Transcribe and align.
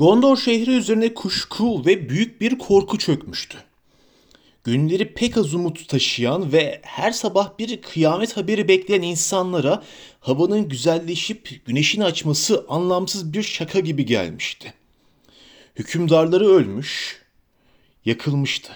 Gondor 0.00 0.36
şehri 0.36 0.70
üzerine 0.70 1.14
kuşku 1.14 1.86
ve 1.86 2.08
büyük 2.08 2.40
bir 2.40 2.58
korku 2.58 2.98
çökmüştü. 2.98 3.58
Günleri 4.64 5.14
pek 5.14 5.36
az 5.36 5.54
umut 5.54 5.88
taşıyan 5.88 6.52
ve 6.52 6.80
her 6.82 7.12
sabah 7.12 7.58
bir 7.58 7.82
kıyamet 7.82 8.36
haberi 8.36 8.68
bekleyen 8.68 9.02
insanlara 9.02 9.82
havanın 10.20 10.68
güzelleşip 10.68 11.66
güneşin 11.66 12.00
açması 12.00 12.64
anlamsız 12.68 13.32
bir 13.32 13.42
şaka 13.42 13.80
gibi 13.80 14.06
gelmişti. 14.06 14.74
Hükümdarları 15.76 16.48
ölmüş, 16.48 17.22
yakılmıştı. 18.04 18.72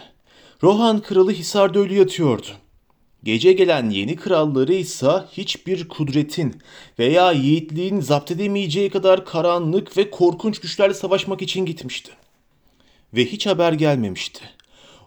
Rohan 0.63 1.03
kralı 1.03 1.33
Hisar'da 1.33 1.79
ölü 1.79 1.95
yatıyordu. 1.95 2.49
Gece 3.25 3.53
gelen 3.53 3.91
yeni 3.91 4.17
kralları 4.17 4.75
ise 4.75 5.25
hiçbir 5.33 5.89
kudretin 5.89 6.63
veya 6.99 7.33
yiğitliğin 7.33 8.01
zapt 8.01 8.31
edemeyeceği 8.31 8.91
kadar 8.91 9.25
karanlık 9.25 9.97
ve 9.97 10.11
korkunç 10.11 10.59
güçlerle 10.59 10.95
savaşmak 10.95 11.43
için 11.43 11.67
gitmişti. 11.67 12.11
Ve 13.15 13.25
hiç 13.25 13.47
haber 13.47 13.73
gelmemişti. 13.73 14.41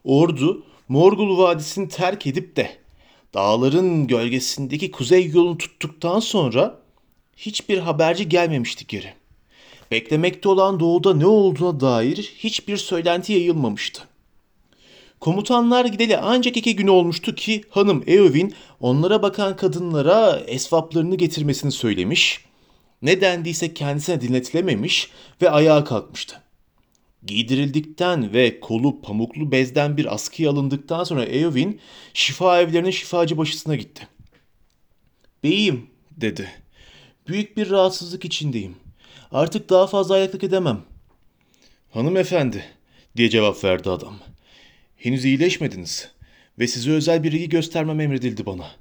Ordu 0.04 0.64
Morgul 0.88 1.38
Vadisi'ni 1.38 1.90
terk 1.90 2.28
edip 2.28 2.56
de 2.56 2.78
dağların 3.34 4.08
gölgesindeki 4.08 4.92
kuzey 4.92 5.28
yolunu 5.28 5.58
tuttuktan 5.58 6.20
sonra 6.20 6.80
hiçbir 7.38 7.78
haberci 7.78 8.30
gelmemişti 8.30 8.88
geri. 8.88 9.14
Beklemekte 9.92 10.50
olan 10.50 10.80
doğuda 10.80 11.14
ne 11.14 11.26
olduğuna 11.26 11.80
dair 11.80 12.34
hiçbir 12.38 12.78
söylenti 12.78 13.34
yayılmamıştı. 13.34 14.04
Komutanlar 15.20 15.86
gideli 15.86 16.18
ancak 16.18 16.58
iki 16.58 16.76
gün 16.76 16.88
olmuştu 16.88 17.36
ki 17.36 17.64
hanım 17.70 18.04
Eowyn 18.08 18.54
onlara 18.80 19.22
bakan 19.22 19.56
kadınlara 19.56 20.40
esvaplarını 20.48 21.16
getirmesini 21.16 21.72
söylemiş, 21.72 22.46
ne 23.02 23.22
dendiyse 23.22 23.74
kendisine 23.74 24.22
dinletilememiş 24.22 25.12
ve 25.42 25.50
ayağa 25.50 25.84
kalkmıştı. 25.84 26.42
Giydirildikten 27.26 28.34
ve 28.34 28.60
kolu 28.60 29.02
pamuklu 29.02 29.52
bezden 29.52 29.98
bir 29.98 30.14
askıya 30.14 30.50
alındıktan 30.50 31.04
sonra 31.04 31.26
Eowyn 31.26 31.80
şifa 32.14 32.62
evlerinin 32.62 32.92
şifacı 32.92 33.38
başısına 33.38 33.76
gitti. 33.76 34.08
Beyim 35.44 35.90
dedi. 36.12 36.50
Büyük 37.28 37.58
bir 37.58 37.70
rahatsızlık 37.70 38.26
içindeyim. 38.26 38.76
Artık 39.32 39.70
daha 39.70 39.88
fazla 39.88 40.16
ayaklık 40.16 40.44
edemem. 40.44 40.82
Hanımefendi 41.94 42.66
diye 43.18 43.30
cevap 43.30 43.64
verdi 43.64 43.90
adam. 43.90 44.14
Henüz 44.98 45.26
iyileşmediniz 45.26 46.12
ve 46.60 46.68
size 46.68 46.92
özel 46.92 47.24
bir 47.24 47.32
ilgi 47.32 47.50
göstermem 47.50 48.00
emredildi 48.00 48.46
bana. 48.46 48.72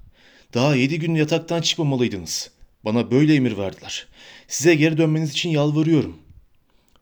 Daha 0.55 0.75
yedi 0.75 0.99
gün 0.99 1.15
yataktan 1.15 1.61
çıkmamalıydınız. 1.61 2.51
Bana 2.85 3.11
böyle 3.11 3.35
emir 3.35 3.57
verdiler. 3.57 4.07
Size 4.49 4.75
geri 4.75 4.99
dönmeniz 4.99 5.33
için 5.33 5.51
yalvarıyorum. 5.51 6.19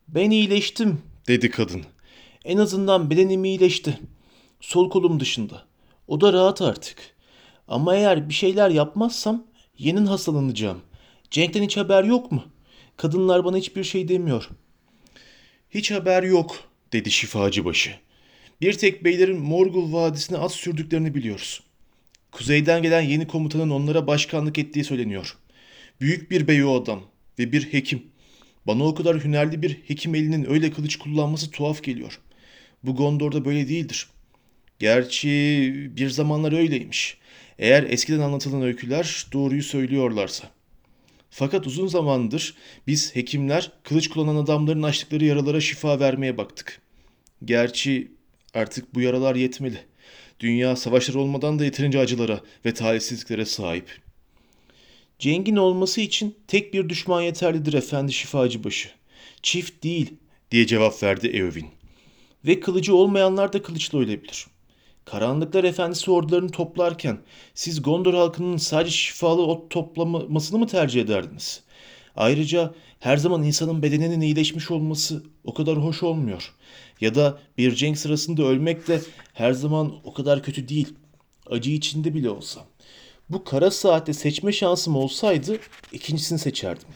Ben 0.08 0.30
iyileştim 0.30 1.00
dedi 1.28 1.50
kadın. 1.50 1.84
En 2.44 2.58
azından 2.58 3.10
bedenim 3.10 3.44
iyileşti. 3.44 3.98
Sol 4.60 4.90
kolum 4.90 5.20
dışında. 5.20 5.64
O 6.08 6.20
da 6.20 6.32
rahat 6.32 6.62
artık. 6.62 6.98
Ama 7.68 7.96
eğer 7.96 8.28
bir 8.28 8.34
şeyler 8.34 8.70
yapmazsam 8.70 9.46
yenin 9.78 10.06
hastalanacağım. 10.06 10.80
Cenk'ten 11.30 11.62
hiç 11.62 11.76
haber 11.76 12.04
yok 12.04 12.32
mu? 12.32 12.44
Kadınlar 12.96 13.44
bana 13.44 13.56
hiçbir 13.56 13.84
şey 13.84 14.08
demiyor. 14.08 14.48
Hiç 15.70 15.90
haber 15.90 16.22
yok 16.22 16.64
dedi 16.92 17.10
şifacı 17.10 17.64
başı. 17.64 18.03
Bir 18.60 18.72
tek 18.72 19.04
beylerin 19.04 19.40
Morgul 19.40 19.92
Vadisi'ne 19.92 20.38
at 20.38 20.52
sürdüklerini 20.52 21.14
biliyoruz. 21.14 21.62
Kuzeyden 22.32 22.82
gelen 22.82 23.00
yeni 23.00 23.26
komutanın 23.26 23.70
onlara 23.70 24.06
başkanlık 24.06 24.58
ettiği 24.58 24.84
söyleniyor. 24.84 25.36
Büyük 26.00 26.30
bir 26.30 26.48
bey 26.48 26.64
o 26.64 26.82
adam 26.82 27.02
ve 27.38 27.52
bir 27.52 27.72
hekim. 27.72 28.02
Bana 28.66 28.84
o 28.84 28.94
kadar 28.94 29.24
hünerli 29.24 29.62
bir 29.62 29.78
hekim 29.86 30.14
elinin 30.14 30.50
öyle 30.50 30.70
kılıç 30.70 30.96
kullanması 30.96 31.50
tuhaf 31.50 31.82
geliyor. 31.82 32.20
Bu 32.82 32.96
Gondor'da 32.96 33.44
böyle 33.44 33.68
değildir. 33.68 34.08
Gerçi 34.78 35.28
bir 35.96 36.10
zamanlar 36.10 36.52
öyleymiş. 36.52 37.18
Eğer 37.58 37.82
eskiden 37.82 38.20
anlatılan 38.20 38.62
öyküler 38.62 39.26
doğruyu 39.32 39.62
söylüyorlarsa. 39.62 40.50
Fakat 41.30 41.66
uzun 41.66 41.86
zamandır 41.86 42.54
biz 42.86 43.16
hekimler 43.16 43.72
kılıç 43.82 44.08
kullanan 44.08 44.36
adamların 44.36 44.82
açtıkları 44.82 45.24
yaralara 45.24 45.60
şifa 45.60 46.00
vermeye 46.00 46.38
baktık. 46.38 46.80
Gerçi 47.44 48.13
artık 48.54 48.94
bu 48.94 49.00
yaralar 49.00 49.34
yetmeli. 49.34 49.78
Dünya 50.40 50.76
savaşlar 50.76 51.14
olmadan 51.14 51.58
da 51.58 51.64
yeterince 51.64 51.98
acılara 51.98 52.40
ve 52.64 52.74
talihsizliklere 52.74 53.44
sahip. 53.44 54.00
Cengin 55.18 55.56
olması 55.56 56.00
için 56.00 56.36
tek 56.48 56.74
bir 56.74 56.88
düşman 56.88 57.22
yeterlidir 57.22 57.72
efendi 57.72 58.12
şifacı 58.12 58.64
başı. 58.64 58.88
Çift 59.42 59.82
değil 59.82 60.14
diye 60.50 60.66
cevap 60.66 61.02
verdi 61.02 61.26
Eowyn. 61.26 61.66
Ve 62.46 62.60
kılıcı 62.60 62.94
olmayanlar 62.96 63.52
da 63.52 63.62
kılıçla 63.62 63.98
ölebilir. 63.98 64.46
Karanlıklar 65.04 65.64
Efendisi 65.64 66.10
ordularını 66.10 66.50
toplarken 66.50 67.18
siz 67.54 67.82
Gondor 67.82 68.14
halkının 68.14 68.56
sadece 68.56 68.96
şifalı 68.96 69.46
ot 69.46 69.70
toplamasını 69.70 70.58
mı 70.58 70.66
tercih 70.66 71.02
ederdiniz? 71.02 71.62
Ayrıca 72.16 72.74
her 73.00 73.16
zaman 73.16 73.42
insanın 73.42 73.82
bedeninin 73.82 74.20
iyileşmiş 74.20 74.70
olması 74.70 75.22
o 75.44 75.54
kadar 75.54 75.76
hoş 75.76 76.02
olmuyor. 76.02 76.54
Ya 77.00 77.14
da 77.14 77.38
bir 77.58 77.74
cenk 77.74 77.98
sırasında 77.98 78.42
ölmek 78.42 78.88
de 78.88 79.00
her 79.32 79.52
zaman 79.52 79.94
o 80.04 80.14
kadar 80.14 80.42
kötü 80.42 80.68
değil. 80.68 80.94
Acı 81.50 81.70
içinde 81.70 82.14
bile 82.14 82.30
olsa. 82.30 82.64
Bu 83.28 83.44
kara 83.44 83.70
saatte 83.70 84.12
seçme 84.12 84.52
şansım 84.52 84.96
olsaydı 84.96 85.58
ikincisini 85.92 86.38
seçerdim. 86.38 86.88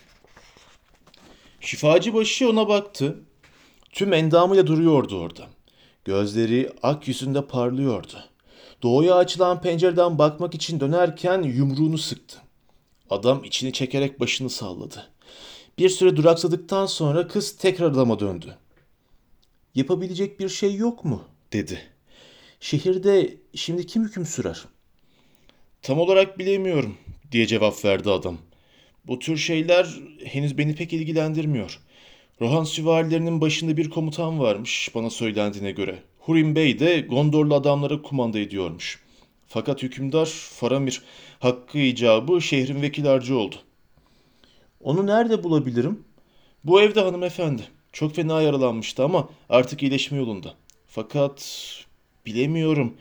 Şifacı 1.60 2.14
başı 2.14 2.50
ona 2.50 2.68
baktı. 2.68 3.16
Tüm 3.92 4.12
endamıyla 4.12 4.66
duruyordu 4.66 5.20
orada. 5.20 5.46
Gözleri 6.04 6.70
ak 6.82 7.08
yüzünde 7.08 7.46
parlıyordu. 7.46 8.24
Doğuya 8.82 9.14
açılan 9.14 9.60
pencereden 9.60 10.18
bakmak 10.18 10.54
için 10.54 10.80
dönerken 10.80 11.42
yumruğunu 11.42 11.98
sıktı. 11.98 12.38
Adam 13.10 13.44
içini 13.44 13.72
çekerek 13.72 14.20
başını 14.20 14.50
salladı. 14.50 15.08
Bir 15.78 15.88
süre 15.88 16.16
duraksadıktan 16.16 16.86
sonra 16.86 17.28
kız 17.28 17.56
tekrar 17.56 17.86
adama 17.86 18.20
döndü. 18.20 18.56
Yapabilecek 19.74 20.40
bir 20.40 20.48
şey 20.48 20.74
yok 20.74 21.04
mu? 21.04 21.24
dedi. 21.52 21.80
Şehirde 22.60 23.36
şimdi 23.54 23.86
kim 23.86 24.04
hüküm 24.04 24.26
sürer? 24.26 24.64
Tam 25.82 25.98
olarak 25.98 26.38
bilemiyorum 26.38 26.96
diye 27.32 27.46
cevap 27.46 27.84
verdi 27.84 28.10
adam. 28.10 28.38
Bu 29.06 29.18
tür 29.18 29.36
şeyler 29.36 29.88
henüz 30.24 30.58
beni 30.58 30.74
pek 30.74 30.92
ilgilendirmiyor. 30.92 31.80
Rohan 32.40 32.64
süvarilerinin 32.64 33.40
başında 33.40 33.76
bir 33.76 33.90
komutan 33.90 34.40
varmış 34.40 34.90
bana 34.94 35.10
söylendiğine 35.10 35.70
göre. 35.70 36.02
Hurim 36.18 36.54
Bey 36.54 36.78
de 36.78 37.00
Gondorlu 37.00 37.54
adamlara 37.54 38.02
kumanda 38.02 38.38
ediyormuş. 38.38 39.00
Fakat 39.48 39.82
hükümdar 39.82 40.26
Faramir 40.26 41.02
hakkı 41.38 41.78
icabı 41.78 42.42
şehrin 42.42 42.82
vekil 42.82 43.04
harcı 43.04 43.38
oldu. 43.38 43.56
Onu 44.80 45.06
nerede 45.06 45.44
bulabilirim? 45.44 46.04
Bu 46.64 46.80
evde 46.80 47.00
hanımefendi. 47.00 47.62
Çok 47.98 48.14
fena 48.14 48.42
yaralanmıştı 48.42 49.04
ama 49.04 49.28
artık 49.48 49.82
iyileşme 49.82 50.18
yolunda. 50.18 50.54
Fakat 50.86 51.64
bilemiyorum. 52.26 52.94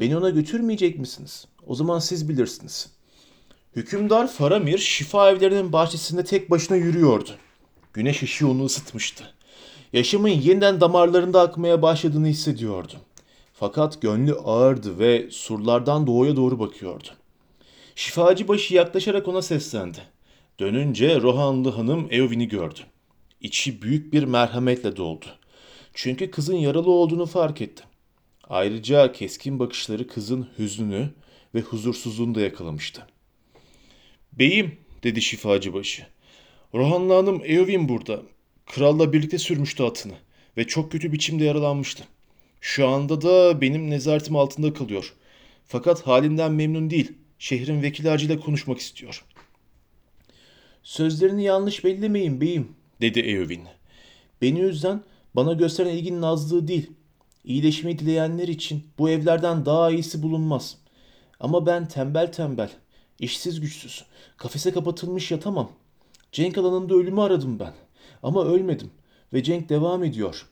Beni 0.00 0.16
ona 0.16 0.30
götürmeyecek 0.30 0.98
misiniz? 0.98 1.46
O 1.66 1.74
zaman 1.74 1.98
siz 1.98 2.28
bilirsiniz. 2.28 2.90
Hükümdar 3.76 4.28
Faramir 4.28 4.78
şifa 4.78 5.30
evlerinin 5.30 5.72
bahçesinde 5.72 6.24
tek 6.24 6.50
başına 6.50 6.76
yürüyordu. 6.76 7.30
Güneş 7.92 8.22
ışığı 8.22 8.48
onu 8.48 8.64
ısıtmıştı. 8.64 9.34
Yaşamın 9.92 10.28
yeniden 10.28 10.80
damarlarında 10.80 11.40
akmaya 11.40 11.82
başladığını 11.82 12.26
hissediyordu. 12.26 12.94
Fakat 13.52 14.02
gönlü 14.02 14.34
ağırdı 14.34 14.98
ve 14.98 15.30
surlardan 15.30 16.06
doğuya 16.06 16.36
doğru 16.36 16.58
bakıyordu. 16.58 17.08
Şifacı 17.94 18.48
başı 18.48 18.74
yaklaşarak 18.74 19.28
ona 19.28 19.42
seslendi. 19.42 19.98
Dönünce 20.60 21.20
Rohanlı 21.20 21.70
hanım 21.70 22.08
Eowyn'i 22.10 22.48
gördü. 22.48 22.80
İçi 23.40 23.82
büyük 23.82 24.12
bir 24.12 24.24
merhametle 24.24 24.96
doldu. 24.96 25.26
Çünkü 25.94 26.30
kızın 26.30 26.56
yaralı 26.56 26.90
olduğunu 26.90 27.26
fark 27.26 27.60
etti. 27.60 27.84
Ayrıca 28.44 29.12
keskin 29.12 29.58
bakışları 29.58 30.06
kızın 30.06 30.48
hüznünü 30.58 31.10
ve 31.54 31.60
huzursuzluğunu 31.60 32.34
da 32.34 32.40
yakalamıştı. 32.40 33.06
Beyim 34.32 34.78
dedi 35.02 35.22
şifacı 35.22 35.74
başı. 35.74 36.06
Rohanlı 36.74 37.14
hanım 37.14 37.42
Eowyn 37.44 37.88
burada. 37.88 38.22
Kralla 38.66 39.12
birlikte 39.12 39.38
sürmüştü 39.38 39.82
atını 39.82 40.14
ve 40.56 40.66
çok 40.66 40.92
kötü 40.92 41.12
biçimde 41.12 41.44
yaralanmıştı. 41.44 42.04
Şu 42.60 42.88
anda 42.88 43.20
da 43.20 43.60
benim 43.60 43.90
nezaretim 43.90 44.36
altında 44.36 44.72
kalıyor. 44.72 45.14
Fakat 45.64 46.06
halinden 46.06 46.52
memnun 46.52 46.90
değil. 46.90 47.12
Şehrin 47.38 47.82
vekil 47.82 48.12
ağacıyla 48.12 48.40
konuşmak 48.40 48.78
istiyor. 48.78 49.24
Sözlerini 50.82 51.44
yanlış 51.44 51.84
bellemeyin 51.84 52.40
beyim, 52.40 52.68
dedi 53.00 53.20
Eowyn. 53.20 53.62
Beni 54.42 54.60
üzen 54.60 55.02
bana 55.34 55.52
gösteren 55.52 55.90
ilginin 55.90 56.22
azlığı 56.22 56.68
değil. 56.68 56.90
İyileşmeyi 57.44 57.98
dileyenler 57.98 58.48
için 58.48 58.86
bu 58.98 59.10
evlerden 59.10 59.66
daha 59.66 59.90
iyisi 59.90 60.22
bulunmaz. 60.22 60.78
Ama 61.40 61.66
ben 61.66 61.88
tembel 61.88 62.32
tembel, 62.32 62.70
işsiz 63.20 63.60
güçsüz, 63.60 64.04
kafese 64.36 64.72
kapatılmış 64.72 65.30
yatamam. 65.30 65.72
Cenk 66.32 66.58
alanında 66.58 66.94
ölümü 66.94 67.20
aradım 67.20 67.58
ben. 67.58 67.74
Ama 68.22 68.44
ölmedim 68.44 68.90
ve 69.32 69.42
Cenk 69.42 69.68
devam 69.68 70.04
ediyor. 70.04 70.46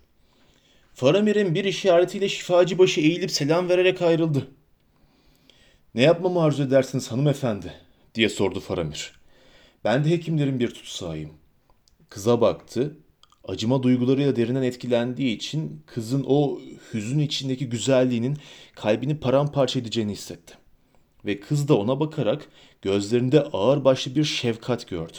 Faramir'in 0.95 1.55
bir 1.55 1.65
işaretiyle 1.65 2.29
şifacı 2.29 2.79
başı 2.79 3.01
eğilip 3.01 3.31
selam 3.31 3.69
vererek 3.69 4.03
ayrıldı. 4.03 4.49
Ne 5.95 6.03
yapmamı 6.03 6.43
arzu 6.43 6.63
edersiniz 6.63 7.13
hanımefendi? 7.13 7.73
diye 8.15 8.29
sordu 8.29 8.61
Faramir. 8.61 9.13
Ben 9.85 10.05
de 10.05 10.11
hekimlerin 10.11 10.61
bir 10.61 10.71
tutsağıyım. 10.71 11.31
Kıza 12.15 12.41
baktı. 12.41 12.97
Acıma 13.45 13.83
duygularıyla 13.83 14.37
derinden 14.37 14.63
etkilendiği 14.63 15.37
için 15.37 15.83
kızın 15.87 16.25
o 16.29 16.61
hüzün 16.93 17.19
içindeki 17.19 17.69
güzelliğinin 17.69 18.37
kalbini 18.75 19.21
paramparça 19.21 19.81
edeceğini 19.81 20.13
hissetti. 20.13 20.55
Ve 21.25 21.41
kız 21.41 21.69
da 21.69 21.79
ona 21.79 22.01
bakarak 22.01 22.49
gözlerinde 22.83 23.43
ağırbaşlı 23.43 24.15
bir 24.15 24.25
şefkat 24.25 24.89
gördü. 24.89 25.19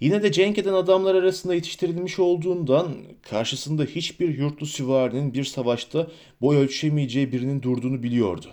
Yine 0.00 0.22
de 0.22 0.32
cenk 0.32 0.58
eden 0.58 0.72
adamlar 0.72 1.14
arasında 1.14 1.54
yetiştirilmiş 1.54 2.18
olduğundan 2.18 2.94
karşısında 3.22 3.84
hiçbir 3.84 4.38
yurtlu 4.38 4.66
süvarinin 4.66 5.34
bir 5.34 5.44
savaşta 5.44 6.06
boy 6.40 6.56
ölçemeyeceği 6.56 7.32
birinin 7.32 7.62
durduğunu 7.62 8.02
biliyordu. 8.02 8.46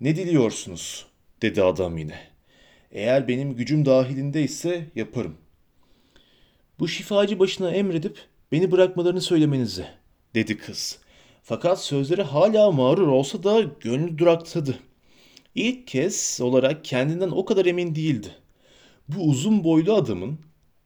Ne 0.00 0.16
diliyorsunuz? 0.16 1.06
dedi 1.42 1.62
adam 1.62 1.98
yine. 1.98 2.18
Eğer 2.90 3.28
benim 3.28 3.56
gücüm 3.56 3.86
dahilinde 3.86 4.42
ise 4.42 4.86
yaparım. 4.94 5.36
Bu 6.82 6.88
şifacı 6.88 7.38
başına 7.38 7.70
emredip 7.70 8.18
beni 8.52 8.70
bırakmalarını 8.70 9.20
söylemenizi, 9.20 9.86
dedi 10.34 10.58
kız. 10.58 10.98
Fakat 11.42 11.84
sözleri 11.84 12.22
hala 12.22 12.70
mağrur 12.70 13.08
olsa 13.08 13.42
da 13.42 13.62
gönlü 13.80 14.18
duraksadı. 14.18 14.78
İlk 15.54 15.86
kez 15.86 16.38
olarak 16.42 16.84
kendinden 16.84 17.30
o 17.30 17.44
kadar 17.44 17.66
emin 17.66 17.94
değildi. 17.94 18.28
Bu 19.08 19.22
uzun 19.22 19.64
boylu 19.64 19.94
adamın 19.94 20.38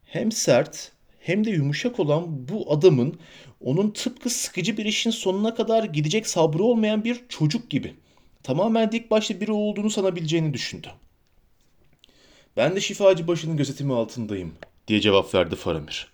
hem 0.04 0.32
sert 0.32 0.93
hem 1.20 1.44
de 1.44 1.50
yumuşak 1.50 2.00
olan 2.00 2.48
bu 2.48 2.72
adamın 2.72 3.19
onun 3.60 3.90
tıpkı 3.90 4.31
sıkıcı 4.31 4.76
bir 4.76 4.84
işin 4.84 5.10
sonuna 5.10 5.54
kadar 5.54 5.84
gidecek 5.84 6.26
sabrı 6.26 6.62
olmayan 6.62 7.04
bir 7.04 7.20
çocuk 7.28 7.70
gibi 7.70 7.94
tamamen 8.43 8.93
dik 8.93 9.10
başlı 9.10 9.40
biri 9.40 9.52
olduğunu 9.52 9.90
sanabileceğini 9.90 10.54
düşündü. 10.54 10.88
Ben 12.56 12.76
de 12.76 12.81
şifacı 12.81 13.28
başının 13.28 13.56
gözetimi 13.56 13.94
altındayım 13.94 14.54
diye 14.88 15.00
cevap 15.00 15.35
verdi 15.35 15.56
Faramir. 15.56 16.06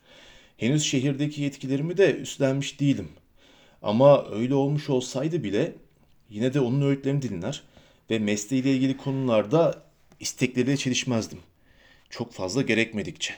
Henüz 0.56 0.84
şehirdeki 0.84 1.42
yetkilerimi 1.42 1.96
de 1.96 2.16
üstlenmiş 2.16 2.80
değilim. 2.80 3.08
Ama 3.82 4.26
öyle 4.30 4.54
olmuş 4.54 4.90
olsaydı 4.90 5.44
bile 5.44 5.76
yine 6.30 6.54
de 6.54 6.60
onun 6.60 6.82
öğütlerini 6.82 7.22
dinler 7.22 7.62
ve 8.10 8.18
mesleğiyle 8.18 8.72
ilgili 8.72 8.96
konularda 8.96 9.82
istekleriyle 10.20 10.76
çelişmezdim. 10.76 11.38
Çok 12.10 12.32
fazla 12.32 12.62
gerekmedikçe. 12.62 13.34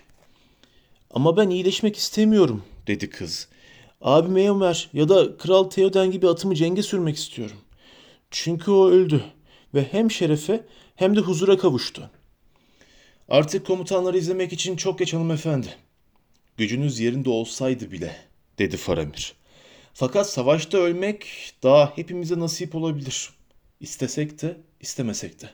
Ama 1.11 1.37
ben 1.37 1.51
iyileşmek 1.51 1.97
istemiyorum 1.97 2.63
dedi 2.87 3.11
kız. 3.11 3.49
Abim 4.01 4.37
Eomer 4.37 4.89
ya 4.93 5.09
da 5.09 5.37
Kral 5.37 5.65
Theoden 5.65 6.11
gibi 6.11 6.29
atımı 6.29 6.55
cenge 6.55 6.83
sürmek 6.83 7.17
istiyorum. 7.17 7.57
Çünkü 8.31 8.71
o 8.71 8.89
öldü 8.89 9.25
ve 9.75 9.83
hem 9.93 10.11
şerefe 10.11 10.67
hem 10.97 11.17
de 11.17 11.21
huzura 11.21 11.59
kavuştu. 11.59 12.11
Artık 13.29 13.67
komutanları 13.67 14.19
izlemek 14.19 14.53
için 14.53 14.77
çok 14.77 14.99
geç 14.99 15.15
hanımefendi. 15.15 15.69
Gücünüz 16.57 17.01
yerinde 17.01 17.31
olsaydı 17.31 17.91
bile, 17.91 18.17
dedi 18.59 18.77
Faramir. 18.77 19.35
Fakat 19.95 20.31
savaşta 20.31 20.79
ölmek 20.79 21.27
daha 21.63 21.93
hepimize 21.97 22.39
nasip 22.39 22.75
olabilir. 22.75 23.31
İstesek 23.81 24.43
de, 24.43 24.57
istemesek 24.81 25.43
de. 25.43 25.51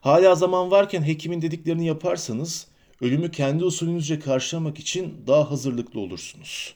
Hala 0.00 0.34
zaman 0.34 0.70
varken 0.70 1.02
hekimin 1.02 1.42
dediklerini 1.42 1.86
yaparsanız, 1.86 2.66
ölümü 3.00 3.30
kendi 3.30 3.64
usulünüzce 3.64 4.20
karşılamak 4.20 4.78
için 4.78 5.14
daha 5.26 5.50
hazırlıklı 5.50 6.00
olursunuz. 6.00 6.74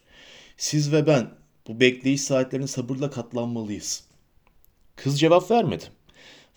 Siz 0.56 0.93
ve 0.93 1.06
ben 1.06 1.31
bu 1.69 1.81
bekleyiş 1.81 2.22
saatlerini 2.22 2.69
sabırla 2.69 3.10
katlanmalıyız. 3.10 4.04
Kız 4.96 5.20
cevap 5.20 5.50
vermedi. 5.50 5.84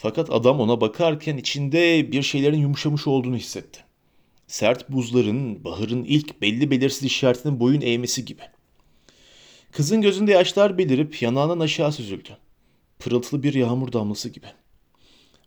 Fakat 0.04 0.32
adam 0.32 0.60
ona 0.60 0.82
bakarken 0.82 1.38
içinde 1.38 2.12
bir 2.12 2.22
şeylerin 2.22 2.60
yumuşamış 2.60 3.08
olduğunu 3.08 3.36
hissetti. 3.36 3.80
Sert 4.48 4.90
buzların, 4.90 5.64
bahırın 5.64 6.04
ilk 6.04 6.42
belli 6.42 6.72
belirsiz 6.72 7.04
işaretinin 7.04 7.60
boyun 7.60 7.82
eğmesi 7.82 8.26
gibi. 8.26 8.42
Kızın 9.72 10.02
gözünde 10.02 10.32
yaşlar 10.32 10.78
belirip 10.78 11.22
yanağından 11.22 11.60
aşağı 11.60 11.92
süzüldü. 11.92 12.38
Pırıltılı 13.00 13.44
bir 13.44 13.54
yağmur 13.54 13.94
damlası 13.94 14.30
gibi. 14.30 14.46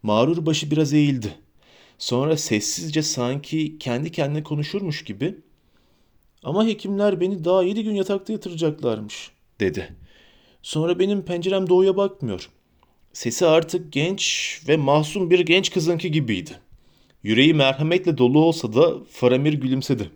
Mağrur 0.02 0.46
başı 0.46 0.70
biraz 0.70 0.92
eğildi. 0.92 1.34
Sonra 1.98 2.36
sessizce 2.36 3.02
sanki 3.02 3.78
kendi 3.78 4.12
kendine 4.12 4.42
konuşurmuş 4.42 5.04
gibi 5.04 5.36
ama 6.42 6.66
hekimler 6.66 7.20
beni 7.20 7.44
daha 7.44 7.62
yedi 7.62 7.84
gün 7.84 7.94
yatakta 7.94 8.32
yatıracaklarmış 8.32 9.30
dedi. 9.60 9.96
Sonra 10.62 10.98
benim 10.98 11.24
pencerem 11.24 11.68
doğuya 11.68 11.96
bakmıyor. 11.96 12.50
Sesi 13.16 13.46
artık 13.46 13.92
genç 13.92 14.60
ve 14.68 14.76
masum 14.76 15.30
bir 15.30 15.40
genç 15.40 15.70
kızınki 15.72 16.10
gibiydi. 16.10 16.50
Yüreği 17.22 17.54
merhametle 17.54 18.18
dolu 18.18 18.38
olsa 18.44 18.74
da 18.74 19.04
Faramir 19.10 19.52
gülümsedi. 19.52 20.10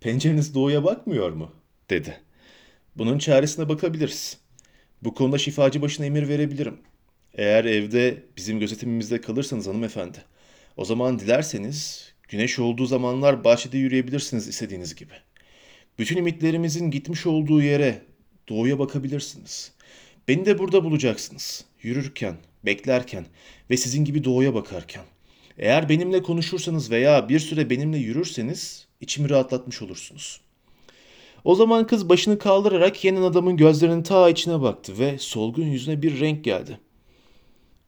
Pencereniz 0.00 0.54
doğuya 0.54 0.84
bakmıyor 0.84 1.30
mu? 1.30 1.52
dedi. 1.90 2.20
Bunun 2.96 3.18
çaresine 3.18 3.68
bakabiliriz. 3.68 4.38
Bu 5.02 5.14
konuda 5.14 5.38
şifacı 5.38 5.82
başına 5.82 6.06
emir 6.06 6.28
verebilirim. 6.28 6.78
Eğer 7.34 7.64
evde 7.64 8.22
bizim 8.36 8.60
gözetimimizde 8.60 9.20
kalırsanız 9.20 9.66
hanımefendi, 9.66 10.18
o 10.76 10.84
zaman 10.84 11.18
dilerseniz 11.18 12.12
güneş 12.28 12.58
olduğu 12.58 12.86
zamanlar 12.86 13.44
bahçede 13.44 13.78
yürüyebilirsiniz 13.78 14.48
istediğiniz 14.48 14.94
gibi. 14.94 15.14
Bütün 15.98 16.16
ümitlerimizin 16.16 16.90
gitmiş 16.90 17.26
olduğu 17.26 17.62
yere 17.62 18.02
doğuya 18.48 18.78
bakabilirsiniz. 18.78 19.72
Beni 20.28 20.46
de 20.46 20.58
burada 20.58 20.84
bulacaksınız. 20.84 21.69
Yürürken, 21.82 22.36
beklerken 22.64 23.26
ve 23.70 23.76
sizin 23.76 24.04
gibi 24.04 24.24
doğuya 24.24 24.54
bakarken. 24.54 25.04
Eğer 25.58 25.88
benimle 25.88 26.22
konuşursanız 26.22 26.90
veya 26.90 27.28
bir 27.28 27.38
süre 27.38 27.70
benimle 27.70 27.98
yürürseniz 27.98 28.86
içimi 29.00 29.30
rahatlatmış 29.30 29.82
olursunuz. 29.82 30.40
O 31.44 31.54
zaman 31.54 31.86
kız 31.86 32.08
başını 32.08 32.38
kaldırarak 32.38 33.04
yenen 33.04 33.22
adamın 33.22 33.56
gözlerinin 33.56 34.02
ta 34.02 34.30
içine 34.30 34.62
baktı 34.62 34.98
ve 34.98 35.18
solgun 35.18 35.66
yüzüne 35.66 36.02
bir 36.02 36.20
renk 36.20 36.44
geldi. 36.44 36.80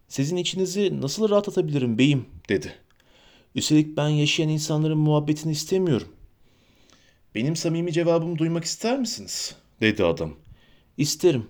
Sizin 0.08 0.36
içinizi 0.36 1.00
nasıl 1.00 1.30
rahatlatabilirim 1.30 1.98
beyim 1.98 2.26
dedi. 2.48 2.74
Üstelik 3.54 3.96
ben 3.96 4.08
yaşayan 4.08 4.48
insanların 4.48 4.98
muhabbetini 4.98 5.52
istemiyorum. 5.52 6.08
Benim 7.34 7.56
samimi 7.56 7.92
cevabımı 7.92 8.38
duymak 8.38 8.64
ister 8.64 8.98
misiniz? 8.98 9.56
dedi 9.80 10.04
adam. 10.04 10.34
İsterim. 10.96 11.46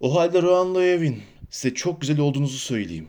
O 0.00 0.14
halde 0.14 0.42
Rohan 0.42 0.74
Evin, 0.74 1.22
size 1.52 1.74
çok 1.74 2.00
güzel 2.00 2.20
olduğunuzu 2.20 2.58
söyleyeyim. 2.58 3.08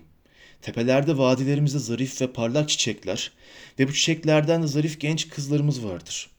Tepelerde 0.61 1.17
vadilerimizde 1.17 1.79
zarif 1.79 2.21
ve 2.21 2.27
parlak 2.27 2.69
çiçekler 2.69 3.31
ve 3.79 3.87
bu 3.87 3.93
çiçeklerden 3.93 4.63
de 4.63 4.67
zarif 4.67 4.99
genç 4.99 5.29
kızlarımız 5.29 5.85
vardır. 5.85 6.29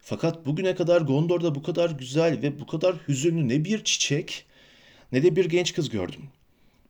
Fakat 0.00 0.46
bugüne 0.46 0.74
kadar 0.74 1.00
Gondor'da 1.00 1.54
bu 1.54 1.62
kadar 1.62 1.90
güzel 1.90 2.42
ve 2.42 2.60
bu 2.60 2.66
kadar 2.66 2.96
hüzünlü 3.08 3.48
ne 3.48 3.64
bir 3.64 3.84
çiçek 3.84 4.44
ne 5.12 5.22
de 5.22 5.36
bir 5.36 5.44
genç 5.44 5.74
kız 5.74 5.88
gördüm. 5.88 6.22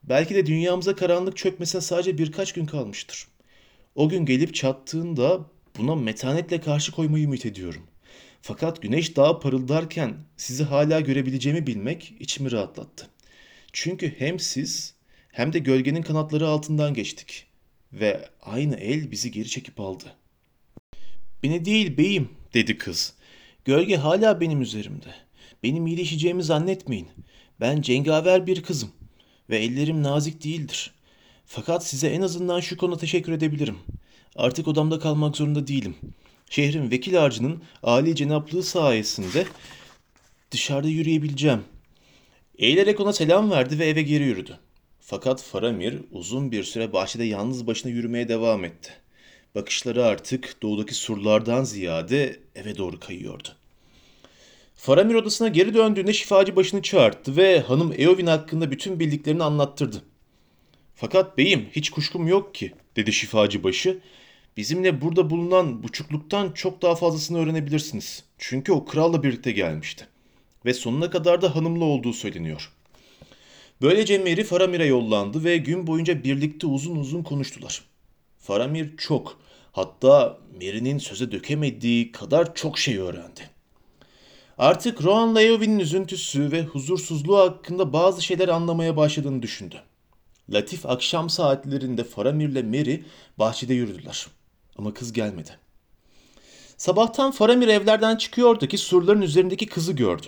Belki 0.03 0.35
de 0.35 0.47
dünyamıza 0.47 0.97
karanlık 0.97 1.37
çökmesine 1.37 1.81
sadece 1.81 2.19
birkaç 2.19 2.53
gün 2.53 2.67
kalmıştır. 2.67 3.27
O 3.95 4.09
gün 4.09 4.27
gelip 4.27 4.55
çattığında 4.55 5.41
buna 5.79 5.95
metanetle 5.95 6.61
karşı 6.61 6.93
koymayı 6.93 7.25
ümit 7.25 7.47
ediyorum. 7.47 7.83
Fakat 8.43 8.83
güneş 8.83 9.17
daha 9.17 9.41
parıldarken 9.41 10.15
sizi 10.37 10.65
hala 10.65 11.01
görebileceğimi 11.01 11.67
bilmek 11.67 12.15
içimi 12.21 12.53
rahatlattı. 12.53 13.09
Çünkü 13.73 14.15
hem 14.19 14.39
siz 14.39 14.95
hem 15.33 15.53
de 15.53 15.59
gölgenin 15.59 16.03
kanatları 16.03 16.49
altından 16.49 16.95
geçtik 16.95 17.47
ve 17.93 18.29
aynı 18.43 18.77
el 18.77 19.11
bizi 19.11 19.31
geri 19.31 19.49
çekip 19.49 19.81
aldı. 19.81 20.05
Beni 21.43 21.65
değil 21.65 21.97
beyim 21.97 22.29
dedi 22.55 22.79
kız. 22.79 23.15
Gölge 23.65 23.97
hala 23.97 24.41
benim 24.41 24.63
üzerimde. 24.63 25.15
Benim 25.63 25.87
iyileşeceğimi 25.87 26.43
zannetmeyin. 26.43 27.09
Ben 27.61 27.83
cengaver 27.83 28.47
bir 28.47 28.63
kızım 28.63 28.91
ve 29.51 29.59
ellerim 29.59 30.03
nazik 30.03 30.45
değildir. 30.45 30.95
Fakat 31.47 31.87
size 31.87 32.09
en 32.09 32.23
azından 32.23 32.61
şu 32.61 32.77
konuda 32.77 32.99
teşekkür 32.99 33.33
edebilirim. 33.33 33.79
Artık 34.37 34.69
odamda 34.69 34.99
kalmak 34.99 35.37
zorunda 35.37 35.67
değilim. 35.67 35.97
Şehrin 36.51 36.91
vekil 36.91 37.25
ağacının 37.25 37.63
âli 37.83 38.17
cenaplığı 38.17 38.63
sayesinde 38.63 39.47
dışarıda 40.51 40.89
yürüyebileceğim. 40.89 41.65
Eğilerek 42.59 43.01
ona 43.01 43.13
selam 43.13 43.51
verdi 43.51 43.79
ve 43.79 43.87
eve 43.87 44.03
geri 44.03 44.25
yürüdü. 44.25 44.59
Fakat 45.01 45.43
Faramir 45.43 45.99
uzun 46.13 46.53
bir 46.53 46.65
süre 46.65 46.93
bahçede 46.93 47.25
yalnız 47.25 47.67
başına 47.67 47.93
yürümeye 47.93 48.29
devam 48.29 48.65
etti. 48.65 48.91
Bakışları 49.55 50.05
artık 50.05 50.63
doğudaki 50.63 50.95
surlardan 50.95 51.65
ziyade 51.65 52.41
eve 52.55 52.77
doğru 52.77 53.01
kayıyordu. 53.01 53.49
Faramir 54.75 55.15
odasına 55.15 55.49
geri 55.49 55.75
döndüğünde 55.75 56.13
şifacı 56.13 56.57
başını 56.57 56.83
çağırttı 56.83 57.37
ve 57.37 57.61
hanım 57.61 57.95
Eowyn 57.99 58.27
hakkında 58.27 58.71
bütün 58.71 59.01
bildiklerini 59.01 59.43
anlattırdı. 59.43 60.03
Fakat 60.95 61.39
beyim 61.39 61.69
hiç 61.73 61.91
kuşkum 61.91 62.29
yok 62.29 62.55
ki 62.55 62.73
dedi 62.97 63.13
şifacı 63.13 63.65
başı. 63.65 63.99
bizimle 64.57 65.01
burada 65.01 65.31
bulunan 65.31 65.83
buçukluktan 65.83 66.53
çok 66.53 66.83
daha 66.83 66.95
fazlasını 66.95 67.39
öğrenebilirsiniz. 67.39 68.25
Çünkü 68.39 68.73
o 68.73 68.85
kralla 68.85 69.23
birlikte 69.23 69.53
gelmişti. 69.53 70.09
Ve 70.65 70.75
sonuna 70.75 71.11
kadar 71.11 71.43
da 71.43 71.57
hanımlı 71.57 71.85
olduğu 71.85 72.13
söyleniyor. 72.13 72.73
Böylece 73.83 74.19
Mary 74.19 74.43
Faramir'e 74.43 74.87
yollandı 74.87 75.45
ve 75.45 75.57
gün 75.57 75.87
boyunca 75.87 76.25
birlikte 76.25 76.67
uzun 76.67 76.97
uzun 76.97 77.23
konuştular. 77.23 77.83
Faramir 78.39 78.97
çok, 78.97 79.39
hatta 79.73 80.39
Mary'nin 80.55 80.99
söze 80.99 81.33
dökemediği 81.33 82.13
kadar 82.13 82.55
çok 82.55 82.79
şey 82.79 82.99
öğrendi. 82.99 83.51
Artık 84.59 85.05
Rohan 85.05 85.37
Leovin'in 85.37 85.79
üzüntüsü 85.79 86.53
ve 86.53 86.63
huzursuzluğu 86.63 87.37
hakkında 87.37 87.93
bazı 87.93 88.23
şeyler 88.23 88.49
anlamaya 88.49 88.97
başladığını 88.97 89.43
düşündü. 89.43 89.77
Latif 90.51 90.87
akşam 90.87 91.31
saatlerinde 91.31 92.05
Faramir'le 92.05 92.63
Mary 92.63 93.01
bahçede 93.39 93.75
yürüdüler. 93.75 94.27
Ama 94.77 94.95
kız 94.95 95.13
gelmedi. 95.13 95.51
Sabahtan 96.77 97.31
Faramir 97.31 97.69
evlerden 97.69 98.17
çıkıyordu 98.17 98.67
ki 98.67 98.79
surların 98.79 99.23
üzerindeki 99.23 99.67
kızı 99.67 99.93
gördü. 99.93 100.27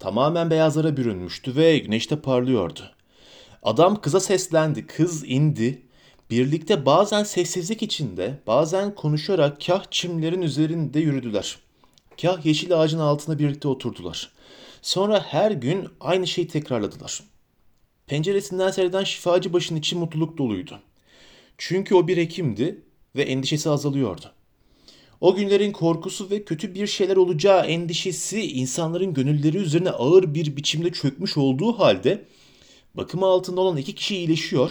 Tamamen 0.00 0.50
beyazlara 0.50 0.96
bürünmüştü 0.96 1.56
ve 1.56 1.78
güneşte 1.78 2.20
parlıyordu. 2.20 2.90
Adam 3.62 4.00
kıza 4.00 4.20
seslendi, 4.20 4.86
kız 4.86 5.24
indi. 5.26 5.82
Birlikte 6.30 6.86
bazen 6.86 7.22
sessizlik 7.22 7.82
içinde, 7.82 8.38
bazen 8.46 8.94
konuşarak 8.94 9.60
kah 9.66 9.84
çimlerin 9.90 10.42
üzerinde 10.42 11.00
yürüdüler. 11.00 11.58
Kah 12.22 12.46
yeşil 12.46 12.80
ağacın 12.80 12.98
altına 12.98 13.38
birlikte 13.38 13.68
oturdular. 13.68 14.30
Sonra 14.82 15.20
her 15.20 15.50
gün 15.50 15.88
aynı 16.00 16.26
şeyi 16.26 16.48
tekrarladılar. 16.48 17.22
Penceresinden 18.06 18.70
seyreden 18.70 19.04
şifacı 19.04 19.52
başın 19.52 19.76
içi 19.76 19.96
mutluluk 19.96 20.38
doluydu. 20.38 20.80
Çünkü 21.58 21.94
o 21.94 22.08
bir 22.08 22.16
hekimdi 22.16 22.82
ve 23.16 23.22
endişesi 23.22 23.70
azalıyordu. 23.70 24.32
O 25.20 25.34
günlerin 25.34 25.72
korkusu 25.72 26.30
ve 26.30 26.44
kötü 26.44 26.74
bir 26.74 26.86
şeyler 26.86 27.16
olacağı 27.16 27.66
endişesi 27.66 28.52
insanların 28.52 29.14
gönülleri 29.14 29.56
üzerine 29.56 29.90
ağır 29.90 30.34
bir 30.34 30.56
biçimde 30.56 30.92
çökmüş 30.92 31.36
olduğu 31.36 31.78
halde 31.78 32.24
bakımı 32.94 33.26
altında 33.26 33.60
olan 33.60 33.76
iki 33.76 33.94
kişi 33.94 34.16
iyileşiyor 34.16 34.70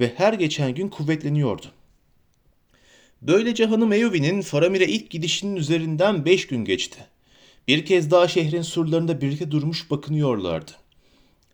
ve 0.00 0.12
her 0.16 0.32
geçen 0.32 0.74
gün 0.74 0.88
kuvvetleniyordu. 0.88 1.66
Böylece 3.22 3.66
hanım 3.66 3.92
Eyovi'nin 3.92 4.42
Faramir'e 4.42 4.86
ilk 4.86 5.10
gidişinin 5.10 5.56
üzerinden 5.56 6.24
beş 6.24 6.46
gün 6.46 6.64
geçti. 6.64 6.98
Bir 7.68 7.86
kez 7.86 8.10
daha 8.10 8.28
şehrin 8.28 8.62
surlarında 8.62 9.20
birlikte 9.20 9.50
durmuş 9.50 9.90
bakınıyorlardı. 9.90 10.72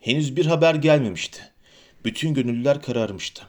Henüz 0.00 0.36
bir 0.36 0.46
haber 0.46 0.74
gelmemişti. 0.74 1.40
Bütün 2.04 2.34
gönüllüler 2.34 2.82
kararmıştı. 2.82 3.46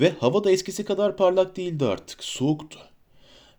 Ve 0.00 0.12
hava 0.20 0.44
da 0.44 0.50
eskisi 0.50 0.84
kadar 0.84 1.16
parlak 1.16 1.56
değildi 1.56 1.84
artık, 1.84 2.24
soğuktu. 2.24 2.78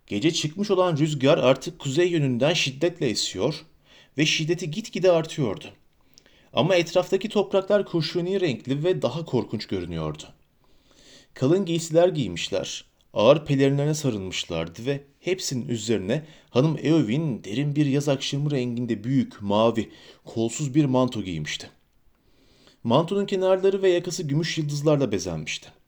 Gece 0.10 0.34
çıkmış 0.34 0.72
olan 0.72 0.98
rüzgar 0.98 1.38
artık 1.38 1.80
kuzey 1.80 2.10
yönünden 2.10 2.54
şiddetle 2.54 3.10
esiyor 3.10 3.66
ve 4.18 4.25
şiddeti 4.25 4.72
gitgide 4.72 5.12
artıyordu. 5.12 5.66
Ama 6.54 6.75
etraftaki 6.75 7.30
topraklar 7.30 7.86
kurşuni 7.86 8.42
renkli 8.42 8.84
ve 8.84 9.01
daha 9.01 9.25
korkunç 9.25 9.66
görünüyordu. 9.66 10.24
Kalın 11.34 11.66
giysiler 11.66 12.08
giymişler, 12.08 12.86
ağır 13.13 13.46
pelerinlerine 13.46 13.94
sarılmışlardı 13.94 14.86
ve 14.86 15.04
hepsinin 15.20 15.68
üzerine 15.68 16.25
hanım 16.50 16.78
Eowyn 16.84 17.44
derin 17.44 17.75
bir 17.75 17.86
yaz 17.86 18.10
akşamı 18.10 18.51
renginde 18.51 19.04
büyük, 19.04 19.42
mavi, 19.42 19.89
kolsuz 20.25 20.75
bir 20.75 20.86
manto 20.86 21.24
giymişti. 21.24 21.70
Mantonun 22.84 23.25
kenarları 23.25 23.82
ve 23.82 23.89
yakası 23.89 24.24
gümüş 24.24 24.58
yıldızlarla 24.58 25.12
bezenmişti. 25.12 25.79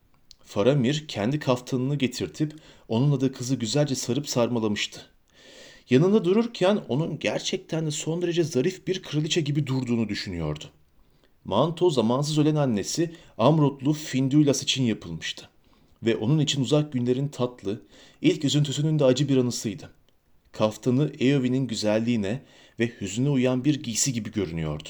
Faramir 0.52 1.08
kendi 1.08 1.40
kaftanını 1.40 1.96
getirtip 1.96 2.54
onunla 2.88 3.22
da 3.22 3.32
kızı 3.32 3.56
güzelce 3.56 3.96
sarıp 3.96 4.30
sarmalamıştı. 4.30 5.02
Yanında 5.90 6.26
dururken 6.26 6.80
onun 6.90 7.20
gerçekten 7.20 7.86
de 7.86 7.92
son 7.92 8.22
derece 8.22 8.44
zarif 8.44 8.88
bir 8.88 9.02
kraliçe 9.02 9.42
gibi 9.42 9.68
durduğunu 9.68 10.10
düşünüyordu. 10.10 10.64
Manto 11.46 11.90
zamansız 11.90 12.40
ölen 12.40 12.56
annesi 12.56 13.16
Amrutlu 13.38 13.94
Finduilas 13.94 14.64
için 14.64 14.84
yapılmıştı. 14.84 15.50
Ve 16.04 16.16
onun 16.16 16.40
için 16.40 16.62
uzak 16.62 16.94
günlerin 16.94 17.28
tatlı, 17.28 17.82
ilk 18.22 18.46
üzüntüsünün 18.46 19.00
de 19.00 19.06
acı 19.06 19.30
bir 19.30 19.38
anısıydı. 19.38 19.90
Kaftanı 20.52 21.12
Eowyn'in 21.20 21.68
güzelliğine 21.68 22.42
ve 22.80 22.92
hüzüne 23.02 23.30
uyan 23.30 23.66
bir 23.66 23.84
giysi 23.84 24.14
gibi 24.14 24.32
görünüyordu. 24.32 24.90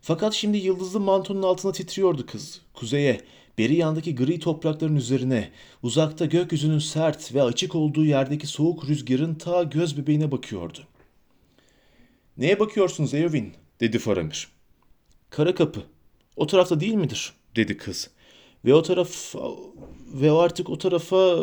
Fakat 0.00 0.34
şimdi 0.34 0.58
yıldızlı 0.58 1.00
mantonun 1.00 1.42
altına 1.42 1.72
titriyordu 1.72 2.26
kız. 2.26 2.60
Kuzeye, 2.74 3.20
beri 3.58 3.74
yandaki 3.76 4.14
gri 4.14 4.38
toprakların 4.38 4.96
üzerine, 4.96 5.50
uzakta 5.82 6.24
gökyüzünün 6.24 6.78
sert 6.78 7.34
ve 7.34 7.42
açık 7.42 7.74
olduğu 7.74 8.04
yerdeki 8.04 8.46
soğuk 8.46 8.88
rüzgarın 8.88 9.34
ta 9.34 9.62
göz 9.62 9.98
bebeğine 9.98 10.30
bakıyordu. 10.30 10.78
''Neye 12.36 12.60
bakıyorsunuz 12.60 13.14
Eowyn?'' 13.14 13.54
dedi 13.80 13.98
Faramir. 13.98 14.48
''Kara 15.30 15.54
kapı. 15.54 15.82
O 16.36 16.46
tarafta 16.46 16.80
değil 16.80 16.94
midir?'' 16.94 17.32
dedi 17.56 17.76
kız. 17.76 18.10
''Ve 18.64 18.74
o 18.74 18.82
taraf 18.82 19.34
ve 20.12 20.30
artık 20.30 20.70
o 20.70 20.78
tarafa 20.78 21.36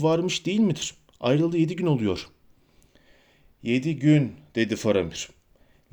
varmış 0.00 0.46
değil 0.46 0.60
midir? 0.60 0.94
Ayrıldı 1.20 1.58
yedi 1.58 1.76
gün 1.76 1.86
oluyor.'' 1.86 2.28
''Yedi 3.62 3.96
gün'' 3.96 4.32
dedi 4.54 4.76
Faramir. 4.76 5.28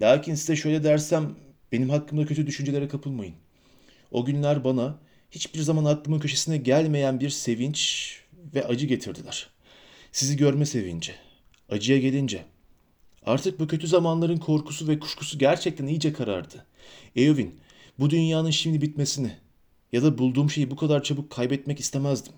''Lakin 0.02 0.36
size 0.36 0.56
şöyle 0.56 0.84
dersem 0.84 1.36
benim 1.72 1.90
hakkımda 1.90 2.26
kötü 2.26 2.48
düşüncelere 2.48 2.88
kapılmayın. 2.88 3.36
O 4.12 4.26
günler 4.26 4.64
bana 4.64 5.00
hiçbir 5.32 5.60
zaman 5.60 5.86
aklımın 5.86 6.20
köşesine 6.20 6.58
gelmeyen 6.58 7.20
bir 7.20 7.30
sevinç 7.30 8.14
ve 8.56 8.66
acı 8.66 8.86
getirdiler. 8.86 9.50
Sizi 10.12 10.38
görme 10.38 10.66
sevinci. 10.66 11.16
Acıya 11.70 11.98
gelince. 11.98 12.46
Artık 13.26 13.60
bu 13.60 13.68
kötü 13.68 13.88
zamanların 13.88 14.38
korkusu 14.38 14.88
ve 14.88 15.00
kuşkusu 15.00 15.40
gerçekten 15.40 15.88
iyice 15.88 16.14
karardı. 16.14 16.66
Eowyn, 17.16 17.56
bu 18.00 18.10
dünyanın 18.10 18.52
şimdi 18.52 18.82
bitmesini 18.82 19.32
ya 19.92 20.04
da 20.04 20.18
bulduğum 20.18 20.50
şeyi 20.50 20.72
bu 20.72 20.76
kadar 20.76 21.04
çabuk 21.04 21.30
kaybetmek 21.30 21.80
istemezdim. 21.80 22.34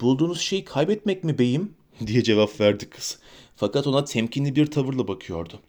Bulduğunuz 0.00 0.40
şeyi 0.40 0.64
kaybetmek 0.64 1.24
mi 1.24 1.38
beyim? 1.38 1.74
diye 2.06 2.22
cevap 2.22 2.60
verdi 2.60 2.90
kız. 2.90 3.18
Fakat 3.56 3.86
ona 3.86 4.04
temkinli 4.04 4.56
bir 4.56 4.66
tavırla 4.66 5.08
bakıyordu 5.08 5.60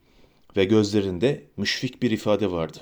ve 0.57 0.65
gözlerinde 0.65 1.43
müşfik 1.57 2.01
bir 2.01 2.11
ifade 2.11 2.51
vardı. 2.51 2.79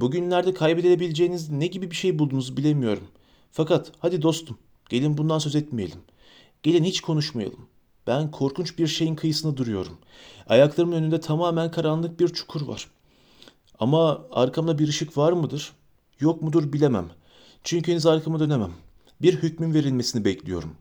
Bugünlerde 0.00 0.54
kaybedebileceğiniz 0.54 1.50
ne 1.50 1.66
gibi 1.66 1.90
bir 1.90 1.96
şey 1.96 2.18
buldunuz 2.18 2.56
bilemiyorum. 2.56 3.08
Fakat 3.52 3.92
hadi 3.98 4.22
dostum, 4.22 4.58
gelin 4.88 5.18
bundan 5.18 5.38
söz 5.38 5.56
etmeyelim. 5.56 6.00
Gelin 6.62 6.84
hiç 6.84 7.00
konuşmayalım. 7.00 7.68
Ben 8.06 8.30
korkunç 8.30 8.78
bir 8.78 8.86
şeyin 8.86 9.14
kıyısında 9.14 9.56
duruyorum. 9.56 9.98
Ayaklarımın 10.48 10.96
önünde 10.96 11.20
tamamen 11.20 11.70
karanlık 11.70 12.20
bir 12.20 12.28
çukur 12.28 12.68
var. 12.68 12.88
Ama 13.78 14.26
arkamda 14.30 14.78
bir 14.78 14.88
ışık 14.88 15.18
var 15.18 15.32
mıdır? 15.32 15.72
Yok 16.20 16.42
mudur 16.42 16.72
bilemem. 16.72 17.10
Çünkü 17.64 17.92
henüz 17.92 18.06
arkamı 18.06 18.40
dönemem. 18.40 18.72
Bir 19.22 19.34
hükmün 19.34 19.74
verilmesini 19.74 20.24
bekliyorum. 20.24 20.76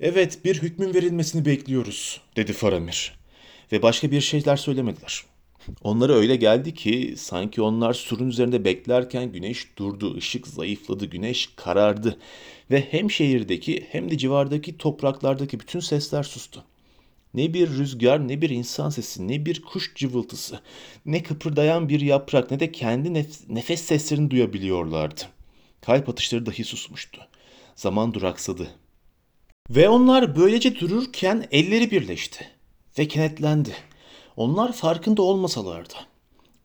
Evet, 0.00 0.44
bir 0.44 0.62
hükmün 0.62 0.94
verilmesini 0.94 1.44
bekliyoruz, 1.44 2.20
dedi 2.36 2.52
Faramir 2.52 3.18
ve 3.72 3.82
başka 3.82 4.10
bir 4.10 4.20
şeyler 4.20 4.56
söylemediler. 4.56 5.24
Onlara 5.82 6.12
öyle 6.12 6.36
geldi 6.36 6.74
ki 6.74 7.14
sanki 7.18 7.62
onlar 7.62 7.94
surun 7.94 8.28
üzerinde 8.28 8.64
beklerken 8.64 9.32
güneş 9.32 9.78
durdu, 9.78 10.16
ışık 10.16 10.46
zayıfladı, 10.46 11.06
güneş 11.06 11.50
karardı 11.56 12.18
ve 12.70 12.80
hem 12.90 13.10
şehirdeki 13.10 13.86
hem 13.90 14.10
de 14.10 14.18
civardaki 14.18 14.78
topraklardaki 14.78 15.60
bütün 15.60 15.80
sesler 15.80 16.22
sustu. 16.22 16.64
Ne 17.34 17.54
bir 17.54 17.68
rüzgar, 17.68 18.28
ne 18.28 18.40
bir 18.40 18.50
insan 18.50 18.90
sesi, 18.90 19.28
ne 19.28 19.46
bir 19.46 19.62
kuş 19.62 19.94
cıvıltısı, 19.94 20.60
ne 21.06 21.22
kıpırdayan 21.22 21.88
bir 21.88 22.00
yaprak, 22.00 22.50
ne 22.50 22.60
de 22.60 22.72
kendi 22.72 23.08
nef- 23.08 23.54
nefes 23.54 23.80
seslerini 23.82 24.30
duyabiliyorlardı. 24.30 25.20
Kalp 25.80 26.08
atışları 26.08 26.46
dahi 26.46 26.64
susmuştu. 26.64 27.20
Zaman 27.76 28.14
duraksadı. 28.14 28.68
Ve 29.70 29.88
onlar 29.88 30.36
böylece 30.36 30.80
dururken 30.80 31.48
elleri 31.50 31.90
birleşti 31.90 32.48
ve 32.98 33.08
kenetlendi. 33.08 33.74
Onlar 34.36 34.72
farkında 34.72 35.22
olmasalardı 35.22 35.94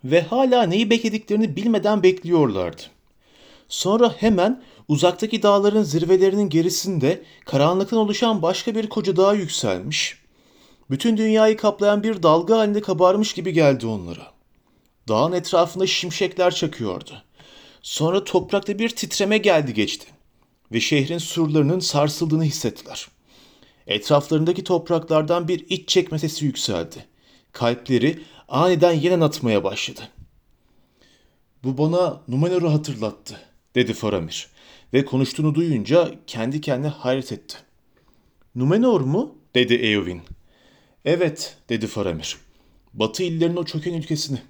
ve 0.04 0.22
hala 0.22 0.64
neyi 0.64 0.90
beklediklerini 0.90 1.56
bilmeden 1.56 2.04
bekliyorlardı. 2.04 2.82
Sonra 3.68 4.14
hemen 4.18 4.64
uzaktaki 4.88 5.44
dağların 5.44 5.84
zirvelerinin 5.84 6.50
gerisinde 6.50 7.24
karanlıktan 7.46 8.00
oluşan 8.00 8.42
başka 8.42 8.76
bir 8.76 8.90
koca 8.90 9.16
dağ 9.16 9.34
yükselmiş. 9.34 10.18
Bütün 10.90 11.18
dünyayı 11.18 11.58
kaplayan 11.58 12.04
bir 12.04 12.24
dalga 12.24 12.58
halinde 12.58 12.82
kabarmış 12.82 13.34
gibi 13.34 13.54
geldi 13.54 13.88
onlara. 13.88 14.32
Dağın 15.08 15.32
etrafında 15.32 15.88
şimşekler 15.88 16.56
çakıyordu. 16.56 17.24
Sonra 17.82 18.24
toprakta 18.24 18.80
bir 18.80 18.90
titreme 18.90 19.38
geldi 19.38 19.74
geçti 19.74 20.08
ve 20.72 20.80
şehrin 20.80 21.18
surlarının 21.18 21.80
sarsıldığını 21.80 22.44
hissettiler.'' 22.44 23.18
Etraflarındaki 23.88 24.64
topraklardan 24.64 25.48
bir 25.48 25.66
iç 25.70 25.90
çekme 25.90 26.20
sesi 26.20 26.46
yükseldi. 26.46 27.06
Kalpleri 27.58 28.20
aniden 28.48 28.92
yeniden 28.92 29.22
atmaya 29.22 29.64
başladı. 29.64 30.02
Bu 31.64 31.78
bana 31.78 32.22
Numenor'u 32.28 32.74
hatırlattı, 32.74 33.40
dedi 33.76 33.94
Faramir. 33.94 34.48
ve 34.94 35.06
konuştuğunu 35.06 35.56
duyunca 35.56 36.12
kendi 36.28 36.62
kendine 36.62 36.88
hayret 36.88 37.32
etti. 37.32 37.58
Numenor 38.56 39.02
mu? 39.02 39.36
dedi 39.56 39.74
Eowyn. 39.74 40.22
Evet, 41.06 41.58
dedi 41.70 41.88
Faramir. 41.88 42.38
Batı 42.94 43.24
illerin 43.24 43.56
o 43.56 43.66
çöken 43.66 43.94
ülkesini. 43.94 44.42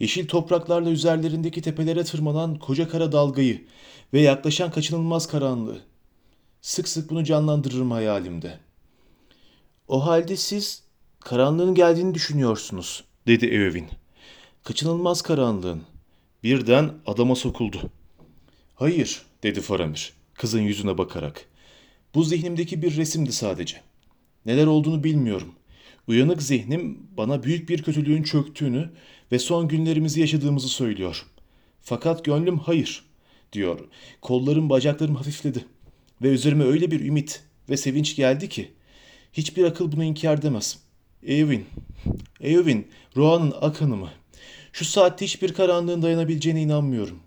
Yeşil 0.00 0.28
topraklarla 0.28 0.90
üzerlerindeki 0.90 1.62
tepelere 1.62 2.04
tırmanan 2.04 2.58
koca 2.58 2.88
kara 2.88 3.12
dalgayı 3.12 3.64
ve 4.12 4.20
yaklaşan 4.20 4.70
kaçınılmaz 4.70 5.28
karanlığı. 5.28 5.80
Sık 6.60 6.88
sık 6.88 7.10
bunu 7.10 7.24
canlandırırım 7.24 7.90
hayalimde. 7.90 8.58
O 9.88 10.06
halde 10.06 10.36
siz 10.36 10.87
karanlığın 11.28 11.74
geldiğini 11.74 12.14
düşünüyorsunuz, 12.14 13.04
dedi 13.26 13.46
Eowyn. 13.46 13.86
Kaçınılmaz 14.64 15.22
karanlığın. 15.22 15.82
Birden 16.42 16.90
adama 17.06 17.34
sokuldu. 17.34 17.90
Hayır, 18.74 19.22
dedi 19.42 19.60
Faramir, 19.60 20.12
kızın 20.34 20.60
yüzüne 20.60 20.98
bakarak. 20.98 21.44
Bu 22.14 22.24
zihnimdeki 22.24 22.82
bir 22.82 22.96
resimdi 22.96 23.32
sadece. 23.32 23.80
Neler 24.46 24.66
olduğunu 24.66 25.04
bilmiyorum. 25.04 25.52
Uyanık 26.06 26.42
zihnim 26.42 26.98
bana 27.16 27.42
büyük 27.42 27.68
bir 27.68 27.82
kötülüğün 27.82 28.22
çöktüğünü 28.22 28.90
ve 29.32 29.38
son 29.38 29.68
günlerimizi 29.68 30.20
yaşadığımızı 30.20 30.68
söylüyor. 30.68 31.26
Fakat 31.82 32.24
gönlüm 32.24 32.58
hayır, 32.58 33.04
diyor. 33.52 33.80
Kollarım 34.20 34.70
bacaklarım 34.70 35.14
hafifledi. 35.14 35.64
Ve 36.22 36.28
üzerime 36.28 36.64
öyle 36.64 36.90
bir 36.90 37.00
ümit 37.00 37.42
ve 37.70 37.76
sevinç 37.76 38.16
geldi 38.16 38.48
ki 38.48 38.70
hiçbir 39.32 39.64
akıl 39.64 39.92
bunu 39.92 40.04
inkar 40.04 40.38
edemez. 40.38 40.87
Eowyn, 41.26 41.64
Eowyn, 42.40 42.86
Rohan'ın 43.16 43.54
ak 43.60 43.80
hanımı. 43.80 44.10
Şu 44.72 44.84
saatte 44.84 45.24
hiçbir 45.24 45.54
karanlığın 45.54 46.02
dayanabileceğine 46.02 46.62
inanmıyorum. 46.62 47.20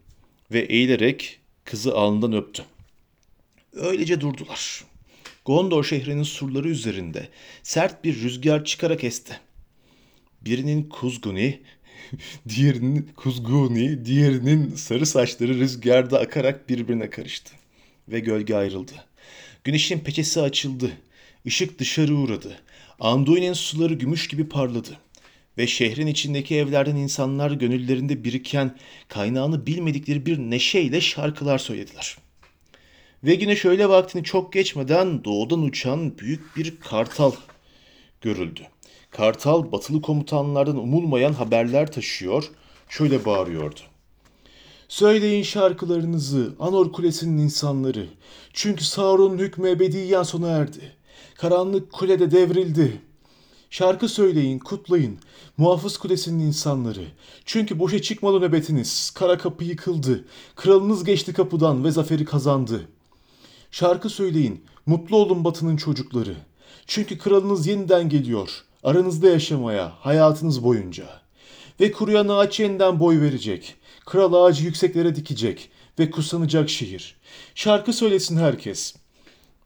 Ve 0.51 0.60
eğilerek 0.60 1.39
kızı 1.65 1.95
alnından 1.95 2.33
öptü. 2.33 2.63
Öylece 3.74 4.21
durdular. 4.21 4.83
Gondor 5.45 5.83
şehrinin 5.83 6.24
surları 6.24 6.69
üzerinde 6.69 7.29
sert 7.63 8.03
bir 8.03 8.21
rüzgar 8.21 8.65
çıkarak 8.65 9.03
esti. 9.03 9.39
Birinin 10.41 10.83
kuzguni, 10.83 11.62
diğerinin 12.50 13.12
kuzguni, 13.15 14.05
diğerinin 14.05 14.75
sarı 14.75 15.05
saçları 15.05 15.60
rüzgarda 15.60 16.19
akarak 16.19 16.69
birbirine 16.69 17.10
karıştı 17.10 17.53
ve 18.07 18.19
gölge 18.19 18.55
ayrıldı. 18.55 18.91
Güneşin 19.63 20.00
peçesi 20.00 20.41
açıldı. 20.41 20.91
Işık 21.45 21.79
dışarı 21.79 22.15
uğradı. 22.15 22.60
Anduin'in 23.01 23.53
suları 23.53 23.93
gümüş 23.93 24.27
gibi 24.27 24.50
parladı. 24.50 24.98
Ve 25.58 25.67
şehrin 25.67 26.08
içindeki 26.08 26.55
evlerden 26.55 26.96
insanlar 26.96 27.51
gönüllerinde 27.51 28.24
biriken 28.24 28.77
kaynağını 29.08 29.65
bilmedikleri 29.65 30.25
bir 30.25 30.38
neşeyle 30.38 31.01
şarkılar 31.01 31.58
söylediler. 31.58 32.17
Ve 33.24 33.36
güneş 33.36 33.65
öyle 33.65 33.89
vaktini 33.89 34.24
çok 34.24 34.53
geçmeden 34.53 35.24
doğudan 35.24 35.62
uçan 35.62 36.17
büyük 36.17 36.58
bir 36.58 36.79
kartal 36.79 37.31
görüldü. 38.22 38.62
Kartal 39.12 39.72
batılı 39.72 40.01
komutanlardan 40.01 40.77
umulmayan 40.77 41.34
haberler 41.34 41.91
taşıyor, 41.91 42.51
şöyle 42.89 43.25
bağırıyordu. 43.25 43.79
Söyleyin 44.88 45.43
şarkılarınızı 45.43 46.55
Anor 46.60 46.91
Kulesi'nin 46.91 47.38
insanları. 47.38 48.08
Çünkü 48.53 48.84
Sauron'un 48.84 49.38
hükmü 49.38 49.70
ebediyen 49.70 50.24
sona 50.24 50.50
erdi. 50.50 51.00
Karanlık 51.35 51.91
kulede 51.91 52.31
devrildi. 52.31 53.01
Şarkı 53.69 54.09
söyleyin, 54.09 54.59
kutlayın. 54.59 55.17
Muhafız 55.57 55.97
Kulesi'nin 55.97 56.39
insanları. 56.39 57.05
Çünkü 57.45 57.79
boşa 57.79 58.01
çıkmadı 58.01 58.41
nöbetiniz. 58.41 59.11
Kara 59.15 59.37
kapı 59.37 59.63
yıkıldı. 59.63 60.25
Kralınız 60.55 61.03
geçti 61.03 61.33
kapıdan 61.33 61.83
ve 61.83 61.91
zaferi 61.91 62.25
kazandı. 62.25 62.87
Şarkı 63.71 64.09
söyleyin, 64.09 64.65
mutlu 64.85 65.17
olun 65.17 65.43
batının 65.43 65.77
çocukları. 65.77 66.35
Çünkü 66.87 67.17
kralınız 67.17 67.67
yeniden 67.67 68.09
geliyor. 68.09 68.63
Aranızda 68.83 69.29
yaşamaya, 69.29 69.93
hayatınız 69.99 70.63
boyunca. 70.63 71.05
Ve 71.79 71.91
kuruyan 71.91 72.27
ağaç 72.27 72.59
yeniden 72.59 73.00
boy 73.00 73.22
verecek. 73.22 73.75
Kral 74.05 74.33
ağacı 74.33 74.63
yükseklere 74.65 75.15
dikecek 75.15 75.69
ve 76.00 76.11
kusanacak 76.11 76.69
şehir. 76.69 77.15
Şarkı 77.55 77.93
söylesin 77.93 78.37
herkes. 78.37 78.96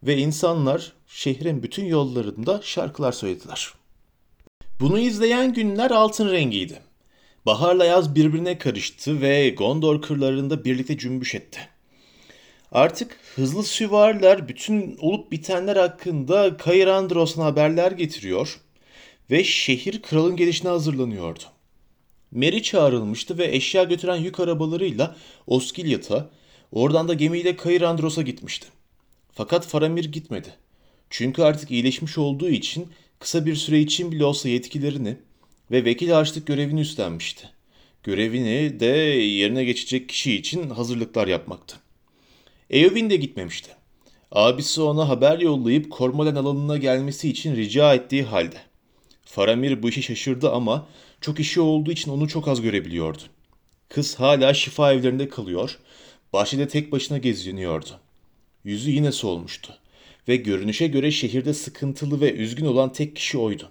Ve 0.02 0.16
insanlar 0.16 0.92
şehrin 1.16 1.62
bütün 1.62 1.84
yollarında 1.84 2.60
şarkılar 2.62 3.12
söylediler. 3.12 3.72
Bunu 4.80 4.98
izleyen 4.98 5.52
günler 5.52 5.90
altın 5.90 6.30
rengiydi. 6.30 6.82
Baharla 7.46 7.84
yaz 7.84 8.14
birbirine 8.14 8.58
karıştı 8.58 9.20
ve 9.20 9.50
Gondor 9.50 10.02
kırlarında 10.02 10.64
birlikte 10.64 10.98
cümbüş 10.98 11.34
etti. 11.34 11.60
Artık 12.72 13.18
hızlı 13.34 13.62
süvariler 13.62 14.48
bütün 14.48 14.96
olup 15.00 15.32
bitenler 15.32 15.76
hakkında 15.76 16.56
Kayır 16.56 16.86
Andros'un 16.86 17.42
haberler 17.42 17.92
getiriyor 17.92 18.60
ve 19.30 19.44
şehir 19.44 20.02
kralın 20.02 20.36
gelişine 20.36 20.70
hazırlanıyordu. 20.70 21.42
Meri 22.30 22.62
çağrılmıştı 22.62 23.38
ve 23.38 23.54
eşya 23.56 23.84
götüren 23.84 24.16
yük 24.16 24.40
arabalarıyla 24.40 25.16
Oskilyat'a, 25.46 26.30
oradan 26.72 27.08
da 27.08 27.14
gemiyle 27.14 27.56
Kayır 27.56 27.82
Andros'a 27.82 28.22
gitmişti. 28.22 28.66
Fakat 29.32 29.66
Faramir 29.66 30.04
gitmedi. 30.04 30.65
Çünkü 31.10 31.42
artık 31.42 31.70
iyileşmiş 31.70 32.18
olduğu 32.18 32.48
için 32.48 32.88
kısa 33.18 33.46
bir 33.46 33.54
süre 33.56 33.80
için 33.80 34.12
bile 34.12 34.24
olsa 34.24 34.48
yetkilerini 34.48 35.16
ve 35.70 35.84
vekil 35.84 36.10
harçlık 36.10 36.46
görevini 36.46 36.80
üstlenmişti. 36.80 37.50
Görevini 38.02 38.80
de 38.80 38.86
yerine 38.86 39.64
geçecek 39.64 40.08
kişi 40.08 40.34
için 40.34 40.70
hazırlıklar 40.70 41.28
yapmaktı. 41.28 41.76
Eowyn 42.70 43.10
de 43.10 43.16
gitmemişti. 43.16 43.70
Abisi 44.32 44.80
ona 44.80 45.08
haber 45.08 45.38
yollayıp 45.38 45.90
Kormolen 45.90 46.34
alanına 46.34 46.76
gelmesi 46.76 47.28
için 47.28 47.56
rica 47.56 47.94
ettiği 47.94 48.22
halde. 48.22 48.56
Faramir 49.24 49.82
bu 49.82 49.88
işe 49.88 50.02
şaşırdı 50.02 50.52
ama 50.52 50.88
çok 51.20 51.40
işi 51.40 51.60
olduğu 51.60 51.92
için 51.92 52.10
onu 52.10 52.28
çok 52.28 52.48
az 52.48 52.62
görebiliyordu. 52.62 53.22
Kız 53.88 54.14
hala 54.14 54.54
şifa 54.54 54.92
evlerinde 54.92 55.28
kalıyor, 55.28 55.78
bahçede 56.32 56.68
tek 56.68 56.92
başına 56.92 57.18
geziniyordu. 57.18 58.00
Yüzü 58.64 58.90
yine 58.90 59.12
solmuştu 59.12 59.78
ve 60.28 60.36
görünüşe 60.36 60.86
göre 60.86 61.10
şehirde 61.10 61.54
sıkıntılı 61.54 62.20
ve 62.20 62.32
üzgün 62.32 62.66
olan 62.66 62.92
tek 62.92 63.16
kişi 63.16 63.38
oydu. 63.38 63.70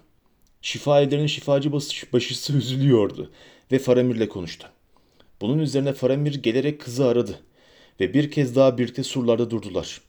Şifa 0.62 1.02
evlerinin 1.02 1.26
şifacı 1.26 1.72
başısı 2.12 2.52
üzülüyordu 2.56 3.30
ve 3.72 3.78
Faramir'le 3.78 4.28
konuştu. 4.28 4.68
Bunun 5.40 5.58
üzerine 5.58 5.92
Faramir 5.92 6.34
gelerek 6.34 6.80
kızı 6.80 7.06
aradı 7.06 7.40
ve 8.00 8.14
bir 8.14 8.30
kez 8.30 8.56
daha 8.56 8.78
birlikte 8.78 9.02
surlarda 9.02 9.50
durdular. 9.50 10.00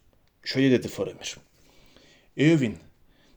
Şöyle 0.43 0.71
dedi 0.71 0.87
Faramir. 0.87 1.37
Eowyn, 2.37 2.75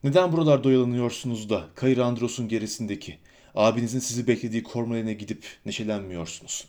neden 0.05 0.33
buralarda 0.33 0.69
oyalanıyorsunuz 0.69 1.51
da 1.51 1.69
Kayır 1.75 1.99
Andros'un 1.99 2.49
gerisindeki, 2.49 3.19
abinizin 3.55 3.99
sizi 3.99 4.27
beklediği 4.27 4.63
Kormolen'e 4.63 5.13
gidip 5.13 5.45
neşelenmiyorsunuz? 5.67 6.65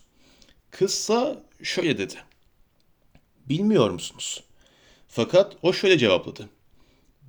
Kızsa 0.70 1.42
şöyle 1.62 1.98
dedi. 1.98 2.14
Bilmiyor 3.48 3.90
musunuz? 3.90 4.44
Fakat 5.14 5.56
o 5.62 5.72
şöyle 5.72 5.98
cevapladı. 5.98 6.48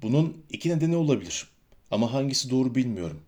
Bunun 0.01 0.37
iki 0.49 0.69
nedeni 0.69 0.95
olabilir. 0.95 1.47
Ama 1.91 2.13
hangisi 2.13 2.49
doğru 2.49 2.75
bilmiyorum. 2.75 3.21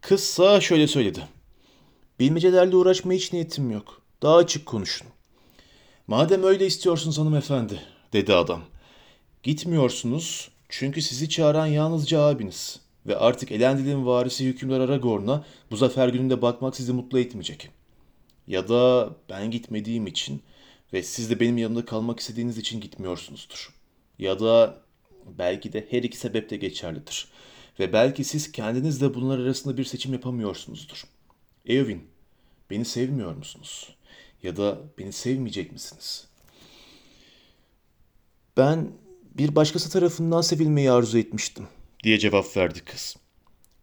Kızsa 0.00 0.60
şöyle 0.60 0.86
söyledi. 0.86 1.28
Bilmecelerle 2.20 2.76
uğraşmaya 2.76 3.16
hiç 3.18 3.32
niyetim 3.32 3.70
yok. 3.70 4.02
Daha 4.22 4.36
açık 4.36 4.66
konuşun. 4.66 5.06
Madem 6.06 6.42
öyle 6.44 6.66
istiyorsunuz 6.66 7.18
hanımefendi, 7.18 7.80
dedi 8.12 8.34
adam. 8.34 8.62
Gitmiyorsunuz 9.42 10.50
çünkü 10.68 11.02
sizi 11.02 11.28
çağıran 11.28 11.66
yalnızca 11.66 12.20
abiniz 12.20 12.80
ve 13.06 13.16
artık 13.16 13.52
Elendil'in 13.52 14.06
varisi 14.06 14.46
hükümdar 14.46 14.80
Aragorn'a 14.80 15.44
bu 15.70 15.76
zafer 15.76 16.08
gününde 16.08 16.42
bakmak 16.42 16.76
sizi 16.76 16.92
mutlu 16.92 17.18
etmeyecek. 17.18 17.68
Ya 18.46 18.68
da 18.68 19.10
ben 19.28 19.50
gitmediğim 19.50 20.06
için 20.06 20.42
ve 20.92 21.02
siz 21.02 21.30
de 21.30 21.40
benim 21.40 21.58
yanımda 21.58 21.84
kalmak 21.84 22.20
istediğiniz 22.20 22.58
için 22.58 22.80
gitmiyorsunuzdur. 22.80 23.74
Ya 24.18 24.40
da 24.40 24.82
belki 25.38 25.72
de 25.72 25.86
her 25.90 26.02
iki 26.02 26.16
sebep 26.16 26.50
de 26.50 26.56
geçerlidir. 26.56 27.28
Ve 27.80 27.92
belki 27.92 28.24
siz 28.24 28.52
kendiniz 28.52 29.00
de 29.00 29.14
bunlar 29.14 29.38
arasında 29.38 29.76
bir 29.76 29.84
seçim 29.84 30.12
yapamıyorsunuzdur. 30.12 31.04
Eowyn, 31.66 32.00
beni 32.70 32.84
sevmiyor 32.84 33.34
musunuz? 33.34 33.96
Ya 34.42 34.56
da 34.56 34.78
beni 34.98 35.12
sevmeyecek 35.12 35.72
misiniz? 35.72 36.26
Ben 38.56 38.92
bir 39.34 39.54
başkası 39.54 39.90
tarafından 39.90 40.40
sevilmeyi 40.40 40.90
arzu 40.90 41.18
etmiştim, 41.18 41.68
diye 42.04 42.18
cevap 42.18 42.56
verdi 42.56 42.80
kız. 42.80 43.16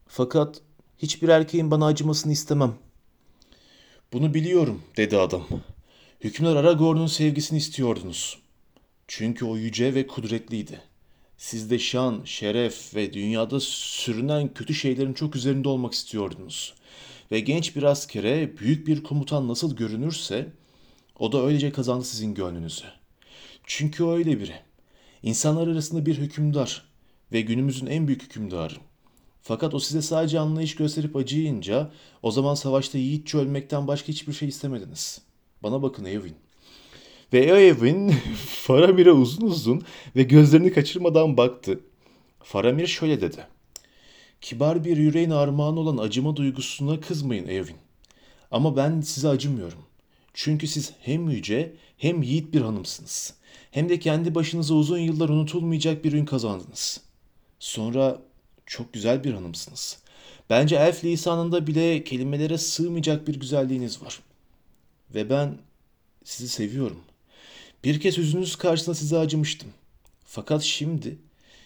Fakat 0.08 0.62
hiçbir 0.98 1.30
erkeğin 1.30 1.72
bana 1.72 1.86
acımasını 1.86 2.32
istemem. 2.32 2.76
Bunu 4.14 4.34
biliyorum, 4.34 4.82
dedi 4.98 5.18
adam. 5.18 5.48
Hükümdar 6.22 6.56
Aragorn'un 6.56 7.08
sevgisini 7.08 7.58
istiyordunuz. 7.58 8.40
Çünkü 9.08 9.46
o 9.46 9.58
yüce 9.58 9.96
ve 9.96 10.08
kudretliydi. 10.08 10.82
Siz 11.38 11.70
de 11.70 11.80
şan, 11.80 12.22
şeref 12.26 12.96
ve 12.96 13.14
dünyada 13.14 13.60
sürünen 13.60 14.54
kötü 14.54 14.74
şeylerin 14.74 15.14
çok 15.14 15.36
üzerinde 15.36 15.70
olmak 15.70 15.94
istiyordunuz. 15.94 16.74
Ve 17.32 17.40
genç 17.40 17.76
bir 17.76 17.84
askere 17.84 18.58
büyük 18.58 18.88
bir 18.88 19.04
komutan 19.04 19.48
nasıl 19.48 19.76
görünürse 19.76 20.48
o 21.20 21.32
da 21.32 21.46
öylece 21.46 21.72
kazandı 21.72 22.06
sizin 22.06 22.34
gönlünüzü. 22.34 22.86
Çünkü 23.64 24.04
o 24.04 24.18
öyle 24.18 24.40
biri. 24.40 24.56
İnsanlar 25.24 25.68
arasında 25.68 26.06
bir 26.06 26.18
hükümdar 26.18 26.86
ve 27.32 27.42
günümüzün 27.42 27.88
en 27.88 28.08
büyük 28.08 28.24
hükümdarı. 28.24 28.76
Fakat 29.42 29.74
o 29.74 29.80
size 29.80 30.02
sadece 30.02 30.40
anlayış 30.40 30.76
gösterip 30.76 31.16
acıyınca 31.16 31.92
o 32.24 32.32
zaman 32.32 32.56
savaşta 32.56 32.98
yiğitçe 32.98 33.38
ölmekten 33.38 33.88
başka 33.88 34.08
hiçbir 34.08 34.34
şey 34.34 34.48
istemediniz. 34.48 35.27
Bana 35.64 35.82
bakın 35.82 36.06
Eowyn. 36.06 36.36
Ve 37.34 37.40
Eowyn 37.40 38.10
Faramir'e 38.46 39.12
uzun 39.12 39.48
uzun 39.48 39.82
ve 40.16 40.24
gözlerini 40.24 40.74
kaçırmadan 40.74 41.38
baktı. 41.38 41.80
Faramir 42.44 42.88
şöyle 42.88 43.22
dedi. 43.22 43.48
Kibar 44.42 44.84
bir 44.84 44.98
yüreğin 44.98 45.30
armağanı 45.30 45.80
olan 45.80 45.98
acıma 45.98 46.36
duygusuna 46.36 47.00
kızmayın 47.00 47.48
Eowyn. 47.48 47.78
Ama 48.52 48.78
ben 48.78 49.02
size 49.02 49.28
acımıyorum. 49.28 49.80
Çünkü 50.34 50.68
siz 50.68 50.94
hem 51.00 51.30
yüce 51.30 51.74
hem 51.98 52.22
yiğit 52.22 52.54
bir 52.54 52.62
hanımsınız. 52.62 53.34
Hem 53.72 53.90
de 53.90 54.00
kendi 54.00 54.36
başınıza 54.36 54.74
uzun 54.74 54.98
yıllar 54.98 55.30
unutulmayacak 55.30 56.04
bir 56.04 56.14
ün 56.14 56.26
kazandınız. 56.26 57.02
Sonra 57.60 58.22
çok 58.66 58.94
güzel 58.94 59.24
bir 59.24 59.34
hanımsınız. 59.34 59.98
Bence 60.50 60.76
elf 60.76 61.04
lisanında 61.04 61.68
bile 61.68 62.04
kelimelere 62.04 62.58
sığmayacak 62.58 63.28
bir 63.28 63.36
güzelliğiniz 63.40 64.04
var. 64.04 64.20
Ve 65.14 65.30
ben 65.30 65.58
sizi 66.24 66.50
seviyorum. 66.50 67.00
Bir 67.84 68.00
kez 68.00 68.18
yüzünüz 68.18 68.56
karşısında 68.56 68.96
size 68.96 69.18
acımıştım. 69.18 69.70
Fakat 70.26 70.64
şimdi 70.64 71.18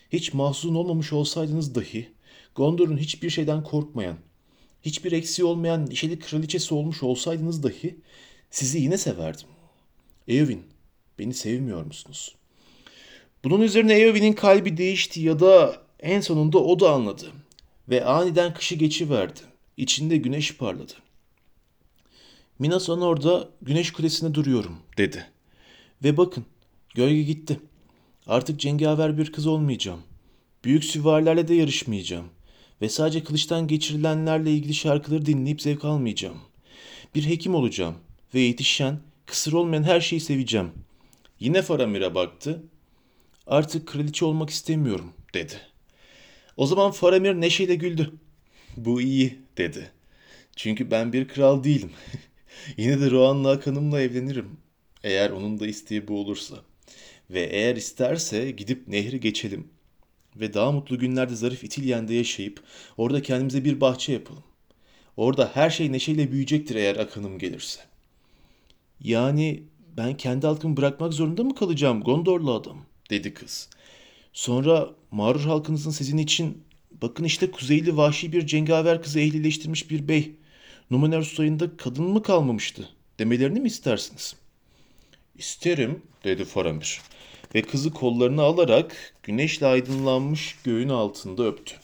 hiç 0.09 0.33
mahzun 0.33 0.75
olmamış 0.75 1.13
olsaydınız 1.13 1.75
dahi 1.75 2.11
Gondor'un 2.55 2.97
hiçbir 2.97 3.29
şeyden 3.29 3.63
korkmayan, 3.63 4.17
hiçbir 4.81 5.11
eksiği 5.11 5.45
olmayan 5.45 5.89
neşeli 5.89 6.19
kraliçesi 6.19 6.73
olmuş 6.73 7.03
olsaydınız 7.03 7.63
dahi 7.63 7.95
sizi 8.51 8.79
yine 8.79 8.97
severdim. 8.97 9.47
Eowyn, 10.27 10.63
beni 11.19 11.33
sevmiyor 11.33 11.85
musunuz? 11.85 12.35
Bunun 13.43 13.61
üzerine 13.61 13.93
Eowyn'in 13.93 14.33
kalbi 14.33 14.77
değişti 14.77 15.21
ya 15.21 15.39
da 15.39 15.81
en 15.99 16.21
sonunda 16.21 16.59
o 16.59 16.79
da 16.79 16.91
anladı. 16.91 17.31
Ve 17.89 18.05
aniden 18.05 18.53
kışı 18.53 18.75
geçiverdi. 18.75 19.39
İçinde 19.77 20.17
güneş 20.17 20.57
parladı. 20.57 20.93
Minason 22.61 23.01
orada 23.01 23.49
güneş 23.61 23.91
kulesinde 23.91 24.33
duruyorum 24.33 24.77
dedi. 24.97 25.25
Ve 26.03 26.17
bakın 26.17 26.45
gölge 26.95 27.21
gitti. 27.21 27.59
Artık 28.27 28.59
cengaver 28.59 29.17
bir 29.17 29.31
kız 29.31 29.47
olmayacağım. 29.47 30.01
Büyük 30.63 30.83
süvarilerle 30.83 31.47
de 31.47 31.55
yarışmayacağım. 31.55 32.25
Ve 32.81 32.89
sadece 32.89 33.23
kılıçtan 33.23 33.67
geçirilenlerle 33.67 34.51
ilgili 34.51 34.73
şarkıları 34.73 35.25
dinleyip 35.25 35.61
zevk 35.61 35.85
almayacağım. 35.85 36.37
Bir 37.15 37.25
hekim 37.25 37.55
olacağım 37.55 37.95
ve 38.33 38.39
yetişen, 38.39 38.99
kısır 39.25 39.53
olmayan 39.53 39.83
her 39.83 40.01
şeyi 40.01 40.19
seveceğim. 40.19 40.71
Yine 41.39 41.61
Faramir'e 41.61 42.15
baktı. 42.15 42.63
Artık 43.47 43.87
kraliçe 43.87 44.25
olmak 44.25 44.49
istemiyorum 44.49 45.13
dedi. 45.33 45.53
O 46.57 46.67
zaman 46.67 46.91
Faramir 46.91 47.33
neşeyle 47.33 47.75
güldü. 47.75 48.13
Bu 48.77 49.01
iyi 49.01 49.39
dedi. 49.57 49.91
Çünkü 50.55 50.91
ben 50.91 51.13
bir 51.13 51.27
kral 51.27 51.63
değilim. 51.63 51.91
Yine 52.77 53.01
de 53.01 53.11
Rohan 53.11 53.43
Hakan'ımla 53.43 54.01
evlenirim. 54.01 54.57
Eğer 55.03 55.29
onun 55.29 55.59
da 55.59 55.67
isteği 55.67 56.07
bu 56.07 56.19
olursa. 56.19 56.55
Ve 57.29 57.41
eğer 57.41 57.75
isterse 57.75 58.51
gidip 58.51 58.87
nehri 58.87 59.19
geçelim. 59.19 59.67
Ve 60.35 60.53
daha 60.53 60.71
mutlu 60.71 60.99
günlerde 60.99 61.35
zarif 61.35 61.63
İtilyen'de 61.63 62.13
yaşayıp 62.13 62.63
orada 62.97 63.21
kendimize 63.21 63.65
bir 63.65 63.81
bahçe 63.81 64.13
yapalım. 64.13 64.43
Orada 65.17 65.51
her 65.53 65.69
şey 65.69 65.91
neşeyle 65.91 66.31
büyüyecektir 66.31 66.75
eğer 66.75 66.95
Akan'ım 66.95 67.39
gelirse. 67.39 67.79
Yani 69.01 69.63
ben 69.97 70.17
kendi 70.17 70.47
halkımı 70.47 70.77
bırakmak 70.77 71.13
zorunda 71.13 71.43
mı 71.43 71.55
kalacağım 71.55 72.01
Gondorlu 72.01 72.53
adam? 72.53 72.77
dedi 73.09 73.33
kız. 73.33 73.69
Sonra 74.33 74.89
mağrur 75.11 75.41
halkınızın 75.41 75.91
sizin 75.91 76.17
için 76.17 76.63
bakın 77.01 77.23
işte 77.23 77.51
kuzeyli 77.51 77.97
vahşi 77.97 78.33
bir 78.33 78.47
cengaver 78.47 79.01
kızı 79.01 79.19
ehlileştirmiş 79.19 79.89
bir 79.89 80.07
bey. 80.07 80.35
Numenor 80.91 81.23
soyunda 81.23 81.77
kadın 81.77 82.05
mı 82.05 82.23
kalmamıştı 82.23 82.89
demelerini 83.19 83.59
mi 83.59 83.67
istersiniz? 83.67 84.35
İsterim 85.35 86.01
dedi 86.23 86.45
Faramir 86.45 87.01
ve 87.55 87.61
kızı 87.61 87.93
kollarına 87.93 88.43
alarak 88.43 89.13
güneşle 89.23 89.65
aydınlanmış 89.65 90.55
göğün 90.63 90.89
altında 90.89 91.43
öptü. 91.43 91.75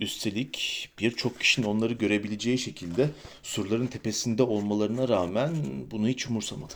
Üstelik 0.00 0.88
birçok 0.98 1.40
kişinin 1.40 1.66
onları 1.66 1.92
görebileceği 1.92 2.58
şekilde 2.58 3.10
surların 3.42 3.86
tepesinde 3.86 4.42
olmalarına 4.42 5.08
rağmen 5.08 5.54
bunu 5.90 6.08
hiç 6.08 6.26
umursamadı. 6.26 6.74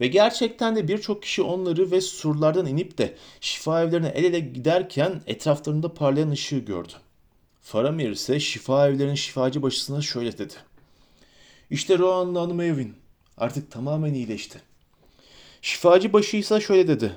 Ve 0.00 0.06
gerçekten 0.06 0.76
de 0.76 0.88
birçok 0.88 1.22
kişi 1.22 1.42
onları 1.42 1.90
ve 1.90 2.00
surlardan 2.00 2.66
inip 2.66 2.98
de 2.98 3.16
şifa 3.40 3.82
evlerine 3.82 4.08
el 4.08 4.24
ele 4.24 4.40
giderken 4.40 5.22
etraflarında 5.26 5.94
parlayan 5.94 6.30
ışığı 6.30 6.58
gördü. 6.58 6.92
Faramir 7.64 8.10
ise 8.10 8.40
şifa 8.40 8.88
evlerinin 8.88 9.14
şifacı 9.14 9.62
başısına 9.62 10.02
şöyle 10.02 10.38
dedi. 10.38 10.54
İşte 11.70 11.98
Rohanlı 11.98 12.38
Hanım 12.38 12.60
Evin 12.60 12.96
artık 13.36 13.70
tamamen 13.70 14.14
iyileşti. 14.14 14.62
Şifacı 15.62 16.12
başı 16.12 16.36
ise 16.36 16.60
şöyle 16.60 16.88
dedi. 16.88 17.12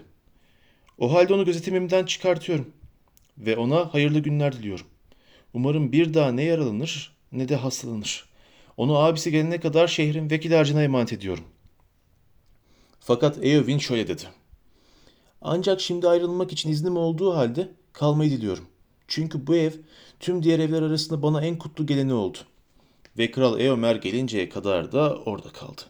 O 0.98 1.14
halde 1.14 1.34
onu 1.34 1.46
gözetimimden 1.46 2.06
çıkartıyorum 2.06 2.72
ve 3.38 3.58
ona 3.58 3.94
hayırlı 3.94 4.20
günler 4.20 4.54
diliyorum. 4.54 4.86
Umarım 5.54 5.92
bir 5.92 6.14
daha 6.14 6.32
ne 6.32 6.44
yaralanır 6.44 7.18
ne 7.32 7.50
de 7.50 7.56
hastalanır. 7.56 8.30
Onu 8.78 8.98
abisi 8.98 9.32
gelene 9.32 9.60
kadar 9.60 9.88
şehrin 9.88 10.30
vekil 10.30 10.52
harcına 10.52 10.84
emanet 10.84 11.14
ediyorum. 11.14 11.44
Fakat 13.00 13.46
Eowyn 13.46 13.78
şöyle 13.78 14.08
dedi. 14.08 14.24
Ancak 15.42 15.82
şimdi 15.82 16.08
ayrılmak 16.08 16.52
için 16.52 16.70
iznim 16.70 16.98
olduğu 16.98 17.36
halde 17.36 17.70
kalmayı 17.94 18.32
diliyorum. 18.32 18.68
Çünkü 19.08 19.48
bu 19.48 19.56
ev 19.56 19.72
tüm 20.20 20.44
diğer 20.44 20.60
evler 20.60 20.82
arasında 20.82 21.22
bana 21.22 21.46
en 21.46 21.58
kutlu 21.58 21.86
geleni 21.86 22.14
oldu. 22.14 22.38
Ve 23.18 23.32
Kral 23.32 23.60
Eomer 23.60 23.96
gelinceye 23.96 24.50
kadar 24.50 24.92
da 24.92 25.16
orada 25.26 25.50
kaldı. 25.50 25.82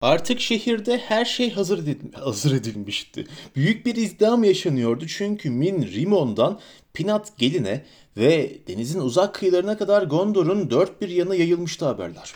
Artık 0.00 0.40
şehirde 0.40 0.98
her 0.98 1.24
şey 1.24 1.50
hazır, 1.50 1.78
edil- 1.78 2.12
hazır 2.14 2.54
edilmişti. 2.54 3.26
Büyük 3.56 3.86
bir 3.86 3.96
izdiham 3.96 4.44
yaşanıyordu 4.44 5.06
çünkü 5.06 5.50
Min 5.50 5.86
Rimon'dan 5.92 6.60
Pinat 6.94 7.38
Gelin'e 7.38 7.84
ve 8.16 8.58
denizin 8.68 9.00
uzak 9.00 9.34
kıyılarına 9.34 9.78
kadar 9.78 10.02
Gondor'un 10.02 10.70
dört 10.70 11.00
bir 11.00 11.08
yanına 11.08 11.34
yayılmıştı 11.34 11.84
haberler. 11.84 12.32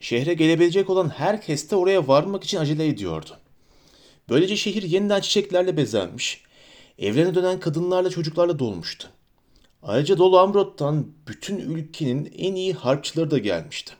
Şehre 0.00 0.34
gelebilecek 0.34 0.90
olan 0.90 1.08
herkes 1.08 1.70
de 1.70 1.76
oraya 1.76 2.08
varmak 2.08 2.44
için 2.44 2.58
acele 2.58 2.86
ediyordu. 2.86 3.30
Böylece 4.28 4.56
şehir 4.56 4.82
yeniden 4.82 5.20
çiçeklerle 5.20 5.76
bezenmiş, 5.76 6.42
evlerine 6.98 7.34
dönen 7.34 7.60
kadınlarla 7.60 8.10
çocuklarla 8.10 8.58
dolmuştu. 8.58 9.08
Ayrıca 9.82 10.18
Dolu 10.18 10.38
Amrot'tan 10.38 11.06
bütün 11.28 11.58
ülkenin 11.58 12.32
en 12.38 12.54
iyi 12.54 12.74
harpçıları 12.74 13.30
da 13.30 13.38
gelmişti. 13.38 13.92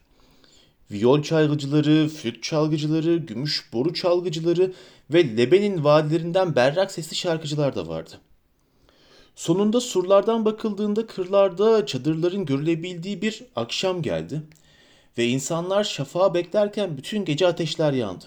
Viyol 0.91 1.23
çalgıcıları, 1.23 2.09
flüt 2.09 2.43
çalgıcıları, 2.43 3.17
gümüş 3.17 3.73
boru 3.73 3.95
çalgıcıları 3.95 4.73
ve 5.11 5.37
Leben'in 5.37 5.85
vadilerinden 5.85 6.57
berrak 6.57 6.91
sesli 6.91 7.17
şarkıcılar 7.17 7.75
da 7.77 7.89
vardı. 7.89 8.21
Sonunda 9.37 9.81
surlardan 9.81 10.45
bakıldığında 10.45 11.07
kırlarda 11.07 11.87
çadırların 11.87 12.45
görülebildiği 12.45 13.23
bir 13.23 13.43
akşam 13.57 14.03
geldi 14.03 14.43
ve 15.19 15.27
insanlar 15.27 15.85
şafağı 15.85 16.35
beklerken 16.35 16.97
bütün 16.97 17.25
gece 17.25 17.47
ateşler 17.47 17.93
yandı. 17.93 18.25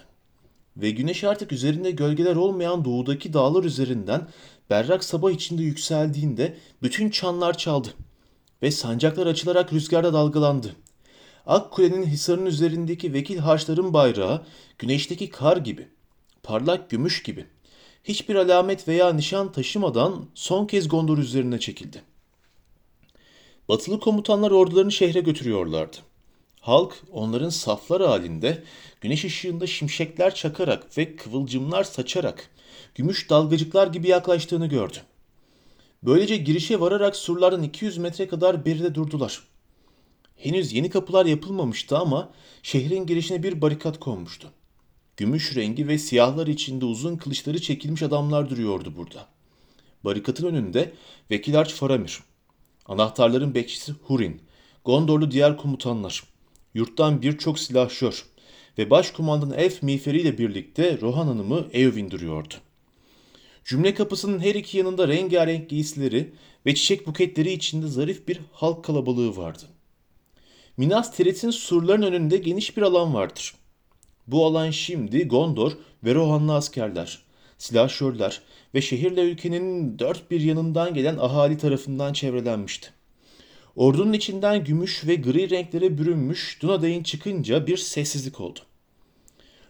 Ve 0.77 0.91
güneş 0.91 1.23
artık 1.23 1.51
üzerinde 1.51 1.91
gölgeler 1.91 2.35
olmayan 2.35 2.85
doğudaki 2.85 3.33
dağlar 3.33 3.63
üzerinden 3.63 4.27
berrak 4.69 5.03
sabah 5.03 5.31
içinde 5.31 5.63
yükseldiğinde 5.63 6.57
bütün 6.81 7.09
çanlar 7.09 7.57
çaldı 7.57 7.87
ve 8.61 8.71
sancaklar 8.71 9.27
açılarak 9.27 9.73
rüzgarda 9.73 10.13
dalgalandı. 10.13 10.75
Akkule'nin 11.45 12.05
hisarının 12.05 12.45
üzerindeki 12.45 13.13
vekil 13.13 13.37
harçların 13.37 13.93
bayrağı 13.93 14.45
güneşteki 14.77 15.29
kar 15.29 15.57
gibi, 15.57 15.87
parlak 16.43 16.89
gümüş 16.89 17.23
gibi, 17.23 17.45
hiçbir 18.03 18.35
alamet 18.35 18.87
veya 18.87 19.13
nişan 19.13 19.51
taşımadan 19.51 20.25
son 20.35 20.65
kez 20.65 20.87
Gondor 20.87 21.17
üzerine 21.17 21.59
çekildi. 21.59 22.01
Batılı 23.69 23.99
komutanlar 23.99 24.51
ordularını 24.51 24.91
şehre 24.91 25.19
götürüyorlardı. 25.19 25.97
Halk 26.59 27.03
onların 27.11 27.49
saflar 27.49 28.01
halinde 28.01 28.63
güneş 29.01 29.25
ışığında 29.25 29.67
şimşekler 29.67 30.35
çakarak 30.35 30.97
ve 30.97 31.15
kıvılcımlar 31.15 31.83
saçarak 31.83 32.49
gümüş 32.95 33.29
dalgacıklar 33.29 33.87
gibi 33.87 34.07
yaklaştığını 34.07 34.67
gördü. 34.67 34.97
Böylece 36.03 36.37
girişe 36.37 36.79
vararak 36.79 37.15
surlardan 37.15 37.63
200 37.63 37.97
metre 37.97 38.27
kadar 38.27 38.65
beride 38.65 38.95
durdular. 38.95 39.43
Henüz 40.35 40.73
yeni 40.73 40.89
kapılar 40.89 41.25
yapılmamıştı 41.25 41.97
ama 41.97 42.29
şehrin 42.63 43.05
girişine 43.05 43.43
bir 43.43 43.61
barikat 43.61 43.99
konmuştu. 43.99 44.51
Gümüş 45.17 45.55
rengi 45.55 45.87
ve 45.87 45.97
siyahlar 45.97 46.47
içinde 46.47 46.85
uzun 46.85 47.17
kılıçları 47.17 47.61
çekilmiş 47.61 48.03
adamlar 48.03 48.49
duruyordu 48.49 48.93
burada. 48.97 49.27
Barikatın 50.03 50.45
önünde 50.45 50.93
Vekil 51.31 51.59
Arç 51.59 51.73
Faramir, 51.73 52.19
anahtarların 52.85 53.55
bekçisi 53.55 53.91
Hurin, 54.03 54.41
Gondorlu 54.85 55.31
diğer 55.31 55.57
komutanlar, 55.57 56.23
yurttan 56.79 57.21
birçok 57.21 57.59
silahşör 57.59 58.25
ve 58.77 58.89
başkumandan 58.89 59.51
elf 59.57 59.83
miğferiyle 59.83 60.37
birlikte 60.37 60.97
Rohan 61.01 61.27
Hanım'ı 61.27 61.67
Eowyn 61.73 62.11
duruyordu. 62.11 62.53
Cümle 63.65 63.93
kapısının 63.93 64.39
her 64.39 64.55
iki 64.55 64.77
yanında 64.77 65.07
rengarenk 65.07 65.69
giysileri 65.69 66.33
ve 66.65 66.75
çiçek 66.75 67.07
buketleri 67.07 67.51
içinde 67.51 67.87
zarif 67.87 68.27
bir 68.27 68.39
halk 68.51 68.83
kalabalığı 68.83 69.37
vardı. 69.37 69.63
Minas 70.77 71.15
Tirith'in 71.15 71.51
surların 71.51 72.01
önünde 72.01 72.37
geniş 72.37 72.77
bir 72.77 72.81
alan 72.81 73.13
vardır. 73.13 73.53
Bu 74.27 74.45
alan 74.45 74.71
şimdi 74.71 75.27
Gondor 75.27 75.71
ve 76.03 76.15
Rohanlı 76.15 76.55
askerler, 76.55 77.19
silahşörler 77.57 78.41
ve 78.75 78.81
şehirle 78.81 79.21
ülkenin 79.21 79.99
dört 79.99 80.31
bir 80.31 80.41
yanından 80.41 80.93
gelen 80.93 81.17
ahali 81.17 81.57
tarafından 81.57 82.13
çevrelenmişti. 82.13 82.98
Ordunun 83.79 84.13
içinden 84.13 84.63
gümüş 84.63 85.07
ve 85.07 85.15
gri 85.15 85.49
renklere 85.49 85.97
bürünmüş 85.97 86.57
Dunaday'ın 86.61 87.03
çıkınca 87.03 87.67
bir 87.67 87.77
sessizlik 87.77 88.39
oldu. 88.39 88.59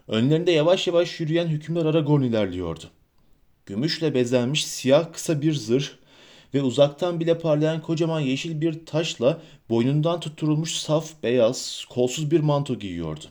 Önlerinde 0.07 0.51
yavaş 0.51 0.87
yavaş 0.87 1.19
yürüyen 1.19 1.47
hükümdar 1.47 1.85
Aragorn 1.85 2.21
ilerliyordu. 2.21 2.83
Gümüşle 3.65 4.13
bezenmiş 4.13 4.65
siyah 4.65 5.13
kısa 5.13 5.41
bir 5.41 5.53
zırh 5.53 5.87
ve 6.53 6.61
uzaktan 6.61 7.19
bile 7.19 7.37
parlayan 7.37 7.81
kocaman 7.81 8.19
yeşil 8.19 8.61
bir 8.61 8.85
taşla 8.85 9.41
boynundan 9.69 10.19
tutturulmuş 10.19 10.75
saf 10.75 11.23
beyaz, 11.23 11.85
kolsuz 11.89 12.31
bir 12.31 12.39
manto 12.39 12.79
giyiyordu. 12.79 13.25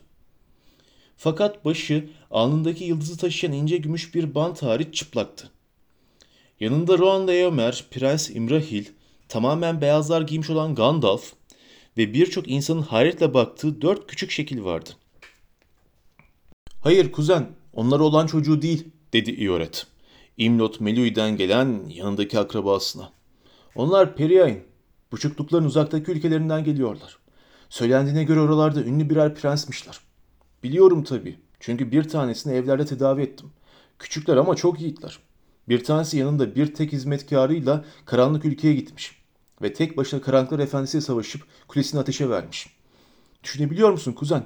Fakat 1.16 1.64
başı 1.64 2.08
alnındaki 2.30 2.84
yıldızı 2.84 3.16
taşıyan 3.16 3.52
ince 3.52 3.76
gümüş 3.76 4.14
bir 4.14 4.34
bant 4.34 4.62
hariç 4.62 4.94
çıplaktı. 4.94 5.50
Yanında 6.60 6.98
Rohan 6.98 7.28
Leomer, 7.28 7.84
Prens 7.90 8.30
Imrahil, 8.30 8.84
tamamen 9.28 9.80
beyazlar 9.80 10.22
giymiş 10.22 10.50
olan 10.50 10.74
Gandalf 10.74 11.32
ve 11.96 12.14
birçok 12.14 12.48
insanın 12.48 12.82
hayretle 12.82 13.34
baktığı 13.34 13.82
dört 13.82 14.06
küçük 14.06 14.30
şekil 14.30 14.64
vardı. 14.64 14.90
Hayır 16.80 17.12
kuzen, 17.12 17.46
onları 17.72 18.04
olan 18.04 18.26
çocuğu 18.26 18.62
değil, 18.62 18.88
dedi 19.12 19.44
Ioret. 19.44 19.86
Imlot 20.36 20.80
Melui'den 20.80 21.36
gelen 21.36 21.88
yanındaki 21.88 22.38
akrabasına. 22.38 23.12
Onlar 23.74 24.16
Periain, 24.16 24.62
buçuklukların 25.12 25.64
uzaktaki 25.64 26.10
ülkelerinden 26.10 26.64
geliyorlar. 26.64 27.18
Söylendiğine 27.68 28.24
göre 28.24 28.40
oralarda 28.40 28.84
ünlü 28.84 29.10
birer 29.10 29.34
prensmişler. 29.34 30.00
Biliyorum 30.62 31.04
tabii, 31.04 31.38
çünkü 31.60 31.92
bir 31.92 32.08
tanesini 32.08 32.54
evlerde 32.54 32.86
tedavi 32.86 33.22
ettim. 33.22 33.50
Küçükler 33.98 34.36
ama 34.36 34.56
çok 34.56 34.80
yiğitler. 34.80 35.18
Bir 35.68 35.84
tanesi 35.84 36.18
yanında 36.18 36.54
bir 36.54 36.74
tek 36.74 36.92
hizmetkarıyla 36.92 37.84
karanlık 38.04 38.44
ülkeye 38.44 38.74
gitmiş. 38.74 39.17
Ve 39.62 39.72
tek 39.72 39.96
başına 39.96 40.20
karanlıklar 40.20 40.58
efendisiyle 40.58 41.02
savaşıp 41.02 41.42
kulesini 41.68 42.00
ateşe 42.00 42.30
vermiş. 42.30 42.76
Düşünebiliyor 43.44 43.90
musun 43.90 44.12
kuzen? 44.12 44.44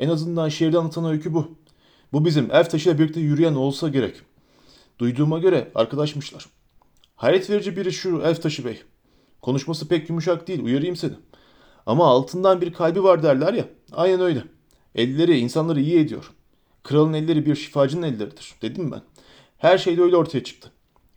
En 0.00 0.08
azından 0.08 0.48
şehirde 0.48 0.78
anlatan 0.78 1.04
öykü 1.04 1.34
bu. 1.34 1.58
Bu 2.12 2.24
bizim 2.24 2.50
elf 2.52 2.70
taşıyla 2.70 2.98
birlikte 2.98 3.20
yürüyen 3.20 3.54
olsa 3.54 3.88
gerek. 3.88 4.16
Duyduğuma 4.98 5.38
göre 5.38 5.72
arkadaşmışlar. 5.74 6.46
Hayret 7.16 7.50
verici 7.50 7.76
biri 7.76 7.92
şu 7.92 8.22
elf 8.24 8.42
taşı 8.42 8.64
bey. 8.64 8.82
Konuşması 9.42 9.88
pek 9.88 10.08
yumuşak 10.08 10.48
değil 10.48 10.64
uyarayım 10.64 10.96
seni. 10.96 11.14
Ama 11.86 12.06
altından 12.06 12.60
bir 12.60 12.72
kalbi 12.72 13.02
var 13.02 13.22
derler 13.22 13.54
ya. 13.54 13.64
Aynen 13.92 14.20
öyle. 14.20 14.44
Elleri 14.94 15.38
insanları 15.38 15.80
iyi 15.80 15.98
ediyor. 15.98 16.32
Kralın 16.82 17.12
elleri 17.12 17.46
bir 17.46 17.54
şifacının 17.54 18.02
elleridir 18.02 18.54
dedim 18.62 18.92
ben. 18.92 19.02
Her 19.58 19.78
şey 19.78 19.96
de 19.96 20.02
öyle 20.02 20.16
ortaya 20.16 20.44
çıktı. 20.44 20.70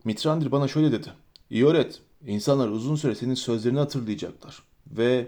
Mitrandir 0.03 0.51
bana 0.51 0.67
şöyle 0.67 0.91
dedi. 0.91 1.07
Ioret, 1.51 2.01
insanlar 2.27 2.67
uzun 2.67 2.95
süre 2.95 3.15
senin 3.15 3.33
sözlerini 3.33 3.79
hatırlayacaklar. 3.79 4.63
Ve 4.87 5.27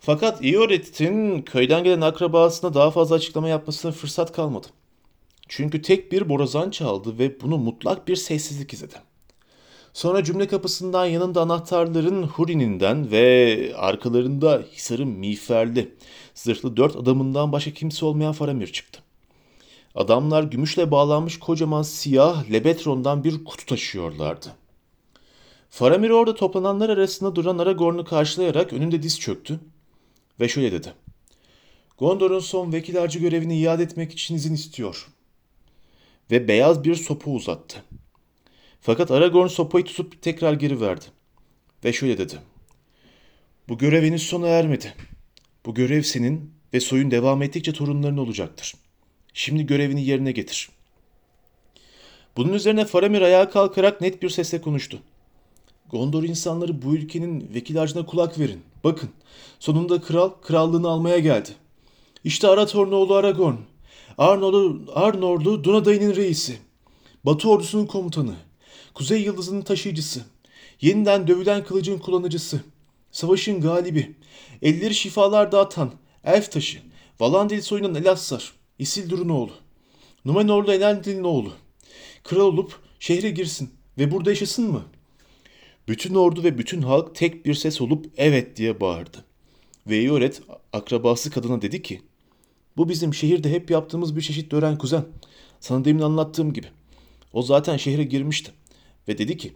fakat 0.00 0.44
Ioret'in 0.44 1.42
köyden 1.42 1.84
gelen 1.84 2.00
akrabasına 2.00 2.74
daha 2.74 2.90
fazla 2.90 3.16
açıklama 3.16 3.48
yapmasına 3.48 3.92
fırsat 3.92 4.32
kalmadı. 4.32 4.66
Çünkü 5.48 5.82
tek 5.82 6.12
bir 6.12 6.28
borazan 6.28 6.70
çaldı 6.70 7.18
ve 7.18 7.40
bunu 7.40 7.58
mutlak 7.58 8.08
bir 8.08 8.16
sessizlik 8.16 8.72
izledi. 8.72 8.94
Sonra 9.92 10.24
cümle 10.24 10.46
kapısından 10.46 11.06
yanında 11.06 11.40
anahtarların 11.40 12.22
Huri'ninden 12.22 13.10
ve 13.10 13.72
arkalarında 13.76 14.62
Hisar'ın 14.72 15.08
miğferli, 15.08 15.94
zırhlı 16.34 16.76
dört 16.76 16.96
adamından 16.96 17.52
başka 17.52 17.70
kimse 17.70 18.06
olmayan 18.06 18.32
Faramir 18.32 18.72
çıktı. 18.72 19.00
Adamlar 19.94 20.42
gümüşle 20.42 20.90
bağlanmış 20.90 21.38
kocaman 21.38 21.82
siyah 21.82 22.50
Lebetron'dan 22.50 23.24
bir 23.24 23.44
kutu 23.44 23.66
taşıyorlardı. 23.66 24.59
Faramir 25.70 26.10
orada 26.10 26.34
toplananlar 26.34 26.88
arasında 26.88 27.36
duran 27.36 27.58
Aragorn'u 27.58 28.04
karşılayarak 28.04 28.72
önünde 28.72 29.02
diz 29.02 29.20
çöktü 29.20 29.60
ve 30.40 30.48
şöyle 30.48 30.72
dedi. 30.72 30.92
Gondor'un 31.98 32.40
son 32.40 32.72
vekil 32.72 32.94
görevini 33.18 33.58
iade 33.58 33.82
etmek 33.82 34.12
için 34.12 34.34
izin 34.34 34.54
istiyor. 34.54 35.08
Ve 36.30 36.48
beyaz 36.48 36.84
bir 36.84 36.94
sopa 36.94 37.30
uzattı. 37.30 37.82
Fakat 38.80 39.10
Aragorn 39.10 39.46
sopayı 39.46 39.84
tutup 39.84 40.22
tekrar 40.22 40.52
geri 40.52 40.80
verdi. 40.80 41.04
Ve 41.84 41.92
şöyle 41.92 42.18
dedi. 42.18 42.38
Bu 43.68 43.78
görev 43.78 44.04
henüz 44.04 44.22
sona 44.22 44.48
ermedi. 44.48 44.94
Bu 45.66 45.74
görev 45.74 46.02
senin 46.02 46.54
ve 46.74 46.80
soyun 46.80 47.10
devam 47.10 47.42
ettikçe 47.42 47.72
torunların 47.72 48.18
olacaktır. 48.18 48.74
Şimdi 49.34 49.66
görevini 49.66 50.04
yerine 50.04 50.32
getir. 50.32 50.68
Bunun 52.36 52.52
üzerine 52.52 52.84
Faramir 52.84 53.22
ayağa 53.22 53.50
kalkarak 53.50 54.00
net 54.00 54.22
bir 54.22 54.28
sesle 54.28 54.60
konuştu. 54.60 55.02
Gondor 55.90 56.22
insanları 56.22 56.82
bu 56.82 56.94
ülkenin 56.94 57.50
vekil 57.54 57.76
harcına 57.76 58.06
kulak 58.06 58.38
verin. 58.38 58.60
Bakın, 58.84 59.10
sonunda 59.60 60.00
kral 60.00 60.30
krallığını 60.42 60.88
almaya 60.88 61.18
geldi. 61.18 61.50
İşte 62.24 62.48
Arathorn 62.48 62.92
oğlu 62.92 63.14
Aragorn. 63.14 63.54
Arnorlu, 64.18 64.82
Arnorlu 64.94 65.64
Dunaday'ın 65.64 66.16
reisi. 66.16 66.58
Batı 67.24 67.50
ordusunun 67.50 67.86
komutanı. 67.86 68.34
Kuzey 68.94 69.22
yıldızının 69.22 69.62
taşıyıcısı. 69.62 70.24
Yeniden 70.80 71.26
dövülen 71.26 71.64
kılıcın 71.64 71.98
kullanıcısı. 71.98 72.60
Savaşın 73.12 73.60
galibi. 73.60 74.16
Elleri 74.62 74.94
şifalar 74.94 75.52
dağıtan. 75.52 75.92
Elf 76.24 76.52
taşı. 76.52 76.78
Valandil 77.20 77.60
soyunun 77.60 77.94
Elassar. 77.94 78.52
Isildur'un 78.78 79.28
oğlu. 79.28 79.52
Numenorlu 80.24 80.72
Elendil'in 80.72 81.24
oğlu. 81.24 81.52
Kral 82.24 82.40
olup 82.40 82.78
şehre 83.00 83.30
girsin 83.30 83.70
ve 83.98 84.10
burada 84.10 84.30
yaşasın 84.30 84.70
mı? 84.70 84.82
Bütün 85.90 86.14
ordu 86.14 86.44
ve 86.44 86.58
bütün 86.58 86.82
halk 86.82 87.14
tek 87.14 87.46
bir 87.46 87.54
ses 87.54 87.80
olup 87.80 88.06
evet 88.16 88.56
diye 88.56 88.80
bağırdı. 88.80 89.24
Ve 89.86 90.02
Ioret 90.02 90.42
akrabası 90.72 91.30
kadına 91.30 91.62
dedi 91.62 91.82
ki, 91.82 92.00
bu 92.76 92.88
bizim 92.88 93.14
şehirde 93.14 93.50
hep 93.50 93.70
yaptığımız 93.70 94.16
bir 94.16 94.20
çeşit 94.22 94.52
dören 94.52 94.78
kuzen. 94.78 95.04
Sana 95.60 95.84
demin 95.84 96.02
anlattığım 96.02 96.52
gibi. 96.52 96.66
O 97.32 97.42
zaten 97.42 97.76
şehre 97.76 98.04
girmişti. 98.04 98.52
Ve 99.08 99.18
dedi 99.18 99.36
ki, 99.36 99.52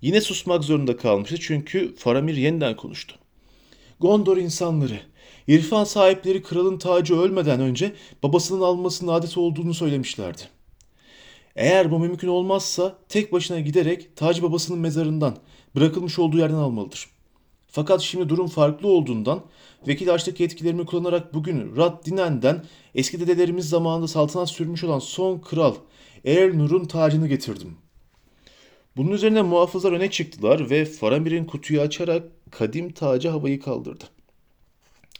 yine 0.00 0.20
susmak 0.20 0.64
zorunda 0.64 0.96
kalmıştı 0.96 1.36
çünkü 1.40 1.94
Faramir 1.96 2.36
yeniden 2.36 2.76
konuştu. 2.76 3.14
Gondor 4.00 4.36
insanları, 4.36 5.00
İrfan 5.48 5.84
sahipleri 5.84 6.42
kralın 6.42 6.78
tacı 6.78 7.20
ölmeden 7.20 7.60
önce 7.60 7.92
babasının 8.22 8.60
almasının 8.60 9.12
adet 9.12 9.38
olduğunu 9.38 9.74
söylemişlerdi. 9.74 10.42
Eğer 11.56 11.90
bu 11.90 11.98
mümkün 11.98 12.28
olmazsa 12.28 12.98
tek 13.08 13.32
başına 13.32 13.60
giderek 13.60 14.16
tacı 14.16 14.42
babasının 14.42 14.78
mezarından 14.78 15.36
bırakılmış 15.76 16.18
olduğu 16.18 16.38
yerden 16.38 16.54
almalıdır. 16.54 17.08
Fakat 17.68 18.00
şimdi 18.00 18.28
durum 18.28 18.46
farklı 18.46 18.88
olduğundan 18.88 19.42
vekil 19.86 20.14
açtaki 20.14 20.42
yetkilerimi 20.42 20.86
kullanarak 20.86 21.34
bugün 21.34 21.76
Rad 21.76 22.06
Dinen'den 22.06 22.64
eski 22.94 23.20
dedelerimiz 23.20 23.68
zamanında 23.68 24.08
saltanat 24.08 24.50
sürmüş 24.50 24.84
olan 24.84 24.98
son 24.98 25.38
kral 25.38 25.74
Eärnur'un 26.24 26.84
tacını 26.84 27.28
getirdim. 27.28 27.76
Bunun 28.96 29.10
üzerine 29.10 29.42
muhafızlar 29.42 29.92
öne 29.92 30.10
çıktılar 30.10 30.70
ve 30.70 30.84
Faramir'in 30.84 31.44
kutuyu 31.44 31.80
açarak 31.80 32.22
kadim 32.50 32.92
tacı 32.92 33.28
havayı 33.28 33.60
kaldırdı. 33.60 34.04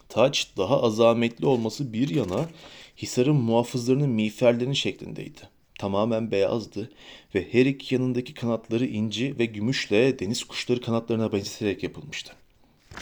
Taç 0.08 0.48
daha 0.56 0.82
azametli 0.82 1.46
olması 1.46 1.92
bir 1.92 2.08
yana 2.08 2.48
Hisar'ın 2.96 3.36
muhafızlarının 3.36 4.10
miğferlerinin 4.10 4.72
şeklindeydi. 4.72 5.51
Tamamen 5.82 6.30
beyazdı 6.30 6.90
ve 7.34 7.52
her 7.52 7.66
iki 7.66 7.94
yanındaki 7.94 8.34
kanatları 8.34 8.86
inci 8.86 9.38
ve 9.38 9.44
gümüşle 9.44 10.18
deniz 10.18 10.44
kuşları 10.44 10.80
kanatlarına 10.80 11.32
benzeterek 11.32 11.82
yapılmıştı. 11.82 12.32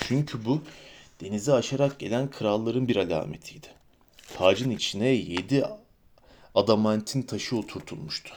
Çünkü 0.01 0.45
bu 0.45 0.61
denizi 1.21 1.53
aşarak 1.53 1.99
gelen 1.99 2.31
kralların 2.31 2.89
bir 2.89 2.97
alametiydi. 2.97 3.67
Tacın 4.37 4.71
içine 4.71 5.09
yedi 5.09 5.65
adamantin 6.55 7.23
taşı 7.23 7.57
oturtulmuştu 7.57 8.35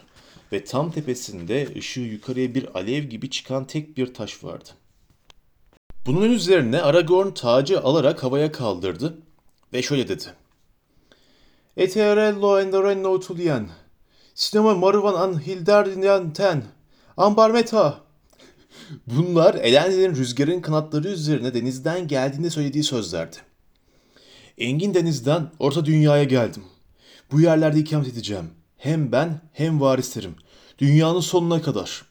ve 0.51 0.63
tam 0.63 0.91
tepesinde 0.91 1.69
ışığı 1.77 1.99
yukarıya 1.99 2.55
bir 2.55 2.75
alev 2.75 3.03
gibi 3.03 3.29
çıkan 3.29 3.67
tek 3.67 3.97
bir 3.97 4.13
taş 4.13 4.43
vardı. 4.43 4.69
Bunun 6.05 6.31
üzerine 6.31 6.81
Aragorn 6.81 7.31
tacı 7.31 7.81
alarak 7.81 8.23
havaya 8.23 8.51
kaldırdı 8.51 9.17
ve 9.73 9.81
şöyle 9.81 10.07
dedi. 10.07 10.25
Eterello 11.77 12.59
enderenno 12.59 13.19
tulien, 13.19 13.69
sinema 14.35 14.75
maruvan 14.75 15.13
an 15.13 15.45
hilderdinen 15.45 16.33
ten, 16.33 16.63
ambar 17.17 17.51
meta. 17.51 17.99
Bunlar 19.07 19.55
Elendil'in 19.55 20.15
rüzgarın 20.15 20.61
kanatları 20.61 21.07
üzerine 21.07 21.53
denizden 21.53 22.07
geldiğinde 22.07 22.49
söylediği 22.49 22.83
sözlerdi. 22.83 23.35
Engin 24.57 24.93
denizden 24.93 25.51
orta 25.59 25.85
dünyaya 25.85 26.23
geldim. 26.23 26.63
Bu 27.31 27.41
yerlerde 27.41 27.79
ikamet 27.79 28.07
edeceğim. 28.07 28.49
Hem 28.77 29.11
ben 29.11 29.41
hem 29.53 29.81
varislerim. 29.81 30.35
Dünyanın 30.77 31.19
sonuna 31.19 31.61
kadar. 31.61 32.05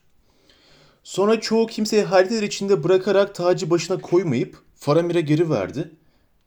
Sonra 1.04 1.40
çoğu 1.40 1.66
kimseyi 1.66 2.02
hayretler 2.02 2.42
içinde 2.42 2.84
bırakarak 2.84 3.34
tacı 3.34 3.70
başına 3.70 4.00
koymayıp 4.00 4.58
Faramir'e 4.74 5.20
geri 5.20 5.50
verdi 5.50 5.90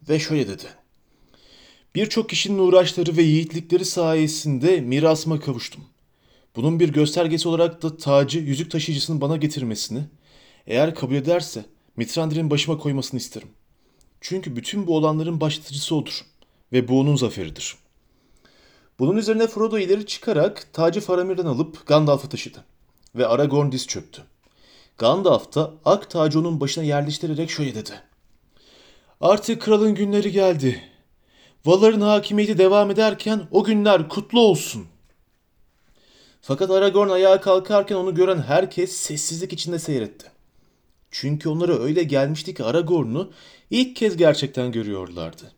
ve 0.10 0.20
şöyle 0.20 0.48
dedi. 0.48 0.66
Birçok 1.96 2.30
kişinin 2.30 2.58
uğraşları 2.58 3.18
ve 3.18 3.22
yiğitlikleri 3.22 3.86
sayesinde 3.86 4.82
mirasıma 4.82 5.40
kavuştum. 5.40 5.84
Bunun 6.56 6.80
bir 6.80 6.90
göstergesi 6.90 7.48
olarak 7.48 7.84
da 7.84 7.98
tacı 7.98 8.40
yüzük 8.40 8.72
taşıyıcısının 8.72 9.22
bana 9.22 9.38
getirmesini, 9.38 10.04
eğer 10.68 10.96
kabul 10.96 11.16
ederse 11.16 11.66
Mitrandir'in 11.98 12.50
başıma 12.50 12.78
koymasını 12.78 13.20
isterim. 13.20 13.48
Çünkü 14.22 14.56
bütün 14.56 14.88
bu 14.88 14.96
olanların 14.96 15.42
başlatıcısı 15.42 15.96
odur 15.96 16.26
ve 16.72 16.88
bu 16.88 17.00
onun 17.00 17.16
zaferidir. 17.16 17.76
Bunun 19.00 19.18
üzerine 19.18 19.48
Frodo 19.48 19.80
ileri 19.80 20.06
çıkarak 20.06 20.74
tacı 20.74 21.02
Faramir'den 21.02 21.46
alıp 21.46 21.88
Gandalf'a 21.88 22.30
taşıdı 22.30 22.64
ve 23.16 23.28
Aragorn 23.28 23.72
diz 23.72 23.88
çöktü. 23.88 24.24
Gandalf 24.98 25.56
da 25.56 25.74
ak 25.86 26.10
tacı 26.10 26.40
onun 26.40 26.60
başına 26.60 26.84
yerleştirerek 26.84 27.50
şöyle 27.50 27.76
dedi. 27.76 27.92
Artık 29.22 29.62
kralın 29.62 29.96
günleri 29.96 30.32
geldi. 30.32 30.95
Valar'ın 31.66 32.02
hakimiyeti 32.02 32.58
devam 32.58 32.92
ederken 32.92 33.48
o 33.52 33.64
günler 33.64 34.10
kutlu 34.10 34.40
olsun. 34.40 34.86
Fakat 36.42 36.72
Aragorn 36.72 37.10
ayağa 37.10 37.42
kalkarken 37.42 37.96
onu 37.96 38.16
gören 38.16 38.42
herkes 38.42 38.92
sessizlik 38.92 39.54
içinde 39.54 39.80
seyretti. 39.80 40.32
Çünkü 41.12 41.50
onlara 41.50 41.80
öyle 41.80 42.04
gelmişti 42.04 42.54
ki 42.54 42.64
Aragorn'u 42.64 43.32
ilk 43.70 43.96
kez 43.96 44.18
gerçekten 44.18 44.72
görüyorlardı. 44.72 45.52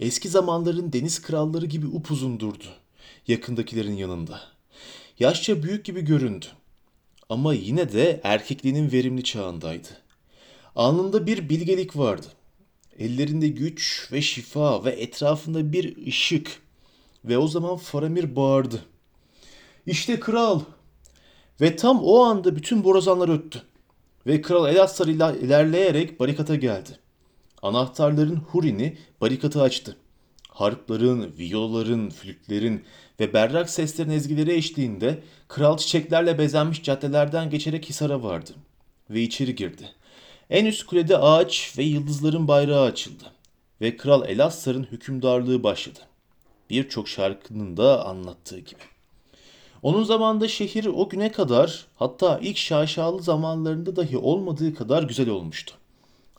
Eski 0.00 0.28
zamanların 0.28 0.92
deniz 0.92 1.22
kralları 1.22 1.66
gibi 1.66 1.86
upuzun 1.86 2.40
durdu 2.40 2.66
yakındakilerin 3.28 3.96
yanında. 3.96 4.40
Yaşça 5.18 5.62
büyük 5.62 5.84
gibi 5.84 6.00
göründü. 6.00 6.46
Ama 7.28 7.54
yine 7.54 7.92
de 7.92 8.20
erkekliğinin 8.24 8.92
verimli 8.92 9.24
çağındaydı. 9.24 9.88
Alnında 10.76 11.26
bir 11.26 11.48
bilgelik 11.48 11.96
vardı. 11.96 12.26
Ellerinde 13.00 13.48
güç 13.48 14.08
ve 14.12 14.22
şifa 14.22 14.84
ve 14.84 14.90
etrafında 14.90 15.72
bir 15.72 16.06
ışık. 16.06 16.62
Ve 17.24 17.38
o 17.38 17.48
zaman 17.48 17.76
Faramir 17.76 18.36
bağırdı. 18.36 18.84
İşte 19.86 20.20
kral. 20.20 20.60
Ve 21.60 21.76
tam 21.76 22.00
o 22.02 22.22
anda 22.22 22.56
bütün 22.56 22.84
borazanlar 22.84 23.28
öttü. 23.28 23.62
Ve 24.26 24.42
kral 24.42 24.68
Elastar 24.68 25.06
ile 25.06 25.40
ilerleyerek 25.40 26.20
barikata 26.20 26.54
geldi. 26.54 26.98
Anahtarların 27.62 28.36
Hurin'i 28.36 28.98
barikatı 29.20 29.62
açtı. 29.62 29.96
Harpların, 30.48 31.32
viyolaların, 31.38 32.10
flütlerin 32.10 32.84
ve 33.20 33.32
berrak 33.32 33.70
seslerin 33.70 34.10
ezgileri 34.10 34.52
eşliğinde 34.52 35.22
kral 35.48 35.76
çiçeklerle 35.76 36.38
bezenmiş 36.38 36.82
caddelerden 36.82 37.50
geçerek 37.50 37.88
Hisar'a 37.88 38.22
vardı 38.22 38.50
ve 39.10 39.22
içeri 39.22 39.54
girdi. 39.54 39.99
En 40.50 40.64
üst 40.64 40.86
kulede 40.86 41.18
ağaç 41.18 41.74
ve 41.78 41.82
yıldızların 41.82 42.48
bayrağı 42.48 42.84
açıldı 42.84 43.24
ve 43.80 43.96
Kral 43.96 44.28
Elastar'ın 44.28 44.82
hükümdarlığı 44.82 45.62
başladı. 45.62 45.98
Birçok 46.70 47.08
şarkının 47.08 47.76
da 47.76 48.06
anlattığı 48.06 48.58
gibi. 48.58 48.80
Onun 49.82 50.04
zamanında 50.04 50.48
şehir 50.48 50.84
o 50.84 51.08
güne 51.08 51.32
kadar 51.32 51.86
hatta 51.96 52.38
ilk 52.42 52.56
şaşalı 52.56 53.22
zamanlarında 53.22 53.96
dahi 53.96 54.16
olmadığı 54.18 54.74
kadar 54.74 55.02
güzel 55.02 55.28
olmuştu. 55.28 55.74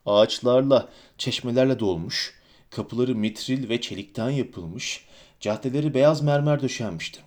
Ağaçlarla, 0.06 0.90
çeşmelerle 1.18 1.80
dolmuş, 1.80 2.34
kapıları 2.70 3.16
mitril 3.16 3.70
ve 3.70 3.82
çelikten 3.82 4.30
yapılmış, 4.30 5.06
caddeleri 5.40 5.94
beyaz 5.94 6.22
mermer 6.22 6.62
döşenmişti. 6.62 7.22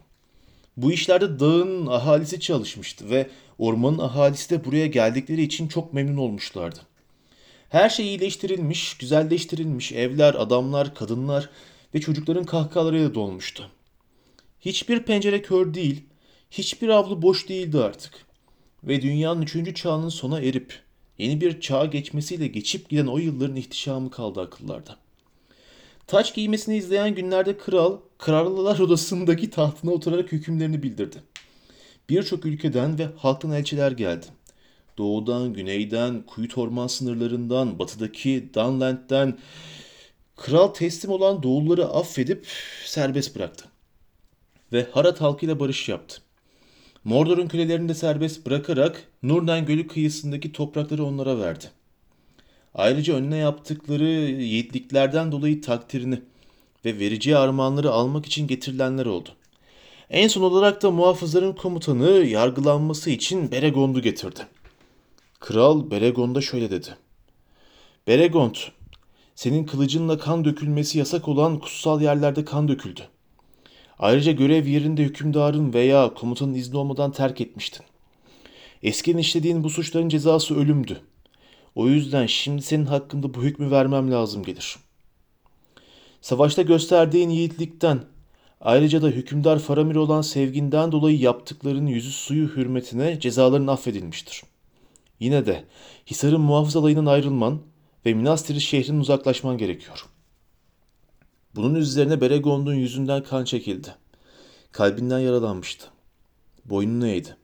Bu 0.77 0.93
işlerde 0.93 1.41
dağın 1.41 1.87
ahalisi 1.87 2.41
çalışmıştı 2.41 3.11
ve 3.11 3.29
ormanın 3.59 3.99
ahalisi 3.99 4.51
de 4.51 4.65
buraya 4.65 4.87
geldikleri 4.87 5.43
için 5.43 5.69
çok 5.69 5.93
memnun 5.93 6.17
olmuşlardı. 6.17 6.81
Her 7.69 7.89
şey 7.89 8.07
iyileştirilmiş, 8.07 8.97
güzelleştirilmiş, 8.97 9.93
evler, 9.93 10.35
adamlar, 10.35 10.95
kadınlar 10.95 11.51
ve 11.95 12.01
çocukların 12.01 12.45
kahkahalarıyla 12.45 13.15
dolmuştu. 13.15 13.71
Hiçbir 14.61 15.01
pencere 15.01 15.43
kör 15.43 15.75
değil, 15.75 16.05
hiçbir 16.51 16.89
avlu 16.89 17.23
boş 17.23 17.49
değildi 17.49 17.79
artık. 17.79 18.27
Ve 18.85 19.03
dünyanın 19.03 19.43
üçüncü 19.43 19.75
çağının 19.75 20.09
sona 20.09 20.41
erip 20.41 20.81
yeni 21.19 21.41
bir 21.41 21.61
çağa 21.61 21.85
geçmesiyle 21.85 22.47
geçip 22.47 22.89
giden 22.89 23.07
o 23.07 23.19
yılların 23.19 23.57
ihtişamı 23.57 24.11
kaldı 24.11 24.41
akıllarda. 24.41 24.97
Taç 26.07 26.35
giymesini 26.35 26.77
izleyen 26.77 27.15
günlerde 27.15 27.59
kral, 27.59 27.99
krallar 28.25 28.79
odasındaki 28.79 29.51
tahtına 29.51 29.91
oturarak 29.91 30.33
hükümlerini 30.33 30.83
bildirdi. 30.83 31.23
Birçok 32.09 32.45
ülkeden 32.47 32.99
ve 32.99 33.09
halktan 33.17 33.51
elçiler 33.51 33.91
geldi. 33.93 34.27
Doğudan, 34.99 35.53
güneyden, 35.53 36.23
kuyut 36.23 36.59
orman 36.59 36.87
sınırlarından, 36.87 37.79
batıdaki 37.79 38.49
Dunland'den 38.55 39.39
kral 40.37 40.69
teslim 40.69 41.11
olan 41.11 41.43
doğulları 41.43 41.87
affedip 41.87 42.47
serbest 42.85 43.37
bıraktı. 43.37 43.65
Ve 44.73 44.87
Harad 44.93 45.21
halkıyla 45.21 45.61
barış 45.61 45.89
yaptı. 45.89 46.21
Mordor'un 47.05 47.49
kölelerini 47.49 47.89
de 47.89 47.95
serbest 47.95 48.47
bırakarak 48.47 49.05
Nurnen 49.23 49.67
Gölü 49.67 49.87
kıyısındaki 49.87 50.53
toprakları 50.53 51.05
onlara 51.05 51.39
verdi. 51.39 51.65
Ayrıca 52.75 53.15
önüne 53.15 53.37
yaptıkları 53.37 54.05
yiğitliklerden 54.05 55.33
dolayı 55.33 55.63
takdirini 55.63 56.21
ve 56.85 56.99
vereceği 56.99 57.37
armağanları 57.37 57.91
almak 57.91 58.27
için 58.27 58.47
getirilenler 58.47 59.07
oldu. 59.07 59.29
En 60.11 60.29
son 60.29 60.43
olarak 60.43 60.83
da 60.83 60.91
muhafızların 60.91 61.53
komutanı 61.53 62.11
yargılanması 62.11 63.11
için 63.11 63.51
Beregond'u 63.51 64.03
getirdi. 64.03 64.47
Kral 65.41 65.91
Beregond'a 65.91 66.41
şöyle 66.41 66.71
dedi. 66.71 66.97
Beregond, 68.07 68.55
senin 69.35 69.65
kılıcınla 69.65 70.19
kan 70.19 70.45
dökülmesi 70.45 70.99
yasak 70.99 71.29
olan 71.29 71.59
kutsal 71.59 72.03
yerlerde 72.03 72.45
kan 72.45 72.69
döküldü. 72.69 73.01
Ayrıca 73.99 74.33
görev 74.33 74.67
yerinde 74.67 75.03
hükümdarın 75.03 75.73
veya 75.73 76.15
komutanın 76.15 76.55
izni 76.55 76.77
olmadan 76.77 77.13
terk 77.13 77.41
etmiştin. 77.41 77.85
Eskiden 78.83 79.19
işlediğin 79.19 79.65
bu 79.65 79.71
suçların 79.71 80.09
cezası 80.09 80.57
ölümdü. 80.57 81.01
O 81.75 81.89
yüzden 81.89 82.27
şimdi 82.27 82.63
senin 82.63 82.87
hakkında 82.87 83.35
bu 83.35 83.43
hükmü 83.43 83.71
vermem 83.71 84.11
lazım 84.11 84.43
gelir. 84.43 84.77
Savaşta 86.25 86.63
gösterdiğin 86.63 87.31
yiğitlikten, 87.31 88.05
ayrıca 88.61 89.03
da 89.03 89.09
hükümdar 89.09 89.59
Faramir 89.59 89.97
olan 89.97 90.23
sevginden 90.23 90.93
dolayı 90.93 91.19
yaptıkların 91.19 91.87
yüzü 91.87 92.11
suyu 92.11 92.49
hürmetine 92.57 93.21
cezaların 93.21 93.67
affedilmiştir. 93.67 94.43
Yine 95.21 95.47
de 95.47 95.65
Hisar'ın 96.07 96.41
muhafız 96.41 96.77
alayından 96.77 97.07
ayrılman 97.07 97.61
ve 98.07 98.15
Minas 98.15 98.45
Tirith 98.45 98.63
şehrinin 98.63 99.01
uzaklaşman 99.01 99.59
gerekiyor. 99.59 100.07
Bunun 101.55 101.75
üzerine 101.75 102.21
Beregond'un 102.21 102.75
yüzünden 102.75 103.23
kan 103.23 103.45
çekildi. 103.45 103.95
Kalbinden 104.73 105.19
yaralanmıştı. 105.19 105.87
Boynunu 106.65 107.09
eğdi. 107.09 107.37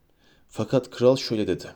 Fakat 0.49 0.90
kral 0.90 1.16
şöyle 1.16 1.47
dedi. 1.47 1.66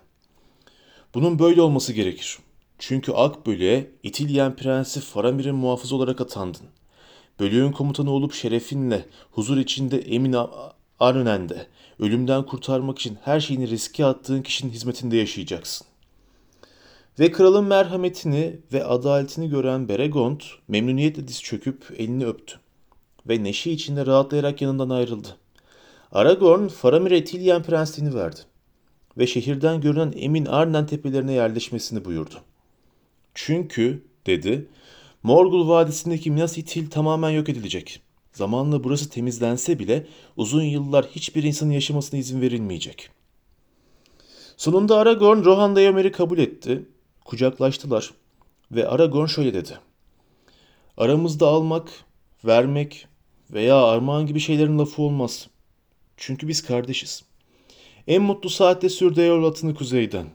Bunun 1.15 1.39
böyle 1.39 1.63
olması 1.63 1.93
gerekir. 1.93 2.39
Çünkü 2.79 3.13
Akbölü'ye 3.13 3.91
İtilyen 4.03 4.57
Prensi 4.57 5.01
Faramir'in 5.01 5.55
muhafızı 5.55 5.97
olarak 5.97 6.21
atandın. 6.21 6.67
Bölüğün 7.41 7.73
komutanı 7.73 8.11
olup 8.11 8.33
şerefinle 8.33 9.07
huzur 9.31 9.57
içinde 9.57 9.99
Emin 9.99 10.37
Arnen'de 11.01 11.67
ölümden 11.99 12.47
kurtarmak 12.47 12.99
için 12.99 13.19
her 13.25 13.41
şeyini 13.41 13.69
riske 13.69 14.05
attığın 14.05 14.43
kişinin 14.43 14.73
hizmetinde 14.73 15.17
yaşayacaksın. 15.17 15.87
Ve 17.19 17.33
kralın 17.33 17.65
merhametini 17.65 18.57
ve 18.73 18.85
adaletini 18.85 19.49
gören 19.49 19.89
Beregond 19.89 20.41
memnuniyetle 20.69 21.29
diz 21.29 21.43
çöküp 21.43 21.95
elini 21.99 22.27
öptü. 22.27 22.61
Ve 23.29 23.45
neşe 23.45 23.71
içinde 23.71 24.07
rahatlayarak 24.07 24.63
yanından 24.63 24.91
ayrıldı. 24.91 25.29
Aragorn 26.13 26.69
Faramir'e 26.69 27.25
Tilyen 27.25 27.63
prensliğini 27.63 28.15
verdi. 28.15 28.41
Ve 29.19 29.27
şehirden 29.27 29.81
görünen 29.81 30.15
Emin 30.17 30.47
Arnen 30.47 30.87
tepelerine 30.87 31.33
yerleşmesini 31.33 32.05
buyurdu. 32.05 32.35
Çünkü, 33.35 34.03
dedi, 34.27 34.69
Morgul 35.25 35.69
Vadisi'ndeki 35.69 36.31
Minas 36.31 36.59
Ithil 36.59 36.91
tamamen 36.91 37.31
yok 37.31 37.49
edilecek. 37.49 38.01
Zamanla 38.33 38.85
burası 38.85 39.11
temizlense 39.11 39.79
bile 39.79 40.07
uzun 40.37 40.63
yıllar 40.63 41.07
hiçbir 41.07 41.43
insanın 41.43 41.71
yaşamasına 41.71 42.21
izin 42.21 42.41
verilmeyecek. 42.41 43.11
Sonunda 44.57 44.99
Aragorn 44.99 45.45
Rohan 45.45 45.77
Daemer'i 45.77 46.13
kabul 46.13 46.39
etti. 46.39 46.89
Kucaklaştılar 47.25 48.11
ve 48.73 48.89
Aragorn 48.89 49.27
şöyle 49.27 49.55
dedi. 49.55 49.79
Aramızda 50.97 51.47
almak, 51.47 51.89
vermek 52.45 53.07
veya 53.51 53.85
armağan 53.85 54.27
gibi 54.27 54.41
şeylerin 54.41 54.79
lafı 54.79 55.03
olmaz. 55.03 55.49
Çünkü 56.17 56.49
biz 56.49 56.63
kardeşiz. 56.63 57.25
En 58.07 58.23
mutlu 58.23 58.51
saatte 58.51 58.89
sürdü 58.89 59.27
yol 59.27 59.75
kuzeyden. 59.75 60.27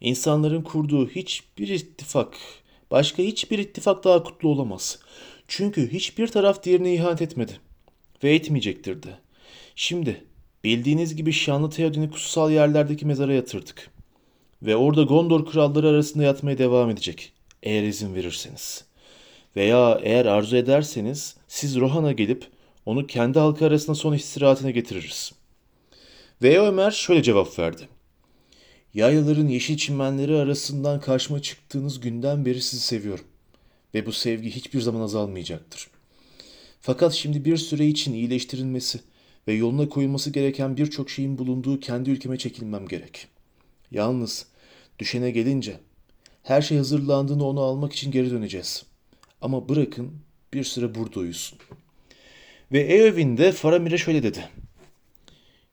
İnsanların 0.00 0.62
kurduğu 0.62 1.08
hiçbir 1.08 1.68
ittifak, 1.68 2.36
başka 2.94 3.22
hiçbir 3.22 3.58
ittifak 3.58 4.04
daha 4.04 4.22
kutlu 4.22 4.48
olamaz. 4.48 4.98
Çünkü 5.48 5.92
hiçbir 5.92 6.26
taraf 6.26 6.62
diğerine 6.62 6.94
ihanet 6.94 7.22
etmedi. 7.22 7.52
Ve 8.24 8.34
etmeyecektir 8.34 9.02
de. 9.02 9.08
Şimdi 9.76 10.24
bildiğiniz 10.64 11.16
gibi 11.16 11.32
şanlı 11.32 11.70
Theoden'i 11.70 12.10
kutsal 12.10 12.50
yerlerdeki 12.50 13.06
mezara 13.06 13.34
yatırdık. 13.34 13.90
Ve 14.62 14.76
orada 14.76 15.02
Gondor 15.02 15.46
kralları 15.46 15.88
arasında 15.88 16.24
yatmaya 16.24 16.58
devam 16.58 16.90
edecek. 16.90 17.32
Eğer 17.62 17.82
izin 17.82 18.14
verirseniz. 18.14 18.84
Veya 19.56 20.00
eğer 20.02 20.26
arzu 20.26 20.56
ederseniz 20.56 21.36
siz 21.48 21.76
Rohan'a 21.76 22.12
gelip 22.12 22.46
onu 22.86 23.06
kendi 23.06 23.38
halkı 23.38 23.66
arasında 23.66 23.94
son 23.94 24.14
istirahatine 24.14 24.70
getiririz. 24.70 25.32
Ve 26.42 26.60
Ömer 26.60 26.90
şöyle 26.90 27.22
cevap 27.22 27.58
verdi. 27.58 27.88
Yaylaların 28.94 29.48
yeşil 29.48 29.76
çimenleri 29.76 30.36
arasından 30.36 31.00
karşıma 31.00 31.42
çıktığınız 31.42 32.00
günden 32.00 32.44
beri 32.44 32.62
sizi 32.62 32.82
seviyorum. 32.82 33.24
Ve 33.94 34.06
bu 34.06 34.12
sevgi 34.12 34.50
hiçbir 34.50 34.80
zaman 34.80 35.00
azalmayacaktır. 35.00 35.88
Fakat 36.80 37.12
şimdi 37.12 37.44
bir 37.44 37.56
süre 37.56 37.86
için 37.86 38.12
iyileştirilmesi 38.12 39.00
ve 39.48 39.52
yoluna 39.52 39.88
koyulması 39.88 40.30
gereken 40.30 40.76
birçok 40.76 41.10
şeyin 41.10 41.38
bulunduğu 41.38 41.80
kendi 41.80 42.10
ülkeme 42.10 42.38
çekilmem 42.38 42.88
gerek. 42.88 43.26
Yalnız 43.90 44.46
düşene 44.98 45.30
gelince 45.30 45.80
her 46.42 46.62
şey 46.62 46.78
hazırlandığını 46.78 47.46
onu 47.46 47.60
almak 47.60 47.92
için 47.92 48.10
geri 48.10 48.30
döneceğiz. 48.30 48.84
Ama 49.40 49.68
bırakın 49.68 50.12
bir 50.52 50.64
süre 50.64 50.94
burada 50.94 51.20
uyusun. 51.20 51.58
Ve 52.72 52.80
Eowyn 52.80 53.36
de 53.36 53.52
Faramir'e 53.52 53.98
şöyle 53.98 54.22
dedi. 54.22 54.48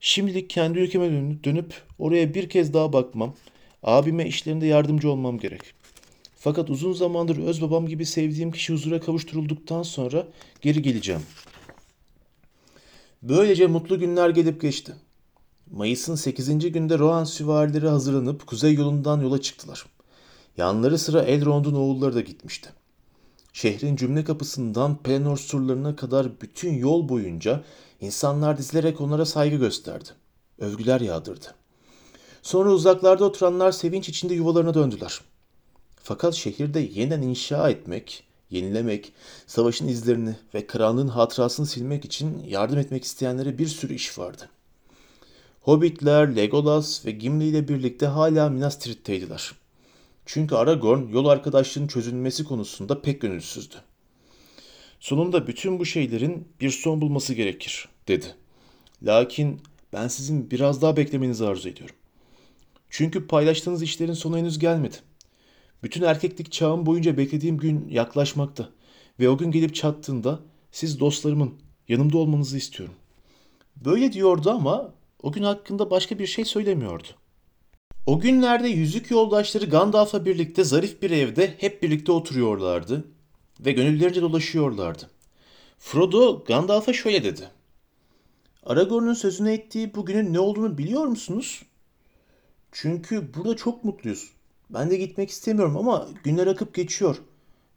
Şimdilik 0.04 0.50
kendi 0.50 0.78
ülkeme 0.78 1.10
dönüp 1.44 1.74
oraya 1.98 2.34
bir 2.34 2.48
kez 2.48 2.74
daha 2.74 2.92
bakmam. 2.92 3.34
Abime 3.82 4.26
işlerinde 4.26 4.66
yardımcı 4.66 5.10
olmam 5.10 5.38
gerek. 5.38 5.60
Fakat 6.36 6.70
uzun 6.70 6.92
zamandır 6.92 7.38
öz 7.38 7.62
babam 7.62 7.86
gibi 7.86 8.06
sevdiğim 8.06 8.52
kişi 8.52 8.72
huzura 8.72 9.00
kavuşturulduktan 9.00 9.82
sonra 9.82 10.26
geri 10.60 10.82
geleceğim. 10.82 11.22
Böylece 13.22 13.66
mutlu 13.66 13.98
günler 13.98 14.30
gelip 14.30 14.60
geçti. 14.60 14.94
Mayıs'ın 15.70 16.14
8. 16.14 16.72
günde 16.72 16.98
Rohan 16.98 17.24
süvarileri 17.24 17.88
hazırlanıp 17.88 18.46
kuzey 18.46 18.74
yolundan 18.74 19.20
yola 19.20 19.40
çıktılar. 19.40 19.86
Yanları 20.56 20.98
sıra 20.98 21.22
Elrond'un 21.22 21.74
oğulları 21.74 22.14
da 22.14 22.20
gitmişti. 22.20 22.70
Şehrin 23.52 23.96
cümle 23.96 24.24
kapısından 24.24 24.96
Pelennor 24.96 25.36
surlarına 25.36 25.96
kadar 25.96 26.40
bütün 26.40 26.74
yol 26.74 27.08
boyunca 27.08 27.64
insanlar 28.00 28.58
dizilerek 28.58 29.00
onlara 29.00 29.24
saygı 29.24 29.56
gösterdi. 29.56 30.08
Övgüler 30.58 31.00
yağdırdı. 31.00 31.54
Sonra 32.42 32.70
uzaklarda 32.70 33.24
oturanlar 33.24 33.72
sevinç 33.72 34.08
içinde 34.08 34.34
yuvalarına 34.34 34.74
döndüler. 34.74 35.20
Fakat 36.02 36.34
şehirde 36.34 36.80
yeniden 36.80 37.22
inşa 37.22 37.70
etmek, 37.70 38.24
yenilemek, 38.50 39.12
savaşın 39.46 39.88
izlerini 39.88 40.36
ve 40.54 40.66
karanlığın 40.66 41.08
hatırasını 41.08 41.66
silmek 41.66 42.04
için 42.04 42.44
yardım 42.48 42.78
etmek 42.78 43.04
isteyenlere 43.04 43.58
bir 43.58 43.66
sürü 43.66 43.94
iş 43.94 44.18
vardı. 44.18 44.48
Hobbitler, 45.60 46.36
Legolas 46.36 47.06
ve 47.06 47.10
Gimli 47.10 47.44
ile 47.44 47.68
birlikte 47.68 48.06
hala 48.06 48.48
Minas 48.50 48.78
Tirith'teydiler. 48.78 49.61
Çünkü 50.26 50.54
Aragorn 50.54 51.08
yol 51.08 51.26
arkadaşlığının 51.26 51.86
çözülmesi 51.86 52.44
konusunda 52.44 53.02
pek 53.02 53.20
gönülsüzdü. 53.20 53.74
Sonunda 55.00 55.46
bütün 55.46 55.78
bu 55.78 55.86
şeylerin 55.86 56.48
bir 56.60 56.70
son 56.70 57.00
bulması 57.00 57.34
gerekir, 57.34 57.88
dedi. 58.08 58.26
Lakin 59.02 59.60
ben 59.92 60.08
sizin 60.08 60.50
biraz 60.50 60.82
daha 60.82 60.96
beklemenizi 60.96 61.46
arzu 61.46 61.68
ediyorum. 61.68 61.96
Çünkü 62.90 63.26
paylaştığınız 63.26 63.82
işlerin 63.82 64.12
sonu 64.12 64.38
henüz 64.38 64.58
gelmedi. 64.58 64.96
Bütün 65.82 66.02
erkeklik 66.02 66.52
çağım 66.52 66.86
boyunca 66.86 67.16
beklediğim 67.16 67.58
gün 67.58 67.88
yaklaşmakta 67.88 68.68
ve 69.20 69.28
o 69.28 69.38
gün 69.38 69.50
gelip 69.50 69.74
çattığında 69.74 70.40
siz 70.72 71.00
dostlarımın 71.00 71.54
yanımda 71.88 72.18
olmanızı 72.18 72.56
istiyorum. 72.56 72.94
Böyle 73.76 74.12
diyordu 74.12 74.50
ama 74.50 74.94
o 75.22 75.32
gün 75.32 75.42
hakkında 75.42 75.90
başka 75.90 76.18
bir 76.18 76.26
şey 76.26 76.44
söylemiyordu. 76.44 77.08
O 78.06 78.20
günlerde 78.20 78.68
yüzük 78.68 79.10
yoldaşları 79.10 79.64
Gandalf'la 79.64 80.24
birlikte 80.24 80.64
zarif 80.64 81.02
bir 81.02 81.10
evde 81.10 81.54
hep 81.58 81.82
birlikte 81.82 82.12
oturuyorlardı 82.12 83.04
ve 83.60 83.72
gönüllerince 83.72 84.22
dolaşıyorlardı. 84.22 85.10
Frodo 85.78 86.44
Gandalf'a 86.44 86.92
şöyle 86.92 87.24
dedi. 87.24 87.50
Aragorn'un 88.66 89.14
sözünü 89.14 89.52
ettiği 89.52 89.94
bugünün 89.94 90.32
ne 90.32 90.40
olduğunu 90.40 90.78
biliyor 90.78 91.06
musunuz? 91.06 91.62
Çünkü 92.72 93.34
burada 93.34 93.56
çok 93.56 93.84
mutluyuz. 93.84 94.30
Ben 94.70 94.90
de 94.90 94.96
gitmek 94.96 95.30
istemiyorum 95.30 95.76
ama 95.76 96.08
günler 96.24 96.46
akıp 96.46 96.74
geçiyor. 96.74 97.16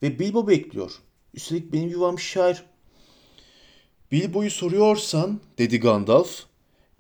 Ve 0.02 0.20
Bilbo 0.20 0.48
bekliyor. 0.48 0.92
Üstelik 1.34 1.74
benim 1.74 1.90
yuvam 1.90 2.20
şair. 2.20 2.64
Bilbo'yu 4.12 4.52
soruyorsan, 4.52 5.40
dedi 5.58 5.80
Gandalf, 5.80 6.44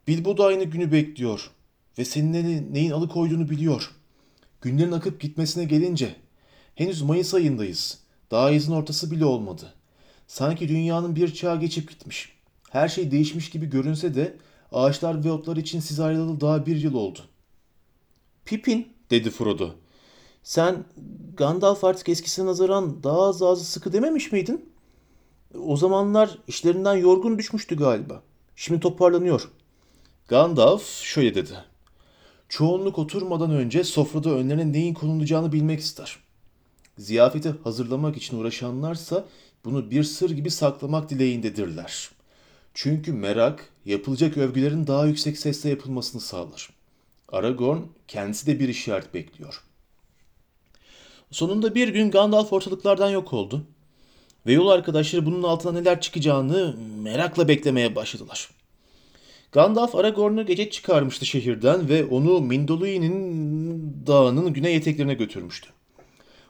Bilbo 0.08 0.38
da 0.38 0.46
aynı 0.46 0.64
günü 0.64 0.92
bekliyor. 0.92 1.52
Ve 1.98 2.06
senin 2.06 2.74
neyin, 2.74 2.91
alıkoyduğunu 2.91 3.50
biliyor. 3.50 3.91
Günlerin 4.62 4.91
akıp 4.91 5.22
gitmesine 5.22 5.66
gelince, 5.66 6.16
henüz 6.76 7.02
Mayıs 7.02 7.34
ayındayız. 7.34 8.00
Daha 8.32 8.50
yazın 8.50 8.74
ortası 8.74 9.12
bile 9.12 9.26
olmadı. 9.26 9.74
Sanki 10.28 10.70
dünyanın 10.70 11.16
bir 11.16 11.34
çağı 11.34 11.60
geçip 11.60 11.89
gitmiş. 11.89 12.36
Her 12.70 12.88
şey 12.88 13.12
değişmiş 13.12 13.50
gibi 13.50 13.66
görünse 13.66 14.16
de 14.16 14.38
ağaçlar 14.72 15.24
ve 15.24 15.32
otlar 15.32 15.58
için 15.58 15.80
siz 15.80 16.00
ayrılalı 16.00 16.41
daha 16.41 16.66
bir 16.66 16.78
yıl 16.78 16.93
oldu. 16.93 17.20
Pippin, 18.46 18.93
dedi 19.10 19.30
Frodo. 19.30 19.70
Sen 20.43 20.86
Gandalf 21.38 21.84
artık 21.84 22.10
eskisine 22.10 22.46
nazaran 22.46 23.04
daha 23.04 23.22
az 23.22 23.41
ağzı 23.41 23.66
sıkı 23.66 23.93
dememiş 23.93 24.32
miydin? 24.32 24.70
O 25.60 25.78
zamanlar 25.78 26.38
işlerinden 26.48 26.96
yorgun 26.96 27.38
düşmüştü 27.38 27.78
galiba. 27.78 28.22
Şimdi 28.56 28.80
toparlanıyor. 28.80 29.52
Gandalf 30.28 30.84
şöyle 30.84 31.36
dedi. 31.36 31.54
Çoğunluk 32.50 33.00
oturmadan 33.00 33.52
önce 33.52 33.84
sofrada 33.84 34.30
önlerine 34.30 34.72
neyin 34.72 34.93
konulacağını 34.93 35.52
bilmek 35.52 35.80
ister. 35.80 36.20
Ziyafeti 36.98 37.56
hazırlamak 37.64 38.18
için 38.18 38.38
uğraşanlarsa 38.38 39.26
bunu 39.66 39.91
bir 39.91 40.04
sır 40.04 40.30
gibi 40.30 40.52
saklamak 40.52 41.10
dileğindedirler. 41.10 42.10
Çünkü 42.74 43.14
merak 43.14 43.70
yapılacak 43.86 44.38
övgülerin 44.38 44.88
daha 44.88 45.06
yüksek 45.06 45.38
sesle 45.38 45.70
yapılmasını 45.70 46.22
sağlar. 46.22 46.70
Aragorn 47.30 47.80
kendisi 48.08 48.48
de 48.48 48.60
bir 48.60 48.70
işaret 48.70 49.14
bekliyor. 49.14 49.64
Sonunda 51.32 51.76
bir 51.76 51.88
gün 51.88 52.12
Gandalf 52.12 52.54
ortalıklardan 52.54 53.10
yok 53.10 53.34
oldu. 53.34 53.66
Ve 54.46 54.54
yol 54.54 54.68
arkadaşları 54.68 55.26
bunun 55.26 55.43
altına 55.43 55.72
neler 55.72 56.02
çıkacağını 56.02 56.76
merakla 57.04 57.48
beklemeye 57.48 57.96
başladılar. 57.96 58.50
Gandalf 59.56 59.95
Aragorn'u 59.95 60.45
gece 60.45 60.70
çıkarmıştı 60.70 61.26
şehirden 61.26 61.89
ve 61.89 62.06
onu 62.06 62.41
Mindolui'nin 62.41 64.08
dağının 64.08 64.53
güney 64.53 64.76
eteklerine 64.76 65.14
götürmüştü. 65.14 65.70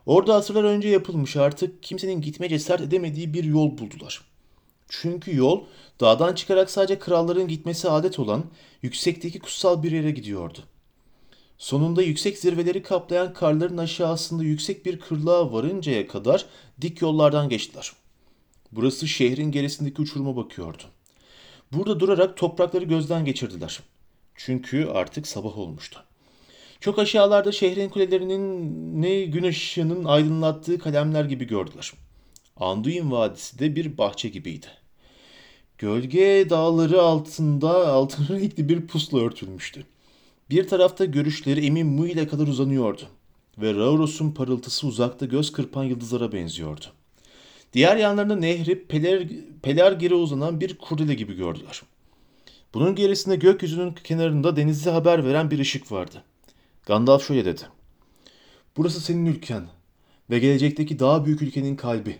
Orada 0.05 0.35
asırlar 0.35 0.63
önce 0.63 0.89
yapılmış 0.89 1.35
artık 1.35 1.83
kimsenin 1.83 2.21
gitmeye 2.21 2.49
cesaret 2.49 2.81
edemediği 2.81 3.33
bir 3.33 3.43
yol 3.43 3.77
buldular. 3.77 4.21
Çünkü 4.89 5.35
yol 5.35 5.63
dağdan 5.99 6.35
çıkarak 6.35 6.71
sadece 6.71 6.99
kralların 6.99 7.47
gitmesi 7.47 7.89
adet 7.89 8.19
olan 8.19 8.43
yüksekteki 8.81 9.39
kutsal 9.39 9.83
bir 9.83 9.91
yere 9.91 10.11
gidiyordu. 10.11 10.59
Sonunda 11.57 12.01
yüksek 12.01 12.37
zirveleri 12.37 12.83
kaplayan 12.83 13.33
karların 13.33 13.77
aşağısında 13.77 14.43
yüksek 14.43 14.85
bir 14.85 14.99
kırlığa 14.99 15.53
varıncaya 15.53 16.07
kadar 16.07 16.45
dik 16.81 17.01
yollardan 17.01 17.49
geçtiler. 17.49 17.91
Burası 18.71 19.07
şehrin 19.07 19.51
gerisindeki 19.51 20.01
uçuruma 20.01 20.35
bakıyordu. 20.35 20.83
Burada 21.73 21.99
durarak 21.99 22.37
toprakları 22.37 22.85
gözden 22.85 23.25
geçirdiler. 23.25 23.79
Çünkü 24.35 24.85
artık 24.85 25.27
sabah 25.27 25.57
olmuştu. 25.57 26.03
Çok 26.79 26.99
aşağılarda 26.99 27.51
şehrin 27.51 27.89
kulelerinin 27.89 29.01
ne 29.01 29.25
gün 29.25 29.43
ışığının 29.43 30.05
aydınlattığı 30.05 30.79
kalemler 30.79 31.25
gibi 31.25 31.45
gördüler. 31.45 31.93
Anduin 32.57 33.11
Vadisi 33.11 33.59
de 33.59 33.75
bir 33.75 33.97
bahçe 33.97 34.29
gibiydi. 34.29 34.67
Gölge 35.77 36.49
dağları 36.49 37.01
altında 37.01 37.87
altın 37.87 38.27
renkli 38.29 38.69
bir 38.69 38.87
pusla 38.87 39.19
örtülmüştü. 39.19 39.85
Bir 40.49 40.67
tarafta 40.67 41.05
görüşleri 41.05 41.65
Emin 41.65 41.87
Mu 41.87 42.07
ile 42.07 42.27
kadar 42.27 42.47
uzanıyordu 42.47 43.01
ve 43.57 43.73
Rauros'un 43.73 44.31
parıltısı 44.31 44.87
uzakta 44.87 45.25
göz 45.25 45.51
kırpan 45.51 45.83
yıldızlara 45.83 46.31
benziyordu. 46.31 46.85
Diğer 47.75 47.97
yanlarında 47.97 48.35
nehri 48.35 48.85
Peler, 48.85 49.27
Pelargir'e 49.61 50.15
uzanan 50.15 50.59
bir 50.59 50.77
kurdele 50.77 51.13
gibi 51.13 51.33
gördüler. 51.33 51.81
Bunun 52.73 52.95
gerisinde 52.95 53.35
gökyüzünün 53.35 53.95
kenarında 54.03 54.55
denize 54.55 54.91
haber 54.91 55.25
veren 55.25 55.51
bir 55.51 55.59
ışık 55.59 55.91
vardı. 55.91 56.23
Gandalf 56.85 57.27
şöyle 57.27 57.45
dedi. 57.45 57.61
Burası 58.77 59.01
senin 59.01 59.25
ülken 59.25 59.67
ve 60.29 60.39
gelecekteki 60.39 60.99
daha 60.99 61.25
büyük 61.25 61.41
ülkenin 61.41 61.75
kalbi. 61.75 62.19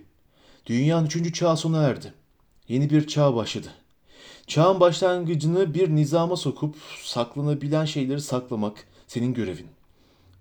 Dünyanın 0.66 1.06
üçüncü 1.06 1.34
çağı 1.34 1.58
sona 1.58 1.84
erdi. 1.84 2.14
Yeni 2.68 2.90
bir 2.90 3.08
çağ 3.08 3.36
başladı. 3.36 3.68
Çağın 4.48 4.80
başlangıcını 4.80 5.74
bir 5.74 5.90
nizama 5.90 6.36
sokup 6.36 6.76
saklanabilen 7.04 7.86
şeyleri 7.86 8.22
saklamak 8.22 8.88
senin 9.08 9.34
görevin. 9.34 9.68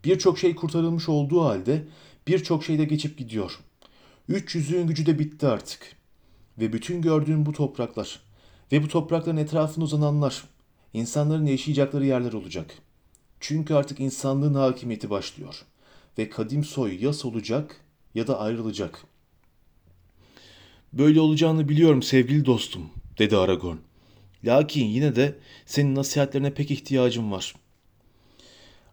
Birçok 0.05 0.39
şey 0.39 0.55
kurtarılmış 0.55 1.09
olduğu 1.09 1.45
halde 1.45 1.85
birçok 2.27 2.65
şey 2.65 2.79
de 2.79 2.85
geçip 2.85 3.19
gidiyor. 3.19 3.61
Üç 4.29 4.55
yüzüğün 4.55 4.87
gücü 4.87 5.07
de 5.07 5.19
bitti 5.19 5.47
artık. 5.47 5.97
Ve 6.59 6.73
bütün 6.73 7.03
gördüğün 7.03 7.47
bu 7.47 7.53
topraklar 7.53 8.21
ve 8.73 8.83
bu 8.83 8.89
toprakların 8.89 9.37
etrafında 9.37 9.85
uzananlar 9.85 10.45
insanların 10.93 11.47
yaşayacakları 11.47 12.07
yerler 12.07 12.33
olacak. 12.33 12.75
Çünkü 13.41 13.75
artık 13.75 14.01
insanlığın 14.01 14.55
hakimiyeti 14.55 15.11
başlıyor. 15.11 15.65
Ve 16.19 16.29
kadim 16.29 16.65
soy 16.65 17.05
ya 17.05 17.13
solacak 17.13 17.81
ya 18.15 18.27
da 18.27 18.41
ayrılacak. 18.41 19.05
Böyle 20.93 21.21
olacağını 21.21 21.69
biliyorum 21.69 22.03
sevgili 22.03 22.45
dostum, 22.45 22.91
dedi 23.19 23.37
Aragorn. 23.37 23.77
Lakin 24.45 24.87
yine 24.87 25.17
de 25.17 25.39
senin 25.67 25.95
nasihatlerine 25.95 26.55
pek 26.55 26.71
ihtiyacım 26.71 27.33
var. 27.33 27.55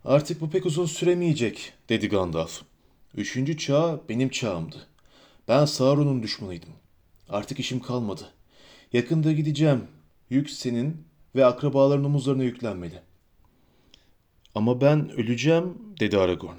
Artık 0.05 0.41
bu 0.41 0.49
pek 0.49 0.65
uzun 0.65 0.85
süremeyecek, 0.85 1.73
dedi 1.89 2.09
Gandalf. 2.09 2.61
Üçüncü 3.15 3.57
çağ 3.57 4.01
benim 4.09 4.29
çağımdı. 4.29 4.90
Ben 5.51 5.65
Sauron'un 5.65 6.23
düşmanıydım. 6.23 6.69
Artık 7.29 7.59
işim 7.59 7.79
kalmadı. 7.79 8.33
Yakında 8.93 9.31
gideceğim. 9.31 9.87
Yük 10.29 10.49
senin 10.49 11.07
ve 11.35 11.45
akrabaların 11.45 12.05
omuzlarına 12.05 12.43
yüklenmeli. 12.43 13.01
Ama 14.55 14.81
ben 14.81 15.09
öleceğim, 15.09 15.77
dedi 15.99 16.17
Aragorn. 16.17 16.55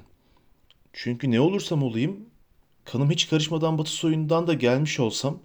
Çünkü 0.92 1.30
ne 1.30 1.40
olursam 1.40 1.82
olayım, 1.82 2.16
kanım 2.84 3.10
hiç 3.10 3.28
karışmadan 3.28 3.78
batı 3.78 3.90
soyundan 3.90 4.46
da 4.46 4.54
gelmiş 4.54 5.00
olsam, 5.00 5.38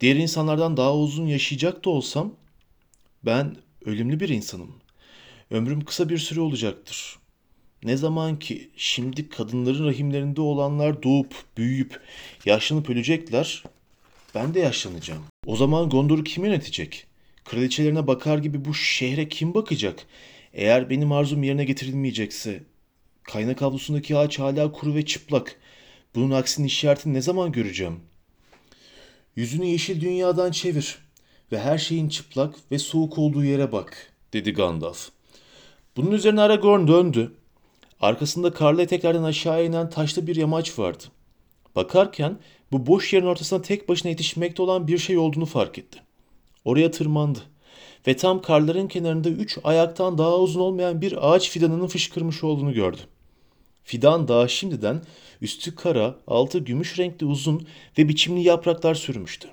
diğer 0.00 0.16
insanlardan 0.16 0.76
daha 0.76 0.96
uzun 0.96 1.26
yaşayacak 1.26 1.84
da 1.84 1.90
olsam, 1.90 2.34
ben 3.24 3.56
ölümlü 3.84 4.20
bir 4.20 4.28
insanım. 4.28 4.74
Ömrüm 5.50 5.84
kısa 5.84 6.08
bir 6.08 6.18
süre 6.18 6.40
olacaktır. 6.40 7.18
Ne 7.84 7.96
zaman 7.96 8.38
ki 8.38 8.70
şimdi 8.76 9.28
kadınların 9.28 9.86
rahimlerinde 9.86 10.40
olanlar 10.40 11.02
doğup, 11.02 11.34
büyüyüp, 11.56 12.00
yaşlanıp 12.46 12.90
ölecekler, 12.90 13.64
ben 14.34 14.54
de 14.54 14.60
yaşlanacağım. 14.60 15.22
O 15.46 15.56
zaman 15.56 15.88
Gondor'u 15.88 16.24
kim 16.24 16.44
yönetecek? 16.44 17.06
Kraliçelerine 17.44 18.06
bakar 18.06 18.38
gibi 18.38 18.64
bu 18.64 18.74
şehre 18.74 19.28
kim 19.28 19.54
bakacak? 19.54 20.06
Eğer 20.54 20.90
benim 20.90 21.12
arzum 21.12 21.42
yerine 21.42 21.64
getirilmeyecekse, 21.64 22.62
kaynak 23.22 23.62
avlusundaki 23.62 24.16
ağaç 24.16 24.38
hala 24.38 24.72
kuru 24.72 24.94
ve 24.94 25.04
çıplak. 25.04 25.56
Bunun 26.14 26.30
aksinin 26.30 26.66
işaretini 26.66 27.14
ne 27.14 27.22
zaman 27.22 27.52
göreceğim? 27.52 28.00
Yüzünü 29.36 29.66
yeşil 29.66 30.00
dünyadan 30.00 30.50
çevir 30.50 30.98
ve 31.52 31.60
her 31.60 31.78
şeyin 31.78 32.08
çıplak 32.08 32.54
ve 32.70 32.78
soğuk 32.78 33.18
olduğu 33.18 33.44
yere 33.44 33.72
bak, 33.72 34.12
dedi 34.32 34.52
Gandalf. 34.52 35.08
Bunun 35.96 36.10
üzerine 36.10 36.40
Aragorn 36.40 36.88
döndü. 36.88 37.32
Arkasında 38.02 38.52
karlı 38.52 38.82
eteklerden 38.82 39.22
aşağı 39.22 39.66
inen 39.66 39.90
taşlı 39.90 40.26
bir 40.26 40.36
yamaç 40.36 40.78
vardı. 40.78 41.04
Bakarken 41.76 42.38
bu 42.72 42.86
boş 42.86 43.12
yerin 43.12 43.26
ortasına 43.26 43.62
tek 43.62 43.88
başına 43.88 44.10
yetişmekte 44.10 44.62
olan 44.62 44.86
bir 44.88 44.98
şey 44.98 45.18
olduğunu 45.18 45.46
fark 45.46 45.78
etti. 45.78 46.02
Oraya 46.64 46.90
tırmandı 46.90 47.38
ve 48.06 48.16
tam 48.16 48.42
karların 48.42 48.88
kenarında 48.88 49.28
üç 49.28 49.58
ayaktan 49.64 50.18
daha 50.18 50.38
uzun 50.38 50.60
olmayan 50.60 51.00
bir 51.00 51.32
ağaç 51.32 51.50
fidanının 51.50 51.86
fışkırmış 51.86 52.44
olduğunu 52.44 52.72
gördü. 52.72 53.00
Fidan 53.84 54.28
daha 54.28 54.48
şimdiden 54.48 55.02
üstü 55.40 55.74
kara, 55.74 56.16
altı 56.26 56.58
gümüş 56.58 56.98
renkli 56.98 57.26
uzun 57.26 57.66
ve 57.98 58.08
biçimli 58.08 58.42
yapraklar 58.42 58.94
sürmüştü. 58.94 59.48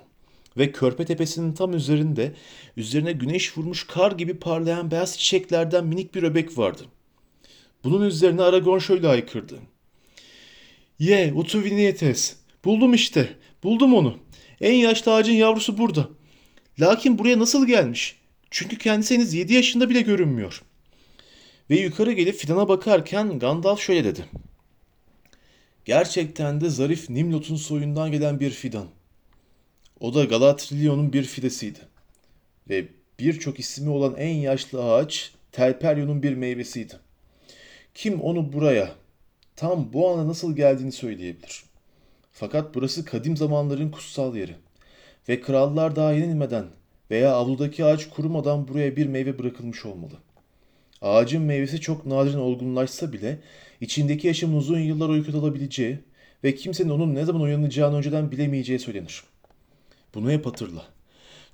Ve 0.56 0.72
körpe 0.72 1.04
tepesinin 1.04 1.52
tam 1.52 1.74
üzerinde, 1.74 2.34
üzerine 2.76 3.12
güneş 3.12 3.58
vurmuş 3.58 3.86
kar 3.86 4.12
gibi 4.12 4.38
parlayan 4.38 4.90
beyaz 4.90 5.18
çiçeklerden 5.18 5.86
minik 5.86 6.14
bir 6.14 6.22
öbek 6.22 6.58
vardı. 6.58 6.82
Bunun 7.84 8.06
üzerine 8.06 8.42
Aragorn 8.42 8.78
şöyle 8.78 9.06
haykırdı. 9.06 9.58
Ye, 10.98 11.32
Utuvinietes. 11.34 12.36
Buldum 12.64 12.94
işte. 12.94 13.36
Buldum 13.62 13.94
onu. 13.94 14.18
En 14.60 14.74
yaşlı 14.74 15.14
ağacın 15.14 15.32
yavrusu 15.32 15.78
burada. 15.78 16.08
Lakin 16.80 17.18
buraya 17.18 17.38
nasıl 17.38 17.66
gelmiş? 17.66 18.16
Çünkü 18.50 18.78
kendisi 18.78 19.14
henüz 19.14 19.34
7 19.34 19.54
yaşında 19.54 19.88
bile 19.88 20.00
görünmüyor. 20.00 20.62
Ve 21.70 21.80
yukarı 21.80 22.12
gelip 22.12 22.34
fidana 22.34 22.68
bakarken 22.68 23.38
Gandalf 23.38 23.80
şöyle 23.80 24.04
dedi. 24.04 24.24
Gerçekten 25.84 26.60
de 26.60 26.70
zarif 26.70 27.10
Nimlot'un 27.10 27.56
soyundan 27.56 28.12
gelen 28.12 28.40
bir 28.40 28.50
fidan. 28.50 28.86
O 30.00 30.14
da 30.14 30.24
Galatrion'un 30.24 31.12
bir 31.12 31.22
fidesiydi. 31.22 31.78
Ve 32.68 32.88
birçok 33.20 33.60
ismi 33.60 33.90
olan 33.90 34.14
en 34.16 34.34
yaşlı 34.34 34.84
ağaç 34.84 35.32
Telperyon'un 35.52 36.22
bir 36.22 36.34
meyvesiydi. 36.34 36.94
Kim 37.94 38.20
onu 38.20 38.52
buraya, 38.52 38.90
tam 39.56 39.92
bu 39.92 40.10
ana 40.10 40.28
nasıl 40.28 40.56
geldiğini 40.56 40.92
söyleyebilir. 40.92 41.62
Fakat 42.32 42.74
burası 42.74 43.04
kadim 43.04 43.36
zamanların 43.36 43.90
kutsal 43.90 44.36
yeri. 44.36 44.54
Ve 45.28 45.40
krallar 45.40 45.96
daha 45.96 46.12
yenilmeden 46.12 46.64
veya 47.10 47.34
avludaki 47.34 47.84
ağaç 47.84 48.08
kurumadan 48.08 48.68
buraya 48.68 48.96
bir 48.96 49.06
meyve 49.06 49.38
bırakılmış 49.38 49.86
olmalı. 49.86 50.14
Ağacın 51.02 51.42
meyvesi 51.42 51.80
çok 51.80 52.06
nadiren 52.06 52.38
olgunlaşsa 52.38 53.12
bile 53.12 53.40
içindeki 53.80 54.26
yaşamın 54.26 54.56
uzun 54.56 54.78
yıllar 54.78 55.08
uyku 55.08 55.38
alabileceği 55.38 55.98
ve 56.44 56.54
kimsenin 56.54 56.90
onun 56.90 57.14
ne 57.14 57.24
zaman 57.24 57.42
uyanacağını 57.42 57.96
önceden 57.96 58.30
bilemeyeceği 58.30 58.78
söylenir. 58.78 59.24
Bunu 60.14 60.30
hep 60.30 60.46
hatırla. 60.46 60.84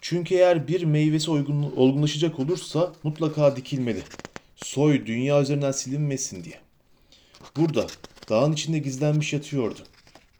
Çünkü 0.01 0.35
eğer 0.35 0.69
bir 0.69 0.83
meyvesi 0.83 1.31
olgun, 1.31 1.63
olgunlaşacak 1.77 2.39
olursa 2.39 2.93
mutlaka 3.03 3.57
dikilmeli. 3.57 4.03
Soy 4.57 5.07
dünya 5.07 5.43
üzerinden 5.43 5.73
silinmesin 5.73 6.45
diye. 6.45 6.61
Burada 7.57 7.87
dağın 8.29 8.53
içinde 8.53 8.79
gizlenmiş 8.79 9.33
yatıyordu. 9.33 9.81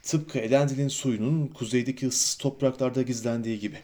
Tıpkı 0.03 0.39
Elendil'in 0.39 0.89
suyunun 0.89 1.47
kuzeydeki 1.47 2.09
ıssız 2.09 2.35
topraklarda 2.35 3.03
gizlendiği 3.03 3.59
gibi. 3.59 3.79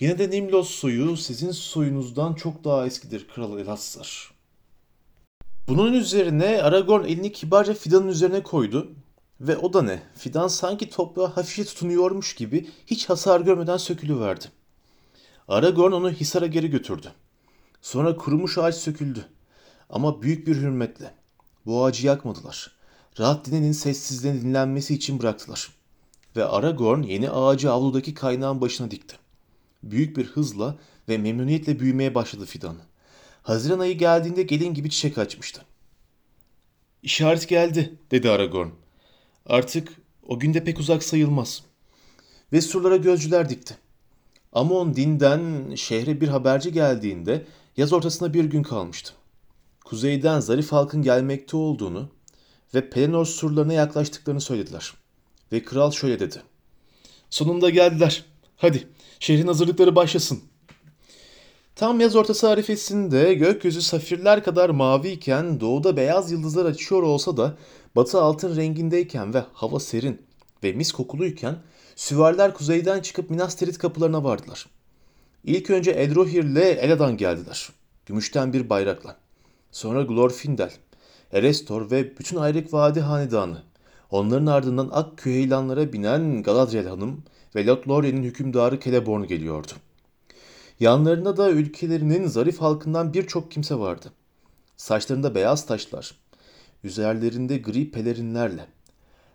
Yine 0.00 0.18
de 0.18 0.30
Nimlos 0.30 0.70
soyu 0.70 1.16
sizin 1.16 1.50
soyunuzdan 1.50 2.34
çok 2.34 2.64
daha 2.64 2.86
eskidir 2.86 3.28
Kral 3.28 3.58
Elazar. 3.58 4.34
Bunun 5.68 5.92
üzerine 5.92 6.62
Aragorn 6.62 7.04
elini 7.04 7.32
kibarca 7.32 7.74
fidanın 7.74 8.08
üzerine 8.08 8.42
koydu 8.42 8.92
ve 9.40 9.56
o 9.56 9.72
da 9.72 9.82
ne? 9.82 10.02
Fidan 10.16 10.48
sanki 10.48 10.90
toprağa 10.90 11.36
hafifçe 11.36 11.64
tutunuyormuş 11.64 12.34
gibi 12.34 12.68
hiç 12.86 13.08
hasar 13.10 13.40
görmeden 13.40 13.76
sökülüverdi. 13.76 14.44
Aragorn 15.48 15.92
onu 15.92 16.10
Hisar'a 16.10 16.46
geri 16.46 16.70
götürdü. 16.70 17.12
Sonra 17.84 18.16
kurumuş 18.16 18.58
ağaç 18.58 18.74
söküldü. 18.74 19.28
Ama 19.90 20.22
büyük 20.22 20.46
bir 20.46 20.56
hürmetle. 20.56 21.14
Bu 21.66 21.84
ağacı 21.84 22.06
yakmadılar. 22.06 22.70
Rahat 23.18 23.46
dinenin 23.46 23.72
sessizliğini 23.72 24.42
dinlenmesi 24.42 24.94
için 24.94 25.18
bıraktılar. 25.20 25.68
Ve 26.36 26.44
Aragorn 26.44 27.02
yeni 27.02 27.30
ağacı 27.30 27.72
avludaki 27.72 28.14
kaynağın 28.14 28.60
başına 28.60 28.90
dikti. 28.90 29.16
Büyük 29.82 30.16
bir 30.16 30.26
hızla 30.26 30.76
ve 31.08 31.18
memnuniyetle 31.18 31.80
büyümeye 31.80 32.14
başladı 32.14 32.44
fidan. 32.44 32.76
Haziran 33.42 33.78
ayı 33.78 33.98
geldiğinde 33.98 34.42
gelin 34.42 34.74
gibi 34.74 34.90
çiçek 34.90 35.18
açmıştı. 35.18 35.64
İşaret 37.02 37.48
geldi, 37.48 37.98
dedi 38.10 38.30
Aragorn. 38.30 38.68
Artık 39.46 39.92
o 40.26 40.38
günde 40.38 40.64
pek 40.64 40.78
uzak 40.80 41.02
sayılmaz. 41.02 41.62
Ve 42.52 42.60
surlara 42.60 42.96
gözcüler 42.96 43.48
dikti. 43.48 43.76
Amon 44.52 44.96
dinden 44.96 45.74
şehre 45.74 46.20
bir 46.20 46.28
haberci 46.28 46.72
geldiğinde 46.72 47.46
yaz 47.76 47.92
ortasında 47.92 48.34
bir 48.34 48.44
gün 48.44 48.62
kalmıştı. 48.62 49.12
Kuzeyden 49.84 50.40
zarif 50.40 50.72
halkın 50.72 51.02
gelmekte 51.02 51.56
olduğunu 51.56 52.08
ve 52.74 52.90
Pelennor 52.90 53.24
surlarına 53.24 53.72
yaklaştıklarını 53.72 54.40
söylediler. 54.40 54.92
Ve 55.52 55.64
kral 55.64 55.90
şöyle 55.90 56.20
dedi. 56.20 56.42
Sonunda 57.30 57.70
geldiler. 57.70 58.24
Hadi 58.56 58.88
şehrin 59.20 59.46
hazırlıkları 59.46 59.96
başlasın. 59.96 60.40
Tam 61.76 62.00
yaz 62.00 62.16
ortası 62.16 62.48
arifesinde 62.48 63.34
gökyüzü 63.34 63.82
safirler 63.82 64.44
kadar 64.44 64.70
maviyken 64.70 65.60
doğuda 65.60 65.96
beyaz 65.96 66.32
yıldızlar 66.32 66.64
açıyor 66.64 67.02
olsa 67.02 67.36
da 67.36 67.56
batı 67.96 68.22
altın 68.22 68.56
rengindeyken 68.56 69.34
ve 69.34 69.44
hava 69.52 69.80
serin 69.80 70.22
ve 70.62 70.72
mis 70.72 70.92
kokuluyken 70.92 71.58
süvariler 71.96 72.54
kuzeyden 72.54 73.00
çıkıp 73.00 73.30
Minas 73.30 73.54
Tirith 73.54 73.78
kapılarına 73.78 74.24
vardılar. 74.24 74.66
İlk 75.44 75.70
önce 75.70 75.90
Edrohir 75.90 76.44
ile 76.44 76.70
Eladan 76.70 77.16
geldiler. 77.16 77.68
Gümüşten 78.06 78.52
bir 78.52 78.70
bayrakla. 78.70 79.16
Sonra 79.70 80.02
Glorfindel, 80.02 80.72
Erestor 81.32 81.90
ve 81.90 82.18
bütün 82.18 82.36
Ayrık 82.36 82.72
Vadi 82.72 83.00
Hanedanı. 83.00 83.62
Onların 84.10 84.46
ardından 84.46 84.88
Ak 84.92 85.18
Küheylanlara 85.18 85.92
binen 85.92 86.42
Galadriel 86.42 86.86
Hanım 86.86 87.24
ve 87.54 87.66
Lothlorien'in 87.66 88.22
hükümdarı 88.22 88.80
Celeborn 88.80 89.22
geliyordu. 89.22 89.72
Yanlarında 90.80 91.36
da 91.36 91.50
ülkelerinin 91.50 92.26
zarif 92.26 92.60
halkından 92.60 93.14
birçok 93.14 93.50
kimse 93.50 93.74
vardı. 93.74 94.12
Saçlarında 94.76 95.34
beyaz 95.34 95.66
taşlar, 95.66 96.14
üzerlerinde 96.84 97.58
gri 97.58 97.90
pelerinlerle. 97.90 98.66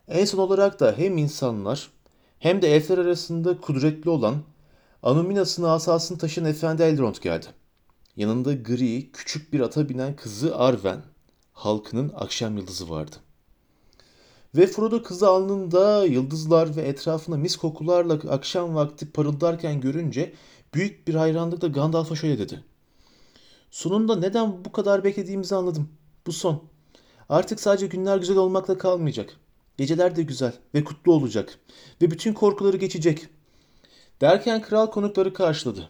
En 0.07 0.25
son 0.25 0.39
olarak 0.39 0.79
da 0.79 0.93
hem 0.97 1.17
insanlar 1.17 1.89
hem 2.39 2.61
de 2.61 2.75
elfler 2.75 2.97
arasında 2.97 3.61
kudretli 3.61 4.09
olan 4.09 4.35
Anuminas'ın 5.03 5.63
asasını 5.63 6.17
taşıyan 6.17 6.49
Efendi 6.49 6.83
Elrond 6.83 7.15
geldi. 7.15 7.45
Yanında 8.15 8.53
gri, 8.53 9.11
küçük 9.11 9.53
bir 9.53 9.59
ata 9.59 9.89
binen 9.89 10.15
kızı 10.15 10.57
Arwen, 10.57 11.01
halkının 11.53 12.11
akşam 12.15 12.57
yıldızı 12.57 12.89
vardı. 12.89 13.15
Ve 14.55 14.67
Frodo 14.67 15.03
kızı 15.03 15.27
alnında 15.27 16.05
yıldızlar 16.05 16.75
ve 16.75 16.81
etrafında 16.81 17.37
mis 17.37 17.55
kokularla 17.55 18.13
akşam 18.13 18.75
vakti 18.75 19.11
parıldarken 19.11 19.81
görünce 19.81 20.33
büyük 20.73 21.07
bir 21.07 21.15
hayranlıkla 21.15 21.67
Gandalf'a 21.67 22.15
şöyle 22.15 22.39
dedi. 22.39 22.63
Sonunda 23.71 24.15
neden 24.15 24.65
bu 24.65 24.71
kadar 24.71 25.03
beklediğimizi 25.03 25.55
anladım. 25.55 25.89
Bu 26.27 26.31
son. 26.31 26.63
Artık 27.29 27.59
sadece 27.59 27.87
günler 27.87 28.17
güzel 28.17 28.37
olmakla 28.37 28.77
kalmayacak. 28.77 29.37
Geceler 29.77 30.15
de 30.15 30.23
güzel 30.23 30.53
ve 30.73 30.83
kutlu 30.83 31.13
olacak. 31.13 31.59
Ve 32.01 32.11
bütün 32.11 32.33
korkuları 32.33 32.77
geçecek. 32.77 33.27
Derken 34.21 34.61
kral 34.61 34.87
konukları 34.87 35.33
karşıladı. 35.33 35.89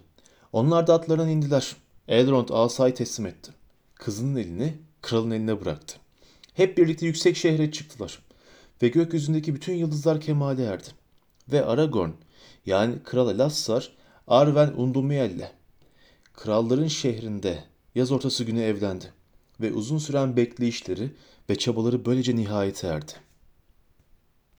Onlar 0.53 0.87
da 0.87 0.93
atlarından 0.93 1.29
indiler. 1.29 1.75
Elrond 2.07 2.49
asayı 2.49 2.93
teslim 2.95 3.25
etti. 3.25 3.51
Kızının 3.95 4.35
elini 4.35 4.77
kralın 5.01 5.31
eline 5.31 5.61
bıraktı. 5.61 5.97
Hep 6.53 6.77
birlikte 6.77 7.05
yüksek 7.05 7.37
şehre 7.37 7.71
çıktılar. 7.71 8.19
Ve 8.81 8.87
gökyüzündeki 8.87 9.55
bütün 9.55 9.73
yıldızlar 9.73 10.21
kemale 10.21 10.63
erdi. 10.63 10.87
Ve 11.51 11.65
Aragorn 11.65 12.09
yani 12.65 13.03
Kral 13.03 13.35
Elassar 13.35 13.91
Arwen 14.27 14.73
Undumiel'le 14.77 15.51
kralların 16.33 16.87
şehrinde 16.87 17.63
yaz 17.95 18.11
ortası 18.11 18.43
günü 18.43 18.61
evlendi. 18.61 19.13
Ve 19.61 19.73
uzun 19.73 19.97
süren 19.97 20.37
bekleyişleri 20.37 21.11
ve 21.49 21.55
çabaları 21.55 22.05
böylece 22.05 22.35
nihayete 22.35 22.87
erdi. 22.87 23.11